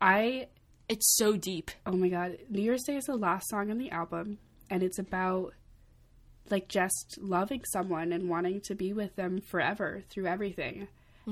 I 0.00 0.48
It's 0.88 1.16
so 1.16 1.36
deep. 1.36 1.70
oh 1.86 1.92
my 1.92 2.08
god, 2.08 2.38
New 2.48 2.62
Year's 2.62 2.84
Day 2.84 2.96
is 2.96 3.04
the 3.04 3.16
last 3.16 3.48
song 3.48 3.70
on 3.70 3.78
the 3.78 3.90
album, 3.90 4.38
and 4.70 4.82
it's 4.82 4.98
about 4.98 5.52
like 6.50 6.68
just 6.68 7.18
loving 7.20 7.62
someone 7.72 8.12
and 8.12 8.28
wanting 8.28 8.60
to 8.62 8.74
be 8.74 8.92
with 8.92 9.16
them 9.16 9.40
forever 9.40 10.02
through 10.10 10.26
everything. 10.26 10.88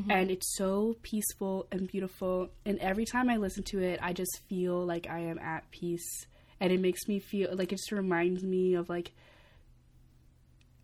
And 0.08 0.30
it's 0.30 0.56
so 0.56 0.96
peaceful 1.02 1.66
and 1.70 1.86
beautiful. 1.86 2.48
And 2.64 2.78
every 2.78 3.04
time 3.04 3.28
I 3.28 3.36
listen 3.36 3.62
to 3.64 3.82
it, 3.82 3.98
I 4.02 4.12
just 4.14 4.40
feel 4.48 4.84
like 4.86 5.06
I 5.10 5.20
am 5.20 5.38
at 5.38 5.70
peace. 5.70 6.26
And 6.60 6.72
it 6.72 6.80
makes 6.80 7.06
me 7.08 7.18
feel 7.18 7.50
like 7.54 7.72
it 7.72 7.76
just 7.76 7.92
reminds 7.92 8.42
me 8.42 8.74
of 8.74 8.88
like 8.88 9.12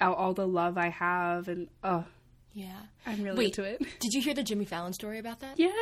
all, 0.00 0.14
all 0.14 0.34
the 0.34 0.46
love 0.46 0.76
I 0.76 0.90
have. 0.90 1.48
And 1.48 1.68
oh, 1.82 2.04
Yeah. 2.52 2.80
I'm 3.06 3.22
really 3.22 3.38
Wait. 3.38 3.58
into 3.58 3.62
it. 3.62 3.78
Did 4.00 4.12
you 4.12 4.20
hear 4.20 4.34
the 4.34 4.42
Jimmy 4.42 4.64
Fallon 4.66 4.92
story 4.92 5.18
about 5.18 5.40
that? 5.40 5.58
yes. 5.58 5.72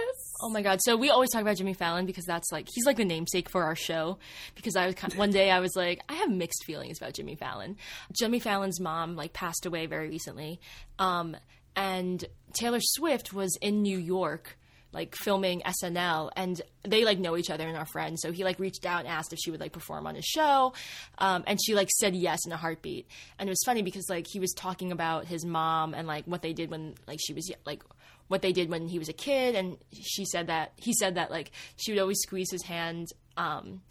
Oh 0.42 0.50
my 0.50 0.62
god! 0.62 0.78
So 0.82 0.96
we 0.96 1.08
always 1.10 1.30
talk 1.30 1.40
about 1.42 1.56
Jimmy 1.56 1.72
Fallon 1.74 2.04
because 2.06 2.26
that's 2.26 2.52
like 2.52 2.68
he's 2.72 2.84
like 2.86 2.98
the 2.98 3.04
namesake 3.04 3.48
for 3.48 3.64
our 3.64 3.74
show. 3.74 4.18
Because 4.54 4.76
I 4.76 4.86
was 4.86 4.94
kind 4.94 5.12
of, 5.12 5.18
one 5.18 5.30
day 5.30 5.50
I 5.50 5.60
was 5.60 5.74
like 5.74 6.00
I 6.08 6.14
have 6.14 6.30
mixed 6.30 6.64
feelings 6.64 6.98
about 6.98 7.14
Jimmy 7.14 7.34
Fallon. 7.34 7.76
Jimmy 8.16 8.38
Fallon's 8.38 8.78
mom 8.78 9.16
like 9.16 9.32
passed 9.32 9.64
away 9.66 9.86
very 9.86 10.08
recently, 10.10 10.60
um, 10.98 11.36
and 11.76 12.24
Taylor 12.54 12.80
Swift 12.80 13.32
was 13.32 13.56
in 13.60 13.82
New 13.82 13.98
York 13.98 14.56
like 14.92 15.14
filming 15.14 15.60
SNL, 15.60 16.30
and 16.36 16.62
they 16.82 17.04
like 17.04 17.18
know 17.18 17.36
each 17.36 17.50
other 17.50 17.66
and 17.68 17.76
are 17.76 17.84
friends. 17.84 18.22
So 18.22 18.32
he 18.32 18.44
like 18.44 18.58
reached 18.58 18.86
out 18.86 19.00
and 19.00 19.08
asked 19.08 19.30
if 19.32 19.38
she 19.38 19.50
would 19.50 19.60
like 19.60 19.72
perform 19.72 20.06
on 20.06 20.14
his 20.14 20.24
show, 20.24 20.72
um, 21.18 21.44
and 21.46 21.58
she 21.62 21.74
like 21.74 21.90
said 21.90 22.16
yes 22.16 22.46
in 22.46 22.52
a 22.52 22.56
heartbeat. 22.56 23.06
And 23.38 23.46
it 23.48 23.50
was 23.52 23.62
funny 23.66 23.82
because 23.82 24.08
like 24.08 24.26
he 24.26 24.40
was 24.40 24.52
talking 24.54 24.92
about 24.92 25.26
his 25.26 25.44
mom 25.44 25.92
and 25.92 26.06
like 26.08 26.24
what 26.24 26.40
they 26.40 26.54
did 26.54 26.70
when 26.70 26.94
like 27.06 27.18
she 27.20 27.34
was 27.34 27.52
like 27.66 27.82
what 28.28 28.40
they 28.40 28.52
did 28.52 28.70
when 28.70 28.88
he 28.88 28.98
was 28.98 29.08
a 29.10 29.12
kid 29.12 29.54
and 29.54 29.76
she 29.92 30.24
said 30.24 30.46
that 30.46 30.72
he 30.76 30.94
said 30.94 31.16
that 31.16 31.30
like 31.30 31.50
she 31.76 31.92
would 31.92 32.00
always 32.00 32.18
squeeze 32.20 32.50
his 32.50 32.62
hand 32.62 33.06
um 33.36 33.82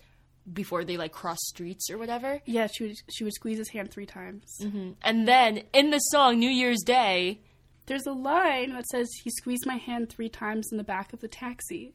before 0.51 0.83
they 0.83 0.97
like 0.97 1.11
cross 1.11 1.37
streets 1.41 1.89
or 1.89 1.97
whatever 1.97 2.41
Yeah, 2.45 2.67
she 2.67 2.83
would 2.87 2.95
she 3.11 3.23
would 3.23 3.33
squeeze 3.33 3.57
his 3.59 3.69
hand 3.69 3.91
three 3.91 4.05
times. 4.07 4.59
and 5.03 5.27
then 5.27 5.63
in 5.73 5.89
the 5.91 5.99
song 5.99 6.39
new 6.39 6.49
year's 6.49 6.81
day 6.83 7.41
There's 7.87 8.05
a 8.07 8.11
line 8.13 8.73
that 8.73 8.85
says 8.87 9.09
he 9.23 9.29
squeezed 9.29 9.65
my 9.65 9.77
hand 9.77 10.09
three 10.09 10.29
times 10.29 10.69
in 10.71 10.77
the 10.77 10.83
back 10.83 11.13
of 11.13 11.19
the 11.21 11.27
taxi. 11.27 11.93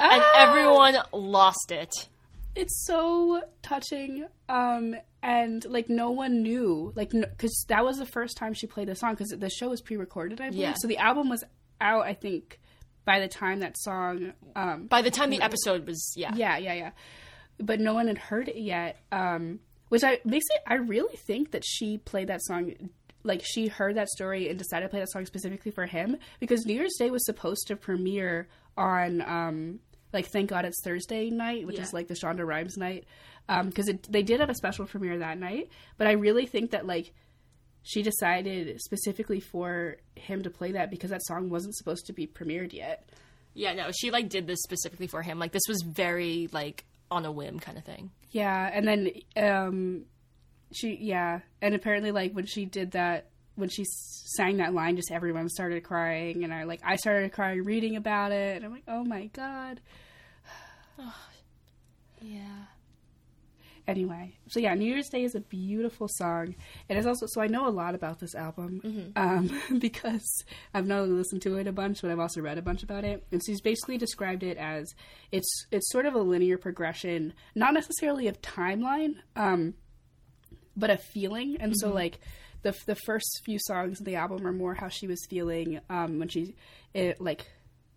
and 0.00 0.22
Ah! 0.22 0.32
everyone 0.48 0.96
lost 1.12 1.70
it 1.70 2.08
it's 2.56 2.84
so 2.86 3.42
touching 3.62 4.24
um 4.48 4.94
and 5.24 5.64
like 5.66 5.88
no 5.88 6.10
one 6.10 6.40
knew 6.42 6.92
like 6.94 7.10
because 7.10 7.64
that 7.68 7.84
was 7.84 7.98
the 7.98 8.06
first 8.06 8.36
time 8.36 8.54
she 8.54 8.66
played 8.66 8.86
the 8.88 8.94
song 8.94 9.10
because 9.14 9.28
the 9.30 9.50
show 9.50 9.68
was 9.70 9.80
pre-recorded 9.80 10.40
i 10.40 10.46
believe 10.50 10.60
Yeah. 10.62 10.74
so 10.76 10.86
the 10.86 10.98
album 10.98 11.28
was 11.28 11.42
out 11.80 12.04
i 12.06 12.14
think 12.14 12.60
by 13.04 13.18
the 13.18 13.26
time 13.28 13.58
that 13.60 13.76
song 13.78 14.32
um 14.54 14.86
by 14.86 15.02
the 15.02 15.10
time 15.10 15.30
the 15.30 15.42
episode 15.42 15.84
was 15.86 16.12
yeah 16.16 16.32
yeah 16.36 16.56
yeah 16.58 16.74
yeah 16.74 16.90
but 17.58 17.80
no 17.80 17.92
one 17.94 18.06
had 18.06 18.18
heard 18.18 18.48
it 18.48 18.56
yet 18.58 18.98
um 19.10 19.58
which 19.88 20.04
i 20.04 20.20
makes 20.24 20.46
it 20.50 20.60
i 20.66 20.74
really 20.74 21.16
think 21.16 21.50
that 21.50 21.64
she 21.64 21.98
played 21.98 22.28
that 22.28 22.40
song 22.42 22.72
like 23.24 23.42
she 23.44 23.66
heard 23.68 23.96
that 23.96 24.08
story 24.08 24.48
and 24.48 24.58
decided 24.58 24.84
to 24.86 24.90
play 24.90 25.00
that 25.00 25.10
song 25.10 25.24
specifically 25.26 25.70
for 25.72 25.86
him 25.86 26.16
because 26.40 26.64
new 26.66 26.74
year's 26.74 26.94
day 26.98 27.10
was 27.10 27.24
supposed 27.24 27.66
to 27.66 27.74
premiere 27.76 28.46
on 28.76 29.20
um 29.22 29.78
like 30.12 30.26
thank 30.26 30.50
god 30.50 30.64
it's 30.64 30.80
thursday 30.84 31.30
night 31.30 31.66
which 31.66 31.76
Yeah. 31.76 31.82
is 31.82 31.92
like 31.92 32.06
the 32.08 32.14
shonda 32.14 32.46
rhimes 32.46 32.76
night 32.76 33.04
because 33.64 33.88
it 33.88 34.10
they 34.10 34.22
did 34.22 34.40
have 34.40 34.48
a 34.50 34.54
special 34.54 34.86
premiere 34.86 35.18
that 35.18 35.38
night. 35.38 35.68
But 35.98 36.06
i 36.06 36.12
really 36.12 36.46
think 36.46 36.70
that 36.70 36.86
like 36.86 37.12
she 37.82 38.02
decided 38.02 38.80
specifically 38.80 39.40
for 39.40 39.96
him 40.16 40.42
to 40.42 40.50
play 40.50 40.72
that 40.72 40.90
because 40.90 41.10
that 41.10 41.22
song 41.24 41.50
wasn't 41.50 41.74
supposed 41.76 42.06
to 42.06 42.12
be 42.14 42.26
premiered 42.26 42.72
yet. 42.72 43.08
Yeah 43.52 43.74
no 43.74 43.90
she 43.98 44.10
like 44.10 44.28
did 44.30 44.46
this 44.46 44.60
specifically 44.62 45.06
for 45.06 45.20
him. 45.22 45.38
Like 45.38 45.52
this 45.52 45.68
was 45.68 45.82
very 45.82 46.48
like 46.52 46.84
on 47.10 47.26
a 47.26 47.30
whim 47.32 47.60
kind 47.60 47.76
of 47.78 47.84
thing. 47.84 48.10
Yeah, 48.30 48.70
and 48.72 48.88
then 48.88 49.10
um 49.36 50.06
she 50.74 50.96
yeah, 51.00 51.40
and 51.62 51.74
apparently 51.74 52.10
like 52.10 52.32
when 52.32 52.46
she 52.46 52.64
did 52.64 52.92
that 52.92 53.30
when 53.56 53.68
she 53.68 53.84
sang 53.84 54.56
that 54.56 54.74
line 54.74 54.96
just 54.96 55.12
everyone 55.12 55.48
started 55.48 55.84
crying 55.84 56.42
and 56.42 56.52
I 56.52 56.64
like 56.64 56.80
I 56.84 56.96
started 56.96 57.32
crying 57.32 57.62
reading 57.64 57.96
about 57.96 58.32
it 58.32 58.56
and 58.56 58.64
I'm 58.64 58.72
like, 58.72 58.84
"Oh 58.88 59.04
my 59.04 59.26
god." 59.26 59.80
yeah 62.20 62.64
Anyway, 63.86 64.32
so 64.48 64.60
yeah, 64.60 64.72
New 64.72 64.86
Year's 64.86 65.10
Day 65.10 65.24
is 65.24 65.34
a 65.34 65.40
beautiful 65.40 66.08
song. 66.08 66.54
and 66.88 66.96
It 66.96 66.96
is 66.96 67.06
also 67.06 67.26
so 67.28 67.42
I 67.42 67.48
know 67.48 67.68
a 67.68 67.70
lot 67.70 67.94
about 67.94 68.18
this 68.18 68.34
album 68.34 69.12
um, 69.14 69.60
because 69.78 70.26
I've 70.72 70.86
not 70.86 71.00
only 71.00 71.16
listened 71.16 71.42
to 71.42 71.56
it 71.56 71.66
a 71.66 71.72
bunch, 71.72 72.00
but 72.00 72.10
I've 72.10 72.18
also 72.18 72.40
read 72.40 72.56
a 72.56 72.62
bunch 72.62 72.82
about 72.82 73.04
it. 73.04 73.26
And 73.30 73.42
she's 73.44 73.60
basically 73.60 73.98
described 73.98 74.42
it 74.42 74.56
as 74.56 74.94
it's 75.32 75.66
it's 75.70 75.90
sort 75.90 76.06
of 76.06 76.14
a 76.14 76.20
linear 76.20 76.56
progression, 76.56 77.34
not 77.54 77.74
necessarily 77.74 78.26
of 78.26 78.40
timeline, 78.40 79.16
um, 79.36 79.74
but 80.76 80.90
a 80.90 80.96
feeling. 80.96 81.56
And 81.60 81.76
so 81.76 81.90
like 81.90 82.18
the 82.62 82.74
the 82.86 82.96
first 82.96 83.42
few 83.44 83.58
songs 83.60 84.00
of 84.00 84.06
the 84.06 84.16
album 84.16 84.46
are 84.46 84.52
more 84.52 84.74
how 84.74 84.88
she 84.88 85.06
was 85.06 85.24
feeling 85.28 85.80
um, 85.88 86.18
when 86.18 86.28
she 86.28 86.54
it 86.92 87.20
like 87.20 87.46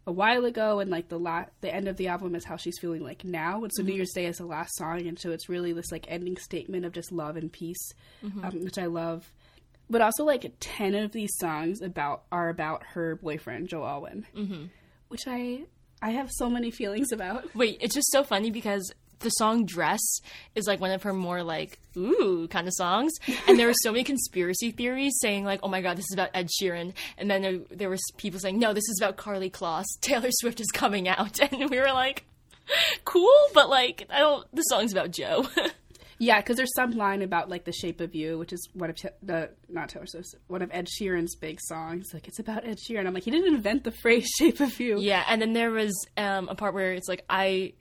a 0.06 0.12
while 0.12 0.46
ago 0.46 0.80
and 0.80 0.90
like 0.90 1.10
the 1.10 1.20
la- 1.20 1.46
the 1.62 1.74
end 1.74 1.88
of 1.88 1.98
the 1.98 2.08
album 2.08 2.34
is 2.34 2.46
how 2.46 2.56
she's 2.56 2.80
feeling 2.80 3.04
like 3.04 3.26
now. 3.26 3.64
And 3.64 3.72
so 3.74 3.84
new 3.84 3.94
year's 3.94 4.14
day 4.14 4.26
is 4.26 4.38
the 4.38 4.46
last 4.46 4.76
song 4.76 5.06
and 5.08 5.20
so 5.20 5.32
it's 5.32 5.50
really 5.50 5.74
this 5.74 5.92
like 5.92 6.06
ending 6.08 6.38
statement 6.38 6.86
of 6.86 6.94
just 6.94 7.12
love 7.12 7.36
and 7.36 7.52
peace 7.52 7.92
um, 8.24 8.64
which 8.64 8.78
i 8.78 8.86
love. 8.86 9.32
But 9.90 10.02
also 10.02 10.26
like 10.26 10.52
10 10.60 10.96
of 10.96 11.12
these 11.14 11.32
songs 11.40 11.82
about 11.82 12.24
are 12.32 12.50
about 12.50 12.84
her 12.94 13.16
boyfriend 13.16 13.70
joe 13.70 13.86
alwyn 13.86 14.26
mm-hmm. 14.36 14.66
which 15.08 15.24
i 15.28 15.64
i 16.02 16.12
have 16.12 16.30
so 16.32 16.50
many 16.50 16.72
feelings 16.72 17.12
about. 17.12 17.54
Wait, 17.56 17.78
it's 17.82 17.96
just 17.96 18.12
so 18.12 18.24
funny 18.24 18.52
because 18.52 18.94
the 19.20 19.30
song 19.30 19.66
Dress 19.66 20.00
is 20.56 20.68
like 20.68 20.80
one 20.80 20.92
of 20.92 21.04
her 21.04 21.14
more 21.14 21.44
like 21.44 21.80
ooh 21.96 22.48
kind 22.50 22.68
of 22.68 22.74
songs. 22.74 23.14
And 23.48 23.58
there 23.58 23.68
were 23.68 23.74
so 23.84 23.92
many 23.92 24.04
conspiracy 24.04 24.72
theories 24.72 25.18
saying 25.22 25.46
like, 25.46 25.60
oh 25.64 25.68
my 25.68 25.82
god, 25.82 25.98
this 25.98 26.06
is 26.06 26.14
about 26.14 26.30
Ed 26.34 26.50
Sheeran. 26.50 26.94
And 27.18 27.30
then 27.30 27.42
there, 27.42 27.60
there 27.72 27.90
was 27.90 28.02
people 28.18 28.40
saying, 28.40 28.60
no, 28.60 28.74
this 28.74 28.88
is 28.90 29.00
about 29.02 29.18
Karlie 29.18 29.52
Kloss. 29.52 29.86
Taylor 30.02 30.30
Swift 30.32 30.60
is 30.60 30.72
coming 30.72 31.08
out. 31.08 31.40
And 31.52 31.70
we 31.70 31.80
were 31.80 31.94
like, 31.94 32.26
cool, 33.06 33.34
but 33.54 33.70
like, 33.70 34.06
I 34.10 34.20
don't, 34.20 34.46
the 34.54 34.62
song's 34.64 34.92
about 34.92 35.12
Joe. 35.12 35.48
Yeah, 36.20 36.40
because 36.40 36.58
there's 36.58 36.74
some 36.74 36.92
line 36.92 37.22
about 37.22 37.48
like 37.48 37.66
the 37.66 37.72
shape 37.72 38.02
of 38.02 38.16
you, 38.16 38.40
which 38.40 38.52
is 38.52 38.68
one 38.74 38.90
of 38.90 38.98
the 39.22 39.52
not 39.70 39.90
Taylor 39.90 40.08
Swift, 40.08 40.34
one 40.48 40.64
of 40.64 40.72
Ed 40.74 40.88
Sheeran's 40.88 41.36
big 41.36 41.60
songs. 41.62 42.08
Like 42.12 42.28
it's 42.28 42.40
about 42.40 42.66
Ed 42.66 42.78
Sheeran. 42.78 43.06
I'm 43.06 43.14
like, 43.14 43.24
he 43.24 43.32
didn't 43.32 43.54
invent 43.54 43.84
the 43.84 43.92
phrase 43.92 44.28
"shape 44.38 44.60
of 44.60 44.80
you." 44.80 45.00
Yeah, 45.00 45.24
and 45.28 45.40
then 45.40 45.54
there 45.54 45.70
was 45.70 45.94
um, 46.18 46.50
a 46.50 46.56
part 46.56 46.74
where 46.74 46.94
it's 46.94 47.08
like 47.08 47.24
I 47.30 47.74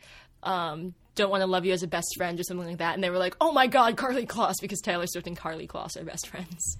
um, 0.43 0.95
don't 1.17 1.31
want 1.31 1.41
to 1.43 1.47
love 1.47 1.64
you 1.67 1.73
as 1.73 1.83
a 1.83 1.89
best 1.89 2.14
friend 2.17 2.39
or 2.39 2.45
something 2.45 2.67
like 2.69 2.79
that, 2.79 2.95
and 2.95 3.03
they 3.03 3.11
were 3.11 3.19
like, 3.19 3.37
"Oh 3.41 3.51
my 3.53 3.67
God, 3.67 3.97
Karlie 3.97 4.27
Kloss," 4.27 4.55
because 4.61 4.81
Taylor 4.81 5.07
Swift 5.07 5.27
and 5.27 5.37
Karlie 5.37 5.67
Kloss 5.67 5.97
are 6.01 6.05
best 6.05 6.29
friends. 6.29 6.77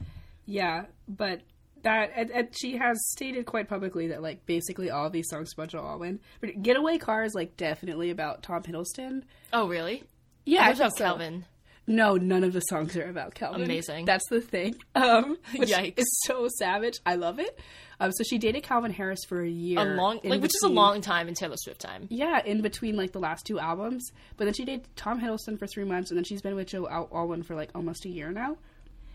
Yeah, 0.47 0.85
but 1.09 1.41
that 1.83 2.13
and, 2.15 2.31
and 2.31 2.49
she 2.57 2.77
has 2.77 2.97
stated 3.11 3.47
quite 3.47 3.69
publicly 3.69 4.09
that 4.09 4.23
like 4.23 4.47
basically 4.47 4.91
all 4.91 5.11
these 5.11 5.29
songs 5.29 5.53
about 5.53 5.69
Joe 5.69 5.85
Alwyn. 5.87 6.21
But 6.41 6.63
Getaway 6.63 6.99
Car 6.99 7.25
is 7.25 7.35
like 7.35 7.57
definitely 7.57 8.11
about 8.11 8.43
Tom 8.43 8.63
Hiddleston. 8.63 9.23
Oh, 9.53 9.69
really? 9.69 10.05
Yeah, 10.45 10.61
What 10.61 10.69
I 10.69 10.85
about 10.85 10.97
so. 10.97 11.05
Calvin? 11.05 11.45
No, 11.87 12.17
none 12.17 12.43
of 12.43 12.53
the 12.53 12.61
songs 12.61 12.97
are 12.97 13.09
about 13.09 13.35
Calvin. 13.35 13.63
Amazing. 13.63 14.07
That's 14.07 14.29
the 14.29 14.41
thing. 14.41 14.75
Um, 14.95 15.39
which 15.57 15.71
Yikes. 15.71 15.99
is 15.99 16.21
so 16.25 16.49
savage. 16.59 16.95
I 17.05 17.15
love 17.15 17.39
it. 17.39 17.59
Um, 18.01 18.13
so 18.13 18.25
she 18.25 18.39
dated 18.39 18.63
Calvin 18.63 18.93
Harris 18.93 19.21
for 19.29 19.43
a 19.43 19.49
year. 19.49 19.79
A 19.79 19.97
long, 19.97 20.21
like, 20.25 20.43
which 20.43 20.55
is 20.55 20.63
a 20.65 20.69
long 20.69 21.01
time 21.01 21.29
in 21.29 21.35
Taylor 21.35 21.57
Swift 21.57 21.81
time. 21.81 22.09
Yeah, 22.11 22.43
in 22.45 22.61
between 22.61 22.97
like 22.97 23.13
the 23.13 23.21
last 23.21 23.47
two 23.47 23.59
albums. 23.59 24.11
But 24.37 24.45
then 24.45 24.55
she 24.55 24.65
dated 24.65 24.89
Tom 24.97 25.21
Hiddleston 25.21 25.59
for 25.59 25.67
three 25.67 25.85
months, 25.85 26.11
and 26.11 26.19
then 26.19 26.25
she's 26.25 26.43
been 26.43 26.57
with 26.57 26.69
Joe 26.69 26.89
Al- 26.89 27.09
Alwyn 27.13 27.43
for 27.43 27.55
like 27.55 27.71
almost 27.75 28.05
a 28.05 28.09
year 28.09 28.31
now. 28.31 28.57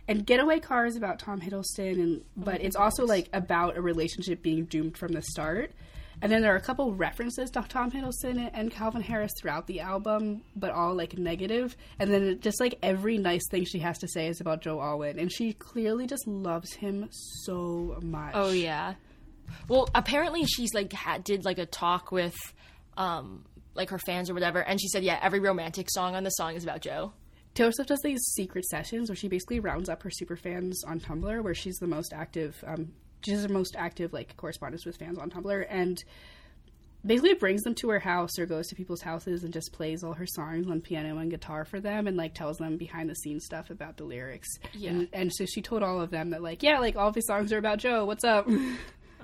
And 0.07 0.25
Getaway 0.25 0.59
Car 0.59 0.85
is 0.85 0.95
about 0.95 1.19
Tom 1.19 1.41
Hiddleston, 1.41 1.93
and 1.93 2.21
but 2.35 2.61
it's 2.61 2.75
also 2.75 3.05
like 3.05 3.29
about 3.33 3.77
a 3.77 3.81
relationship 3.81 4.41
being 4.41 4.65
doomed 4.65 4.97
from 4.97 5.11
the 5.11 5.21
start. 5.21 5.71
And 6.21 6.31
then 6.31 6.41
there 6.43 6.53
are 6.53 6.57
a 6.57 6.61
couple 6.61 6.93
references 6.93 7.49
to 7.51 7.65
Tom 7.67 7.89
Hiddleston 7.89 8.49
and 8.53 8.69
Calvin 8.71 9.01
Harris 9.01 9.31
throughout 9.39 9.65
the 9.65 9.79
album, 9.79 10.43
but 10.55 10.71
all 10.71 10.93
like 10.93 11.17
negative. 11.17 11.75
And 11.97 12.11
then 12.11 12.39
just 12.41 12.59
like 12.59 12.77
every 12.83 13.17
nice 13.17 13.41
thing 13.49 13.65
she 13.65 13.79
has 13.79 13.97
to 13.99 14.07
say 14.07 14.27
is 14.27 14.39
about 14.39 14.61
Joe 14.61 14.79
Alwyn, 14.79 15.17
and 15.17 15.31
she 15.31 15.53
clearly 15.53 16.05
just 16.05 16.27
loves 16.27 16.73
him 16.73 17.07
so 17.11 17.97
much. 18.03 18.33
Oh 18.35 18.51
yeah. 18.51 18.93
Well, 19.67 19.89
apparently 19.95 20.45
she's 20.45 20.73
like 20.73 20.93
had, 20.93 21.23
did 21.23 21.43
like 21.43 21.57
a 21.57 21.65
talk 21.65 22.11
with 22.11 22.35
um 22.97 23.45
like 23.73 23.89
her 23.89 23.99
fans 23.99 24.29
or 24.29 24.33
whatever, 24.33 24.59
and 24.59 24.79
she 24.79 24.89
said, 24.89 25.03
yeah, 25.03 25.17
every 25.21 25.39
romantic 25.39 25.87
song 25.89 26.15
on 26.15 26.23
the 26.23 26.29
song 26.29 26.55
is 26.55 26.63
about 26.63 26.81
Joe. 26.81 27.13
Taylor 27.53 27.71
Swift 27.71 27.89
does 27.89 28.01
these 28.01 28.21
secret 28.33 28.63
sessions 28.65 29.09
where 29.09 29.15
she 29.15 29.27
basically 29.27 29.59
rounds 29.59 29.89
up 29.89 30.03
her 30.03 30.09
super 30.09 30.35
fans 30.35 30.83
on 30.85 30.99
Tumblr, 30.99 31.43
where 31.43 31.53
she's 31.53 31.77
the 31.77 31.87
most 31.87 32.13
active. 32.13 32.63
Um, 32.65 32.93
she's 33.25 33.43
the 33.43 33.49
most 33.49 33.75
active 33.77 34.13
like 34.13 34.35
correspondence 34.37 34.85
with 34.85 34.97
fans 34.97 35.17
on 35.17 35.29
Tumblr, 35.29 35.65
and 35.69 36.03
basically 37.05 37.33
brings 37.33 37.63
them 37.63 37.73
to 37.75 37.89
her 37.89 37.99
house 37.99 38.37
or 38.37 38.45
goes 38.45 38.67
to 38.67 38.75
people's 38.75 39.01
houses 39.01 39.43
and 39.43 39.51
just 39.51 39.71
plays 39.73 40.03
all 40.03 40.13
her 40.13 40.27
songs 40.27 40.67
on 40.69 40.81
piano 40.81 41.17
and 41.17 41.31
guitar 41.31 41.65
for 41.65 41.79
them, 41.79 42.07
and 42.07 42.17
like 42.17 42.33
tells 42.33 42.57
them 42.57 42.77
behind 42.77 43.09
the 43.09 43.15
scenes 43.15 43.45
stuff 43.45 43.69
about 43.69 43.97
the 43.97 44.03
lyrics. 44.03 44.49
Yeah. 44.73 44.91
And, 44.91 45.09
and 45.13 45.33
so 45.33 45.45
she 45.45 45.61
told 45.61 45.83
all 45.83 46.01
of 46.01 46.11
them 46.11 46.29
that 46.31 46.41
like, 46.43 46.63
yeah, 46.63 46.79
like 46.79 46.95
all 46.95 47.07
of 47.07 47.15
these 47.15 47.25
songs 47.25 47.51
are 47.51 47.57
about 47.57 47.79
Joe. 47.79 48.05
What's 48.05 48.23
up? 48.23 48.47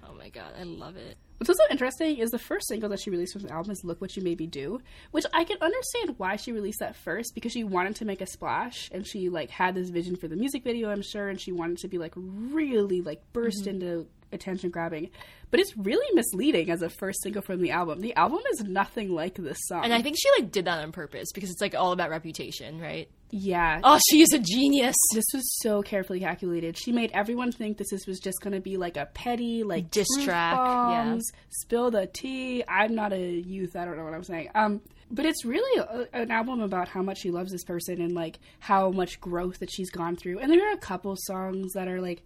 Oh 0.09 0.13
my 0.17 0.29
god, 0.29 0.53
I 0.57 0.63
love 0.63 0.95
it. 0.95 1.17
What's 1.37 1.49
also 1.49 1.63
interesting 1.69 2.17
is 2.17 2.31
the 2.31 2.39
first 2.39 2.67
single 2.67 2.89
that 2.89 2.99
she 2.99 3.09
released 3.09 3.33
from 3.33 3.43
the 3.43 3.51
album 3.51 3.71
is 3.71 3.83
"Look 3.83 4.01
What 4.01 4.15
You 4.15 4.23
Made 4.23 4.39
Me 4.39 4.47
Do," 4.47 4.81
which 5.11 5.25
I 5.33 5.43
can 5.43 5.57
understand 5.61 6.15
why 6.17 6.35
she 6.35 6.51
released 6.51 6.79
that 6.79 6.95
first 6.95 7.35
because 7.35 7.51
she 7.51 7.63
wanted 7.63 7.95
to 7.97 8.05
make 8.05 8.21
a 8.21 8.25
splash 8.25 8.89
and 8.91 9.07
she 9.07 9.29
like 9.29 9.49
had 9.49 9.75
this 9.75 9.89
vision 9.89 10.15
for 10.15 10.27
the 10.27 10.35
music 10.35 10.63
video, 10.63 10.89
I'm 10.89 11.03
sure, 11.03 11.29
and 11.29 11.39
she 11.39 11.51
wanted 11.51 11.77
to 11.79 11.87
be 11.87 11.97
like 11.97 12.13
really 12.15 13.01
like 13.01 13.21
burst 13.33 13.61
mm-hmm. 13.61 13.69
into 13.69 14.07
attention 14.31 14.69
grabbing. 14.69 15.09
But 15.49 15.59
it's 15.59 15.77
really 15.77 16.07
misleading 16.13 16.69
as 16.69 16.81
a 16.81 16.89
first 16.89 17.21
single 17.21 17.41
from 17.41 17.61
the 17.61 17.71
album. 17.71 18.01
The 18.01 18.15
album 18.15 18.41
is 18.51 18.61
nothing 18.63 19.11
like 19.11 19.35
this 19.35 19.57
song. 19.61 19.83
And 19.83 19.93
I 19.93 20.01
think 20.01 20.17
she 20.19 20.29
like 20.41 20.51
did 20.51 20.65
that 20.65 20.83
on 20.83 20.91
purpose 20.91 21.31
because 21.33 21.49
it's 21.49 21.61
like 21.61 21.75
all 21.75 21.91
about 21.91 22.09
reputation, 22.09 22.81
right? 22.81 23.09
Yeah, 23.29 23.81
Oh, 23.83 23.99
she 24.09 24.21
is 24.21 24.31
a 24.33 24.39
genius. 24.39 24.95
this 25.13 25.25
was 25.33 25.43
so 25.61 25.81
carefully 25.81 26.19
calculated. 26.21 26.77
She 26.77 26.91
made 26.91 27.11
everyone 27.13 27.51
think 27.51 27.77
this 27.77 27.89
was 28.07 28.19
just 28.19 28.41
going 28.41 28.53
to 28.53 28.61
be 28.61 28.77
like 28.77 28.95
a 28.97 29.05
petty, 29.07 29.63
like 29.63 29.91
Diss 29.91 30.07
truth 30.15 30.25
track, 30.25 30.53
yeah. 30.55 31.17
Spill 31.49 31.91
the 31.91 32.07
tea. 32.07 32.63
I'm 32.67 32.95
not 32.95 33.11
a 33.13 33.19
youth. 33.19 33.75
I 33.75 33.83
don't 33.85 33.97
know 33.97 34.05
what 34.05 34.13
I'm 34.13 34.23
saying. 34.23 34.49
Um, 34.55 34.81
but 35.11 35.25
it's 35.25 35.43
really 35.45 35.79
a, 35.81 36.07
an 36.17 36.31
album 36.31 36.61
about 36.61 36.87
how 36.87 37.01
much 37.01 37.19
she 37.19 37.31
loves 37.31 37.51
this 37.51 37.63
person 37.63 38.01
and 38.01 38.13
like 38.13 38.39
how 38.59 38.91
much 38.91 39.19
growth 39.19 39.59
that 39.59 39.71
she's 39.71 39.89
gone 39.89 40.15
through. 40.15 40.39
And 40.39 40.51
there 40.51 40.69
are 40.69 40.73
a 40.73 40.77
couple 40.77 41.13
songs 41.17 41.73
that 41.73 41.87
are 41.87 42.01
like, 42.01 42.21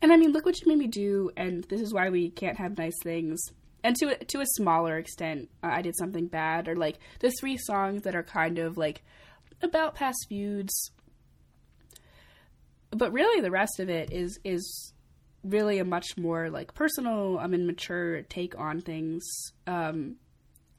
and 0.00 0.12
I 0.12 0.16
mean, 0.16 0.32
look 0.32 0.46
what 0.46 0.60
you 0.60 0.68
made 0.68 0.78
me 0.78 0.86
do, 0.86 1.30
and 1.36 1.64
this 1.64 1.80
is 1.80 1.92
why 1.92 2.08
we 2.08 2.30
can't 2.30 2.56
have 2.56 2.78
nice 2.78 2.94
things. 3.02 3.40
And 3.82 3.96
to 3.96 4.06
a, 4.20 4.24
to 4.26 4.40
a 4.40 4.46
smaller 4.56 4.96
extent, 4.96 5.50
uh, 5.62 5.68
I 5.72 5.82
did 5.82 5.96
something 5.96 6.26
bad, 6.28 6.68
or 6.68 6.76
like 6.76 6.98
the 7.20 7.30
three 7.40 7.56
songs 7.56 8.02
that 8.02 8.14
are 8.14 8.22
kind 8.22 8.58
of 8.58 8.76
like 8.76 9.02
about 9.62 9.94
past 9.94 10.26
feuds, 10.28 10.90
but 12.90 13.12
really 13.12 13.40
the 13.40 13.50
rest 13.50 13.80
of 13.80 13.88
it 13.88 14.12
is 14.12 14.38
is 14.44 14.92
really 15.44 15.78
a 15.78 15.84
much 15.84 16.16
more 16.16 16.50
like 16.50 16.74
personal 16.74 17.38
um 17.38 17.54
and 17.54 17.66
mature 17.66 18.22
take 18.22 18.58
on 18.58 18.80
things 18.80 19.24
um 19.68 20.16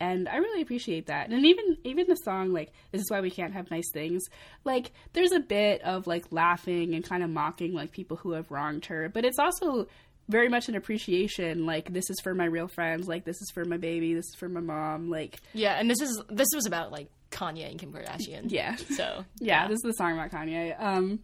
and 0.01 0.27
i 0.27 0.36
really 0.38 0.61
appreciate 0.61 1.07
that. 1.07 1.30
And 1.30 1.45
even 1.45 1.77
even 1.84 2.07
the 2.07 2.15
song 2.15 2.51
like 2.51 2.71
this 2.91 3.01
is 3.01 3.09
why 3.09 3.21
we 3.21 3.32
can't 3.32 3.53
have 3.53 3.71
nice 3.71 3.89
things 3.91 4.23
like 4.63 4.91
there's 5.13 5.32
a 5.32 5.39
bit 5.39 5.82
of 5.82 6.07
like 6.07 6.25
laughing 6.32 6.93
and 6.93 7.03
kind 7.03 7.23
of 7.23 7.30
mocking 7.30 7.73
like 7.73 7.91
people 7.91 8.17
who 8.17 8.32
have 8.32 8.51
wronged 8.51 8.86
her 8.86 9.09
but 9.09 9.25
it's 9.25 9.39
also 9.39 9.88
very 10.30 10.47
much 10.47 10.69
an 10.69 10.75
appreciation 10.75 11.65
like 11.65 11.91
this 11.91 12.09
is 12.09 12.19
for 12.21 12.36
my 12.36 12.45
real 12.45 12.67
friends 12.67 13.07
like 13.07 13.25
this 13.25 13.41
is 13.41 13.49
for 13.51 13.65
my 13.65 13.77
baby 13.77 14.13
this 14.13 14.27
is 14.27 14.36
for 14.36 14.47
my 14.47 14.61
mom 14.61 15.09
like 15.09 15.39
Yeah, 15.53 15.73
and 15.73 15.89
this 15.89 16.01
is 16.01 16.21
this 16.30 16.47
was 16.53 16.65
about 16.65 16.91
like 16.91 17.09
Kanye 17.32 17.69
and 17.69 17.80
Kim 17.80 17.93
Kardashian. 17.93 18.45
yeah 18.47 18.75
So 18.75 19.25
yeah, 19.39 19.67
this 19.67 19.77
is 19.77 19.82
the 19.84 19.93
song 19.93 20.13
about 20.13 20.32
Kanye. 20.32 20.80
Um, 20.82 21.19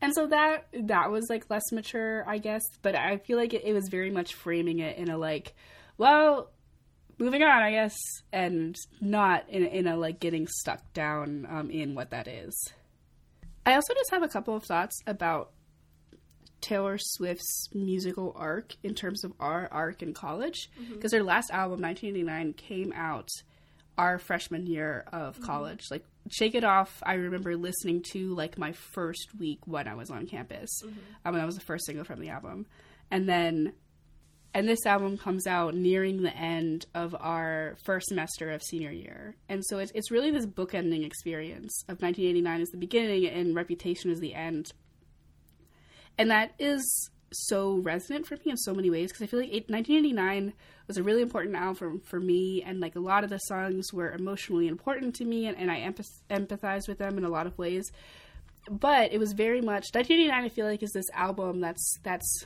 and 0.00 0.12
so 0.14 0.26
that 0.26 0.66
that 0.72 1.10
was 1.10 1.26
like 1.30 1.48
less 1.48 1.70
mature, 1.72 2.24
I 2.28 2.38
guess. 2.38 2.62
But 2.82 2.96
I 2.96 3.18
feel 3.18 3.38
like 3.38 3.54
it, 3.54 3.64
it 3.64 3.72
was 3.72 3.88
very 3.88 4.10
much 4.10 4.34
framing 4.34 4.80
it 4.80 4.98
in 4.98 5.08
a 5.08 5.16
like, 5.16 5.54
well, 5.96 6.50
moving 7.18 7.42
on, 7.42 7.62
I 7.62 7.70
guess, 7.70 7.96
and 8.32 8.74
not 9.00 9.48
in 9.48 9.62
a, 9.62 9.66
in 9.66 9.86
a 9.86 9.96
like 9.96 10.18
getting 10.18 10.48
stuck 10.48 10.92
down 10.92 11.46
um, 11.48 11.70
in 11.70 11.94
what 11.94 12.10
that 12.10 12.26
is. 12.26 12.72
I 13.64 13.74
also 13.74 13.94
just 13.94 14.10
have 14.10 14.24
a 14.24 14.28
couple 14.28 14.56
of 14.56 14.64
thoughts 14.64 14.98
about 15.06 15.52
Taylor 16.60 16.98
Swift's 16.98 17.68
musical 17.72 18.34
arc 18.36 18.74
in 18.82 18.94
terms 18.94 19.22
of 19.22 19.32
our 19.38 19.68
arc 19.70 20.02
in 20.02 20.14
college 20.14 20.68
because 20.92 21.12
her 21.12 21.22
last 21.22 21.50
album 21.50 21.80
1989 21.80 22.54
came 22.54 22.92
out 22.94 23.28
our 23.98 24.18
freshman 24.18 24.66
year 24.66 25.04
of 25.12 25.40
college. 25.40 25.82
Like 25.90 26.04
shake 26.30 26.54
it 26.54 26.62
off 26.62 27.02
i 27.04 27.14
remember 27.14 27.56
listening 27.56 28.00
to 28.00 28.32
like 28.36 28.56
my 28.56 28.70
first 28.70 29.34
week 29.40 29.58
when 29.66 29.88
i 29.88 29.94
was 29.94 30.08
on 30.08 30.24
campus 30.24 30.70
um, 31.24 31.34
that 31.34 31.44
was 31.44 31.56
the 31.56 31.60
first 31.60 31.84
single 31.84 32.04
from 32.04 32.20
the 32.20 32.28
album. 32.28 32.64
And 33.10 33.28
then 33.28 33.72
and 34.54 34.68
this 34.68 34.84
album 34.84 35.16
comes 35.16 35.46
out 35.46 35.74
nearing 35.74 36.22
the 36.22 36.34
end 36.36 36.84
of 36.94 37.14
our 37.18 37.76
first 37.84 38.08
semester 38.08 38.50
of 38.50 38.62
senior 38.62 38.90
year. 38.90 39.34
And 39.48 39.64
so 39.64 39.78
it's, 39.78 39.92
it's 39.94 40.10
really 40.10 40.30
this 40.30 40.44
bookending 40.44 41.06
experience 41.06 41.84
of 41.84 42.02
1989 42.02 42.60
is 42.60 42.68
the 42.68 42.76
beginning 42.76 43.26
and 43.26 43.54
reputation 43.54 44.10
is 44.10 44.20
the 44.20 44.34
end. 44.34 44.72
And 46.18 46.30
that 46.30 46.52
is 46.58 47.10
so 47.32 47.76
resonant 47.78 48.26
for 48.26 48.36
me 48.36 48.50
in 48.50 48.56
so 48.56 48.74
many 48.74 48.90
ways 48.90 49.10
because 49.10 49.22
I 49.22 49.26
feel 49.26 49.40
like 49.40 49.48
it, 49.48 49.68
1989 49.70 50.52
was 50.86 50.96
a 50.96 51.02
really 51.02 51.22
important 51.22 51.56
album 51.56 52.00
for 52.00 52.20
me, 52.20 52.62
and 52.62 52.80
like 52.80 52.96
a 52.96 53.00
lot 53.00 53.24
of 53.24 53.30
the 53.30 53.38
songs 53.38 53.92
were 53.92 54.12
emotionally 54.12 54.68
important 54.68 55.14
to 55.16 55.24
me, 55.24 55.46
and, 55.46 55.56
and 55.56 55.70
I 55.70 55.80
empath- 55.80 56.22
empathize 56.30 56.88
with 56.88 56.98
them 56.98 57.18
in 57.18 57.24
a 57.24 57.28
lot 57.28 57.46
of 57.46 57.58
ways. 57.58 57.90
But 58.70 59.12
it 59.12 59.18
was 59.18 59.32
very 59.32 59.60
much 59.60 59.90
1989. 59.92 60.44
I 60.44 60.48
feel 60.48 60.66
like 60.66 60.82
is 60.82 60.92
this 60.92 61.10
album 61.14 61.60
that's 61.60 61.98
that's 62.02 62.44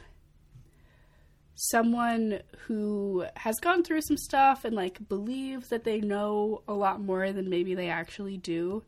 someone 1.56 2.40
who 2.66 3.24
has 3.36 3.58
gone 3.60 3.82
through 3.82 4.02
some 4.02 4.16
stuff 4.16 4.64
and 4.64 4.76
like 4.76 5.08
believes 5.08 5.68
that 5.68 5.84
they 5.84 6.00
know 6.00 6.62
a 6.68 6.74
lot 6.74 7.00
more 7.00 7.32
than 7.32 7.48
maybe 7.48 7.74
they 7.74 7.88
actually 7.88 8.36
do 8.36 8.82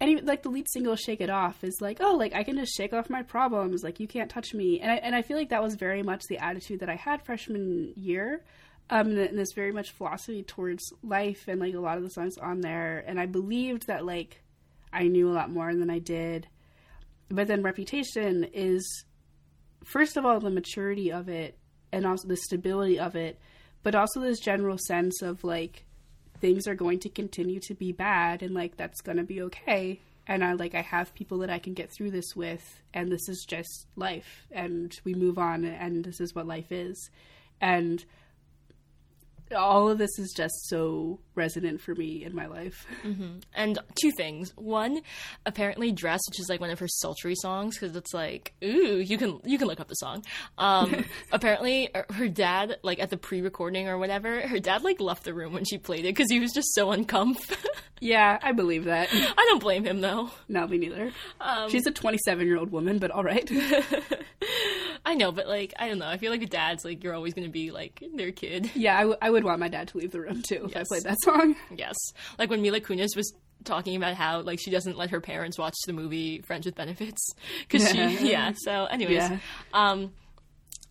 and 0.00 0.10
even 0.10 0.26
like 0.26 0.42
the 0.42 0.50
lead 0.50 0.68
single 0.70 0.96
"Shake 0.96 1.20
It 1.20 1.30
Off" 1.30 1.64
is 1.64 1.78
like, 1.80 1.98
oh, 2.00 2.14
like 2.14 2.34
I 2.34 2.44
can 2.44 2.56
just 2.56 2.76
shake 2.76 2.92
off 2.92 3.10
my 3.10 3.22
problems, 3.22 3.82
like 3.82 4.00
you 4.00 4.06
can't 4.06 4.30
touch 4.30 4.54
me, 4.54 4.80
and 4.80 4.90
I 4.90 4.96
and 4.96 5.14
I 5.14 5.22
feel 5.22 5.36
like 5.36 5.50
that 5.50 5.62
was 5.62 5.74
very 5.74 6.02
much 6.02 6.22
the 6.28 6.38
attitude 6.38 6.80
that 6.80 6.88
I 6.88 6.94
had 6.94 7.24
freshman 7.24 7.92
year, 7.96 8.44
um, 8.90 9.16
and 9.16 9.38
this 9.38 9.52
very 9.54 9.72
much 9.72 9.90
philosophy 9.90 10.42
towards 10.42 10.82
life 11.02 11.48
and 11.48 11.60
like 11.60 11.74
a 11.74 11.80
lot 11.80 11.96
of 11.96 12.04
the 12.04 12.10
songs 12.10 12.38
on 12.38 12.60
there, 12.60 13.04
and 13.06 13.18
I 13.18 13.26
believed 13.26 13.88
that 13.88 14.04
like 14.06 14.42
I 14.92 15.08
knew 15.08 15.28
a 15.28 15.34
lot 15.34 15.50
more 15.50 15.74
than 15.74 15.90
I 15.90 15.98
did, 15.98 16.46
but 17.28 17.48
then 17.48 17.62
Reputation 17.62 18.44
is 18.52 19.04
first 19.84 20.16
of 20.16 20.24
all 20.24 20.38
the 20.38 20.50
maturity 20.50 21.10
of 21.10 21.28
it 21.28 21.58
and 21.92 22.06
also 22.06 22.28
the 22.28 22.36
stability 22.36 23.00
of 23.00 23.16
it, 23.16 23.40
but 23.82 23.94
also 23.94 24.20
this 24.20 24.38
general 24.38 24.78
sense 24.78 25.22
of 25.22 25.42
like 25.42 25.86
things 26.40 26.66
are 26.66 26.74
going 26.74 27.00
to 27.00 27.08
continue 27.08 27.60
to 27.60 27.74
be 27.74 27.92
bad 27.92 28.42
and 28.42 28.54
like 28.54 28.76
that's 28.76 29.00
going 29.00 29.18
to 29.18 29.24
be 29.24 29.42
okay. 29.42 30.00
And 30.26 30.44
i 30.44 30.52
like 30.52 30.74
i 30.74 30.82
have 30.82 31.14
people 31.14 31.38
that 31.38 31.48
i 31.48 31.58
can 31.58 31.72
get 31.72 31.90
through 31.90 32.10
this 32.10 32.36
with 32.36 32.82
and 32.92 33.10
this 33.10 33.28
is 33.30 33.46
just 33.48 33.86
life 33.96 34.46
and 34.50 34.92
we 35.02 35.14
move 35.14 35.38
on 35.38 35.64
and 35.64 36.04
this 36.04 36.20
is 36.20 36.34
what 36.34 36.46
life 36.46 36.70
is. 36.70 37.10
And 37.60 38.04
all 39.56 39.88
of 39.88 39.98
this 39.98 40.18
is 40.18 40.32
just 40.36 40.54
so 40.68 41.20
resonant 41.34 41.80
for 41.80 41.94
me 41.94 42.24
in 42.24 42.34
my 42.34 42.46
life. 42.46 42.86
And 43.54 43.78
two 44.00 44.10
things. 44.12 44.52
One, 44.56 45.00
apparently 45.44 45.90
"Dress," 45.90 46.20
which 46.28 46.38
is 46.38 46.48
like 46.48 46.60
one 46.60 46.70
of 46.70 46.78
her 46.78 46.86
sultry 46.88 47.34
songs, 47.34 47.76
because 47.78 47.96
it's 47.96 48.14
like, 48.14 48.52
ooh, 48.62 48.98
you 48.98 49.18
can 49.18 49.40
you 49.44 49.58
can 49.58 49.66
look 49.66 49.80
up 49.80 49.88
the 49.88 49.94
song. 49.94 50.24
Um, 50.58 51.04
apparently, 51.32 51.88
er, 51.94 52.06
her 52.12 52.28
dad, 52.28 52.78
like 52.82 53.00
at 53.00 53.10
the 53.10 53.16
pre-recording 53.16 53.88
or 53.88 53.98
whatever, 53.98 54.40
her 54.46 54.60
dad 54.60 54.84
like 54.84 55.00
left 55.00 55.24
the 55.24 55.34
room 55.34 55.52
when 55.52 55.64
she 55.64 55.78
played 55.78 56.00
it 56.00 56.14
because 56.14 56.30
he 56.30 56.38
was 56.40 56.52
just 56.52 56.74
so 56.74 56.88
uncomf. 56.88 57.38
Yeah, 58.00 58.38
I 58.40 58.52
believe 58.52 58.84
that. 58.84 59.08
I 59.12 59.44
don't 59.48 59.58
blame 59.58 59.84
him 59.84 60.00
though. 60.00 60.30
No, 60.48 60.68
me 60.68 60.78
neither. 60.78 61.10
She's 61.68 61.84
a 61.84 61.90
27 61.90 62.46
year 62.46 62.56
old 62.56 62.70
woman, 62.70 62.98
but 62.98 63.10
all 63.10 63.24
right. 63.24 63.50
I 65.08 65.14
know, 65.14 65.32
but 65.32 65.48
like, 65.48 65.72
I 65.78 65.88
don't 65.88 65.98
know. 65.98 66.06
I 66.06 66.18
feel 66.18 66.30
like 66.30 66.42
a 66.42 66.46
dad's 66.46 66.84
like 66.84 67.02
you're 67.02 67.14
always 67.14 67.32
gonna 67.32 67.48
be 67.48 67.70
like 67.70 68.04
their 68.14 68.30
kid. 68.30 68.70
yeah, 68.74 68.94
I, 68.96 69.00
w- 69.00 69.16
I 69.22 69.30
would 69.30 69.42
want 69.42 69.58
my 69.58 69.68
dad 69.68 69.88
to 69.88 69.98
leave 69.98 70.10
the 70.12 70.20
room 70.20 70.42
too 70.42 70.66
if 70.70 70.76
I 70.76 70.84
played 70.86 71.04
that 71.04 71.16
song. 71.22 71.56
Yes, 71.76 71.96
like 72.38 72.50
when 72.50 72.60
Mila 72.60 72.80
Kunis 72.80 73.16
was 73.16 73.32
talking 73.64 73.96
about 73.96 74.14
how 74.14 74.40
like 74.42 74.60
she 74.60 74.70
doesn't 74.70 74.98
let 74.98 75.10
her 75.10 75.20
parents 75.20 75.58
watch 75.58 75.74
the 75.86 75.92
movie 75.94 76.42
Friends 76.42 76.66
with 76.66 76.74
Benefits 76.74 77.32
because 77.68 77.88
she 77.90 78.28
yeah. 78.30 78.52
So, 78.64 78.84
anyways, 78.84 79.14
Yeah. 79.16 79.38
um, 79.72 80.12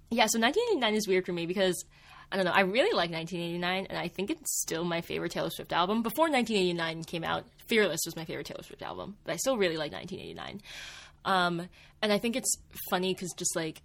yeah. 0.09 0.25
So 0.27 0.39
1989 0.39 0.95
is 0.95 1.07
weird 1.07 1.25
for 1.25 1.31
me 1.33 1.45
because 1.45 1.85
I 2.31 2.35
don't 2.37 2.45
know. 2.45 2.51
I 2.51 2.61
really 2.61 2.91
like 2.95 3.11
1989, 3.11 3.85
and 3.89 3.97
I 3.97 4.07
think 4.07 4.31
it's 4.31 4.61
still 4.61 4.83
my 4.83 5.01
favorite 5.01 5.31
Taylor 5.31 5.49
Swift 5.51 5.71
album. 5.71 6.01
Before 6.01 6.25
1989 6.29 7.03
came 7.03 7.23
out, 7.23 7.45
Fearless 7.67 8.01
was 8.05 8.15
my 8.15 8.25
favorite 8.25 8.47
Taylor 8.47 8.63
Swift 8.63 8.81
album, 8.81 9.15
but 9.23 9.33
I 9.33 9.35
still 9.37 9.57
really 9.57 9.77
like 9.77 9.91
1989. 9.93 10.61
Um, 11.23 11.67
and 12.01 12.11
I 12.11 12.17
think 12.17 12.35
it's 12.35 12.53
funny 12.89 13.13
because 13.13 13.31
just 13.37 13.55
like 13.55 13.81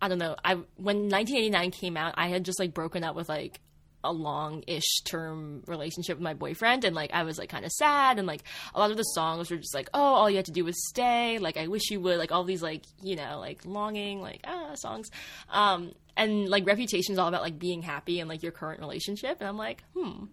I 0.00 0.08
don't 0.08 0.18
know, 0.18 0.36
I 0.44 0.54
when 0.76 1.08
1989 1.08 1.70
came 1.70 1.96
out, 1.96 2.14
I 2.16 2.28
had 2.28 2.44
just 2.44 2.58
like 2.58 2.74
broken 2.74 3.02
up 3.04 3.16
with 3.16 3.28
like 3.28 3.60
a 4.04 4.12
long-ish 4.12 5.00
term 5.04 5.64
relationship 5.66 6.16
with 6.18 6.22
my 6.22 6.34
boyfriend 6.34 6.84
and 6.84 6.94
like 6.94 7.10
I 7.12 7.24
was 7.24 7.38
like 7.38 7.48
kind 7.48 7.64
of 7.64 7.72
sad 7.72 8.18
and 8.18 8.26
like 8.26 8.42
a 8.72 8.78
lot 8.78 8.92
of 8.92 8.96
the 8.96 9.02
songs 9.02 9.50
were 9.50 9.56
just 9.56 9.74
like 9.74 9.88
oh 9.94 10.00
all 10.00 10.30
you 10.30 10.36
had 10.36 10.44
to 10.44 10.52
do 10.52 10.64
was 10.64 10.76
stay 10.88 11.38
like 11.38 11.56
I 11.56 11.66
wish 11.66 11.90
you 11.90 11.98
would 12.00 12.16
like 12.16 12.30
all 12.30 12.44
these 12.44 12.62
like 12.62 12.82
you 13.02 13.16
know 13.16 13.40
like 13.40 13.64
longing 13.64 14.20
like 14.20 14.42
ah 14.44 14.74
songs 14.76 15.08
um 15.50 15.90
and 16.16 16.48
like 16.48 16.64
reputation's 16.66 17.18
all 17.18 17.26
about 17.26 17.42
like 17.42 17.58
being 17.58 17.82
happy 17.82 18.20
and 18.20 18.28
like 18.28 18.44
your 18.44 18.52
current 18.52 18.78
relationship 18.78 19.38
and 19.40 19.48
I'm 19.48 19.58
like 19.58 19.82
hmm 19.96 20.26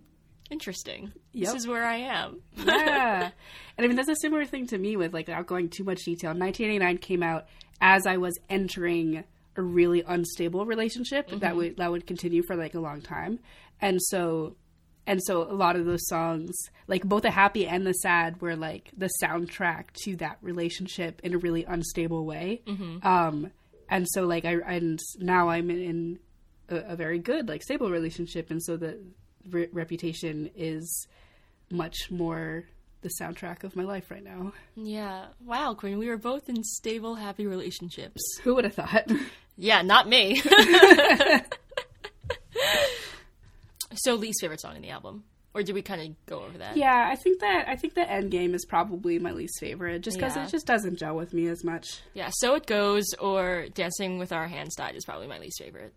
interesting 0.51 1.11
Yep. 1.32 1.53
this 1.53 1.61
is 1.64 1.68
where 1.68 1.84
I 1.84 1.95
am 1.95 2.41
yeah. 2.57 3.32
And 3.78 3.84
I 3.86 3.88
mean, 3.88 3.95
that's 3.95 4.09
a 4.09 4.16
similar 4.18 4.45
thing 4.45 4.68
to 4.68 4.78
me 4.78 4.97
with 4.97 5.16
like 5.16 5.26
without 5.26 5.47
going 5.47 5.70
too 5.70 5.84
much 5.84 6.03
detail. 6.03 6.30
1989 6.30 6.99
came 6.99 7.24
out 7.24 7.47
as 7.82 8.05
I 8.05 8.18
was 8.18 8.38
entering 8.51 9.24
a 9.56 9.62
really 9.62 10.04
unstable 10.08 10.66
relationship 10.66 11.30
that 11.39 11.56
would 11.56 11.78
that 11.78 11.91
would 11.91 12.08
continue 12.08 12.43
for 12.43 12.56
like 12.56 12.74
a 12.74 12.80
long 12.80 13.01
time, 13.01 13.39
and 13.82 14.01
so 14.01 14.56
and 15.06 15.22
so 15.24 15.43
a 15.43 15.54
lot 15.54 15.76
of 15.76 15.86
those 15.86 16.08
songs, 16.08 16.56
like 16.88 17.04
both 17.04 17.24
the 17.24 17.32
happy 17.32 17.68
and 17.68 17.86
the 17.86 17.93
sad, 17.93 18.41
were 18.41 18.56
like 18.56 18.89
the 18.95 19.10
soundtrack 19.22 19.91
to 20.04 20.16
that 20.18 20.38
relationship 20.41 21.20
in 21.24 21.34
a 21.34 21.38
really 21.38 21.66
unstable 21.66 22.26
way. 22.26 22.62
Um, 23.06 23.51
and 23.89 24.08
so 24.10 24.26
like 24.26 24.45
I 24.45 24.54
and 24.66 24.99
now 25.20 25.49
I'm 25.49 25.70
in 25.70 26.20
a, 26.70 26.78
a 26.78 26.95
very 26.95 27.20
good 27.20 27.49
like 27.49 27.64
stable 27.64 27.89
relationship, 27.89 28.49
and 28.49 28.64
so 28.64 28.78
the 28.78 28.99
re- 29.49 29.70
reputation 29.72 30.49
is 30.56 31.08
much 31.70 32.10
more 32.10 32.64
the 33.04 33.12
soundtrack 33.22 33.64
of 33.64 33.76
my 33.76 33.84
life 33.84 34.10
right 34.10 34.24
now. 34.24 34.51
yeah 34.76 35.26
wow 35.45 35.76
Quinn 35.76 35.99
we 35.99 36.08
were 36.08 36.18
both 36.18 36.49
in 36.49 36.64
stable 36.64 37.14
happy 37.16 37.45
relationships 37.45 38.22
Who 38.43 38.56
would 38.56 38.64
have 38.66 38.74
thought? 38.74 39.08
Yeah, 39.56 39.84
not 39.84 40.10
me. 40.10 40.41
so, 43.95 44.16
least 44.16 44.41
favorite 44.41 44.60
song 44.62 44.76
in 44.76 44.82
the 44.82 44.89
album, 44.89 45.24
or 45.54 45.62
did 45.64 45.74
we 45.76 45.82
kind 45.84 46.01
of 46.01 46.26
go 46.26 46.43
over 46.43 46.58
that? 46.58 46.76
yeah, 46.78 47.08
I 47.12 47.16
think 47.16 47.39
that 47.41 47.66
I 47.68 47.76
think 47.76 47.93
the 47.93 48.10
end 48.10 48.32
game 48.32 48.56
is 48.56 48.66
probably 48.66 49.20
my 49.20 49.32
least 49.32 49.60
favorite, 49.60 50.01
just 50.01 50.18
because 50.18 50.36
Yeah. 50.36 50.45
it 50.45 50.49
just 50.49 50.66
doesn't 50.66 50.97
gel 50.97 51.16
with 51.16 51.34
me 51.34 51.47
as 51.47 51.64
much. 51.64 52.01
Yeah, 52.14 52.30
so 52.34 52.56
it 52.56 52.66
goes, 52.66 53.06
or 53.20 53.68
Dancing 53.74 54.18
with 54.18 54.32
Our 54.32 54.47
Hands 54.47 54.74
Tied 54.76 54.95
is 54.95 55.06
probably 55.06 55.28
my 55.28 55.38
least 55.39 55.60
favorite. 55.62 55.93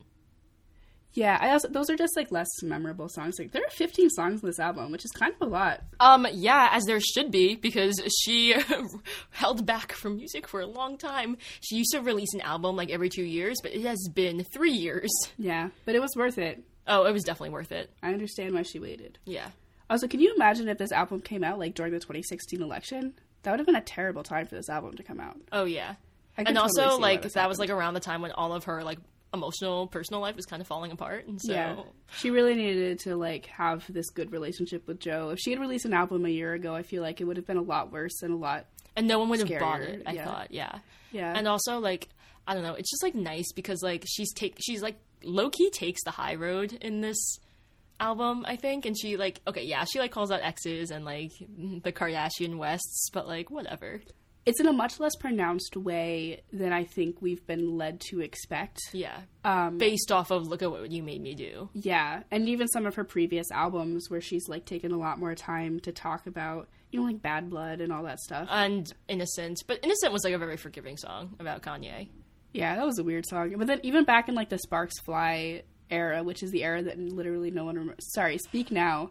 Yeah, 1.16 1.38
I 1.40 1.50
also 1.50 1.68
those 1.68 1.88
are 1.88 1.96
just 1.96 2.14
like 2.14 2.30
less 2.30 2.46
memorable 2.62 3.08
songs. 3.08 3.38
Like 3.38 3.50
there 3.50 3.62
are 3.64 3.70
15 3.70 4.10
songs 4.10 4.42
in 4.42 4.46
this 4.46 4.60
album, 4.60 4.92
which 4.92 5.04
is 5.04 5.10
kind 5.12 5.34
of 5.40 5.48
a 5.48 5.50
lot. 5.50 5.80
Um, 5.98 6.26
yeah, 6.30 6.68
as 6.72 6.84
there 6.84 7.00
should 7.00 7.30
be, 7.30 7.56
because 7.56 8.00
she 8.22 8.54
held 9.30 9.64
back 9.64 9.92
from 9.92 10.16
music 10.16 10.46
for 10.46 10.60
a 10.60 10.66
long 10.66 10.98
time. 10.98 11.38
She 11.62 11.76
used 11.76 11.92
to 11.92 12.02
release 12.02 12.34
an 12.34 12.42
album 12.42 12.76
like 12.76 12.90
every 12.90 13.08
two 13.08 13.24
years, 13.24 13.56
but 13.62 13.72
it 13.72 13.82
has 13.82 14.08
been 14.14 14.44
three 14.52 14.72
years. 14.72 15.10
Yeah, 15.38 15.70
but 15.86 15.94
it 15.94 16.02
was 16.02 16.14
worth 16.14 16.36
it. 16.36 16.62
Oh, 16.86 17.06
it 17.06 17.12
was 17.12 17.24
definitely 17.24 17.50
worth 17.50 17.72
it. 17.72 17.90
I 18.02 18.12
understand 18.12 18.54
why 18.54 18.62
she 18.62 18.78
waited. 18.78 19.18
Yeah. 19.24 19.48
Also, 19.88 20.08
can 20.08 20.20
you 20.20 20.34
imagine 20.34 20.68
if 20.68 20.78
this 20.78 20.92
album 20.92 21.20
came 21.20 21.42
out 21.42 21.58
like 21.58 21.74
during 21.74 21.92
the 21.92 21.98
2016 21.98 22.60
election? 22.60 23.14
That 23.42 23.52
would 23.52 23.60
have 23.60 23.66
been 23.66 23.76
a 23.76 23.80
terrible 23.80 24.22
time 24.22 24.46
for 24.46 24.54
this 24.56 24.68
album 24.68 24.96
to 24.96 25.02
come 25.02 25.20
out. 25.20 25.36
Oh, 25.50 25.64
yeah. 25.64 25.94
And 26.36 26.58
also, 26.58 26.98
why 26.98 27.12
like, 27.12 27.22
that 27.22 27.48
was 27.48 27.58
like 27.58 27.70
around 27.70 27.94
the 27.94 28.00
time 28.00 28.20
when 28.20 28.32
all 28.32 28.52
of 28.52 28.64
her, 28.64 28.84
like, 28.84 28.98
emotional 29.34 29.86
personal 29.86 30.20
life 30.20 30.36
was 30.36 30.46
kind 30.46 30.60
of 30.62 30.66
falling 30.68 30.92
apart 30.92 31.26
and 31.26 31.40
so 31.42 31.52
Yeah, 31.52 31.76
she 32.16 32.30
really 32.30 32.54
needed 32.54 33.00
to 33.00 33.16
like 33.16 33.46
have 33.46 33.84
this 33.92 34.08
good 34.10 34.32
relationship 34.32 34.86
with 34.86 34.98
Joe. 35.00 35.30
If 35.30 35.38
she 35.40 35.50
had 35.50 35.60
released 35.60 35.84
an 35.84 35.92
album 35.92 36.24
a 36.24 36.30
year 36.30 36.54
ago, 36.54 36.74
I 36.74 36.82
feel 36.82 37.02
like 37.02 37.20
it 37.20 37.24
would 37.24 37.36
have 37.36 37.46
been 37.46 37.56
a 37.58 37.62
lot 37.62 37.92
worse 37.92 38.22
and 38.22 38.32
a 38.32 38.36
lot. 38.36 38.66
and 38.96 39.06
no 39.06 39.18
one 39.18 39.28
would 39.28 39.40
have 39.46 39.60
bought 39.60 39.80
it 39.82 40.02
i 40.06 40.12
yeah. 40.12 40.24
thought 40.24 40.50
yeah 40.50 40.78
Yeah, 41.12 41.32
and 41.36 41.46
also 41.46 41.78
like 41.80 42.08
i 42.46 42.54
don't 42.54 42.62
know 42.62 42.74
it's 42.74 42.90
just 42.90 43.02
like 43.02 43.14
nice 43.14 43.52
because 43.52 43.82
like 43.82 44.04
she's 44.06 44.32
take 44.32 44.56
she's 44.60 44.80
like 44.82 44.96
low-key 45.22 45.70
takes 45.70 46.02
the 46.04 46.10
high 46.12 46.36
road 46.36 46.72
in 46.80 47.00
this 47.02 47.38
album 47.98 48.44
i 48.46 48.56
think 48.56 48.84
and 48.86 48.96
she 48.98 49.16
like 49.16 49.40
okay 49.46 49.64
yeah 49.64 49.84
she 49.84 49.98
like 49.98 50.12
calls 50.12 50.30
out 50.30 50.40
exes 50.42 50.90
and 50.90 51.04
like 51.04 51.32
the 51.82 51.92
kardashian 51.92 52.56
wests 52.58 53.08
but 53.12 53.26
like 53.26 53.50
whatever 53.50 54.00
it's 54.46 54.60
in 54.60 54.66
a 54.66 54.72
much 54.72 54.98
less 55.00 55.14
pronounced 55.16 55.76
way 55.76 56.42
than 56.52 56.72
I 56.72 56.84
think 56.84 57.20
we've 57.20 57.44
been 57.46 57.76
led 57.76 58.00
to 58.10 58.20
expect. 58.20 58.78
yeah 58.92 59.20
Um, 59.44 59.76
based 59.78 60.10
off 60.12 60.30
of 60.30 60.46
look 60.46 60.62
at 60.62 60.70
what 60.70 60.90
you 60.90 61.02
made 61.02 61.20
me 61.20 61.34
do 61.34 61.68
Yeah, 61.74 62.22
and 62.30 62.48
even 62.48 62.68
some 62.68 62.86
of 62.86 62.94
her 62.94 63.04
previous 63.04 63.50
albums 63.50 64.08
where 64.08 64.20
she's 64.20 64.48
like 64.48 64.64
taken 64.64 64.92
a 64.92 64.98
lot 64.98 65.18
more 65.18 65.34
time 65.34 65.80
to 65.80 65.92
talk 65.92 66.26
about, 66.26 66.68
you 66.90 67.00
know, 67.00 67.06
like 67.06 67.20
Bad 67.20 67.50
Blood 67.50 67.80
and 67.80 67.92
all 67.92 68.04
that 68.04 68.20
stuff. 68.20 68.48
and 68.50 68.92
innocent 69.08 69.58
but 69.66 69.80
innocent 69.82 70.12
was 70.12 70.24
like 70.24 70.34
a 70.34 70.38
very 70.38 70.56
forgiving 70.56 70.96
song 70.96 71.34
about 71.40 71.62
kanye 71.62 72.08
yeah, 72.52 72.76
that 72.76 72.86
was 72.86 72.98
a 72.98 73.04
weird 73.04 73.26
song. 73.26 73.54
But 73.58 73.66
then 73.66 73.80
even 73.82 74.04
back 74.04 74.30
in 74.30 74.34
like 74.34 74.48
the 74.48 74.56
Sparks 74.58 74.98
Fly 75.00 75.62
era, 75.90 76.22
which 76.22 76.42
is 76.42 76.50
the 76.50 76.64
era 76.64 76.82
that 76.82 76.98
literally 76.98 77.50
no 77.50 77.64
one 77.66 77.76
remembers. 77.76 78.12
Sorry, 78.14 78.38
Speak 78.38 78.70
Now. 78.70 79.10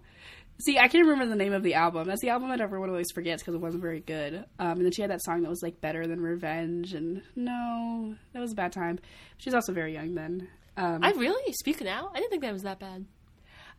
See, 0.60 0.78
I 0.80 0.88
can't 0.88 1.06
remember 1.06 1.26
the 1.26 1.36
name 1.36 1.54
of 1.54 1.64
the 1.64 1.74
album. 1.74 2.08
That's 2.08 2.22
the 2.22 2.30
album 2.30 2.50
that 2.50 2.62
everyone 2.62 2.90
always 2.90 3.12
forgets 3.14 3.42
because 3.44 3.56
it 3.56 3.62
wasn't 3.62 3.82
very 3.84 4.00
good. 4.00 4.46
Um, 4.58 4.72
and 4.72 4.86
then 4.86 4.92
she 4.92 5.02
had 5.02 5.12
that 5.12 5.22
song 5.24 5.42
that 5.42 5.50
was 5.50 5.62
like 5.62 5.82
better 5.82 6.08
than 6.08 6.22
Revenge, 6.22 6.94
and 6.94 7.22
no, 7.36 8.16
that 8.34 8.40
was 8.40 8.54
a 8.54 8.56
bad 8.56 8.72
time. 8.72 9.00
She's 9.38 9.54
also 9.54 9.74
very 9.74 9.94
young 9.94 10.16
then. 10.16 10.48
Um, 10.78 11.00
i 11.04 11.12
really 11.12 11.54
speak 11.54 11.80
now 11.80 12.12
i 12.14 12.18
didn't 12.18 12.32
think 12.32 12.42
that 12.42 12.52
was 12.52 12.64
that 12.64 12.80
bad 12.80 13.06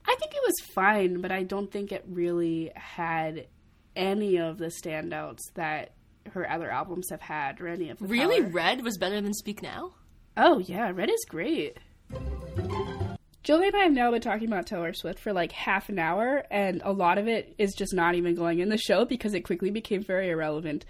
I 0.08 0.14
think 0.18 0.32
it 0.32 0.40
was 0.42 0.54
fine, 0.72 1.20
but 1.20 1.32
I 1.32 1.42
don't 1.42 1.70
think 1.70 1.90
it 1.92 2.04
really 2.06 2.70
had 2.74 3.48
any 3.96 4.38
of 4.38 4.56
the 4.56 4.66
standouts 4.68 5.40
that 5.56 5.92
her 6.30 6.48
other 6.48 6.70
albums 6.70 7.08
have 7.10 7.20
had, 7.20 7.60
or 7.60 7.66
any 7.68 7.90
of 7.90 7.98
really 8.00 8.40
power. 8.40 8.50
red 8.50 8.84
was 8.84 8.96
better 8.98 9.20
than 9.20 9.34
speak 9.34 9.62
now 9.62 9.92
Oh 10.38 10.58
yeah, 10.58 10.90
Red 10.94 11.10
is 11.10 11.24
great. 11.28 11.78
Julie 13.46 13.68
and 13.68 13.76
I 13.76 13.84
have 13.84 13.92
now 13.92 14.10
been 14.10 14.20
talking 14.20 14.48
about 14.48 14.66
Taylor 14.66 14.92
Swift 14.92 15.20
for 15.20 15.32
like 15.32 15.52
half 15.52 15.88
an 15.88 16.00
hour, 16.00 16.44
and 16.50 16.82
a 16.84 16.90
lot 16.90 17.16
of 17.16 17.28
it 17.28 17.54
is 17.58 17.74
just 17.74 17.94
not 17.94 18.16
even 18.16 18.34
going 18.34 18.58
in 18.58 18.70
the 18.70 18.76
show 18.76 19.04
because 19.04 19.34
it 19.34 19.42
quickly 19.42 19.70
became 19.70 20.02
very 20.02 20.30
irrelevant. 20.30 20.84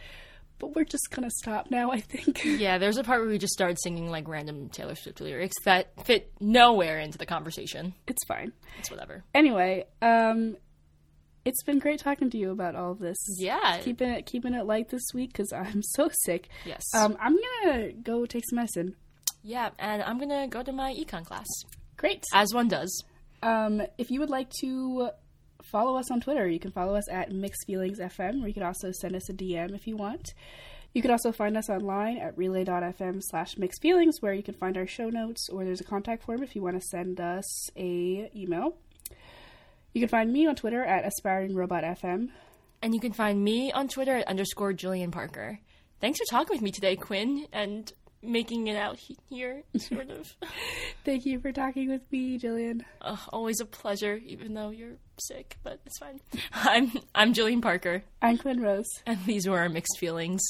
But 0.59 0.75
we're 0.75 0.85
just 0.85 1.11
gonna 1.11 1.29
stop 1.29 1.71
now, 1.71 1.91
I 1.91 2.01
think. 2.01 2.43
Yeah, 2.45 2.79
there's 2.79 2.97
a 2.97 3.05
part 3.05 3.21
where 3.21 3.29
we 3.29 3.37
just 3.37 3.53
started 3.53 3.77
singing 3.83 4.11
like 4.11 4.27
random 4.27 4.71
Taylor 4.71 4.95
Swift 4.95 5.21
lyrics 5.21 5.55
that 5.67 5.93
fit 6.07 6.33
nowhere 6.41 6.99
into 6.99 7.19
the 7.19 7.27
conversation. 7.27 7.93
it's 8.07 8.25
fine. 8.27 8.53
It's 8.79 8.91
whatever. 8.91 9.23
Anyway, 9.35 9.85
um, 10.01 10.57
it's 11.45 11.63
been 11.65 11.79
great 11.79 12.01
talking 12.01 12.31
to 12.31 12.39
you 12.39 12.53
about 12.53 12.75
all 12.75 12.93
of 12.93 13.01
this. 13.01 13.19
Yeah. 13.39 13.81
keeping 13.83 14.09
it 14.09 14.25
keeping 14.25 14.55
it 14.55 14.65
light 14.65 14.89
this 14.89 15.05
week 15.13 15.31
because 15.35 15.53
I'm 15.53 15.83
so 15.95 16.09
sick. 16.25 16.49
Yes. 16.65 16.83
Um, 16.95 17.19
I'm 17.21 17.37
gonna 17.37 17.93
go 17.93 18.25
take 18.25 18.45
some 18.49 18.57
medicine. 18.57 18.97
yeah, 19.43 19.69
and 19.79 20.03
I'm 20.03 20.19
gonna 20.19 20.49
go 20.49 20.63
to 20.63 20.73
my 20.73 20.95
econ 20.95 21.27
class, 21.27 21.45
Great. 21.97 22.25
as 22.35 22.53
one 22.53 22.69
does. 22.69 23.05
Um, 23.43 23.83
if 23.99 24.11
you 24.11 24.21
would 24.21 24.31
like 24.31 24.51
to 24.61 25.11
follow 25.63 25.97
us 25.97 26.11
on 26.11 26.21
Twitter, 26.21 26.49
you 26.49 26.59
can 26.59 26.71
follow 26.73 26.95
us 26.95 27.09
at 27.09 27.33
Mixed 27.33 27.67
Feelings 27.67 27.99
FM, 27.99 28.43
or 28.43 28.49
you 28.49 28.55
could 28.55 28.63
also 28.63 28.91
send 28.93 29.15
us 29.15 29.29
a 29.29 29.33
DM 29.33 29.75
if 29.75 29.87
you 29.87 29.97
want. 29.97 30.35
You 30.95 31.03
can 31.03 31.11
also 31.11 31.31
find 31.31 31.57
us 31.59 31.69
online 31.69 32.17
at 32.17 32.39
relay.fm 32.39 33.21
slash 33.21 33.59
mixed 33.59 33.83
feelings, 33.83 34.17
where 34.21 34.33
you 34.33 34.43
can 34.43 34.55
find 34.55 34.79
our 34.79 34.87
show 34.87 35.11
notes, 35.11 35.49
or 35.51 35.65
there's 35.65 35.81
a 35.81 35.85
contact 35.85 36.23
form 36.23 36.43
if 36.43 36.57
you 36.57 36.63
want 36.63 36.81
to 36.81 36.87
send 36.89 37.21
us 37.21 37.45
a 37.77 38.31
email. 38.35 38.79
You 39.93 40.01
can 40.01 40.09
find 40.09 40.33
me 40.33 40.47
on 40.47 40.57
Twitter 40.57 40.83
at 40.83 41.05
aspiringrobotfm. 41.05 42.31
And 42.83 42.95
you 42.95 43.01
can 43.01 43.13
find 43.13 43.43
me 43.43 43.73
on 43.73 43.89
Twitter 43.89 44.17
at 44.17 44.29
underscore 44.29 44.73
Jillian 44.73 45.13
Parker. 45.13 45.59
Thanks 46.01 46.19
for 46.19 46.25
talking 46.31 46.55
with 46.55 46.63
me 46.63 46.71
today, 46.71 46.97
Quinn, 46.97 47.47
and 47.53 47.93
making 48.23 48.67
it 48.69 48.77
out 48.77 48.99
here, 49.29 49.63
sort 49.77 50.11
of. 50.11 50.35
Thank 51.05 51.27
you 51.27 51.41
for 51.41 51.53
talking 51.53 51.89
with 51.91 52.03
me, 52.11 52.39
Jillian. 52.39 52.83
Uh, 53.01 53.17
always 53.33 53.61
a 53.61 53.67
pleasure, 53.67 54.17
even 54.27 54.55
though 54.55 54.71
you're 54.71 54.97
sick, 55.19 55.57
but 55.63 55.81
it's 55.87 55.99
fine. 55.99 56.21
I'm 56.53 56.93
I'm 57.15 57.33
Jillian 57.35 57.63
Parker, 57.63 58.03
I'm 58.23 58.39
Quinn 58.39 58.61
Rose. 58.61 58.89
and 59.07 59.19
these 59.25 59.49
were 59.49 59.59
our 59.59 59.69
mixed 59.69 59.99
feelings. 59.99 60.43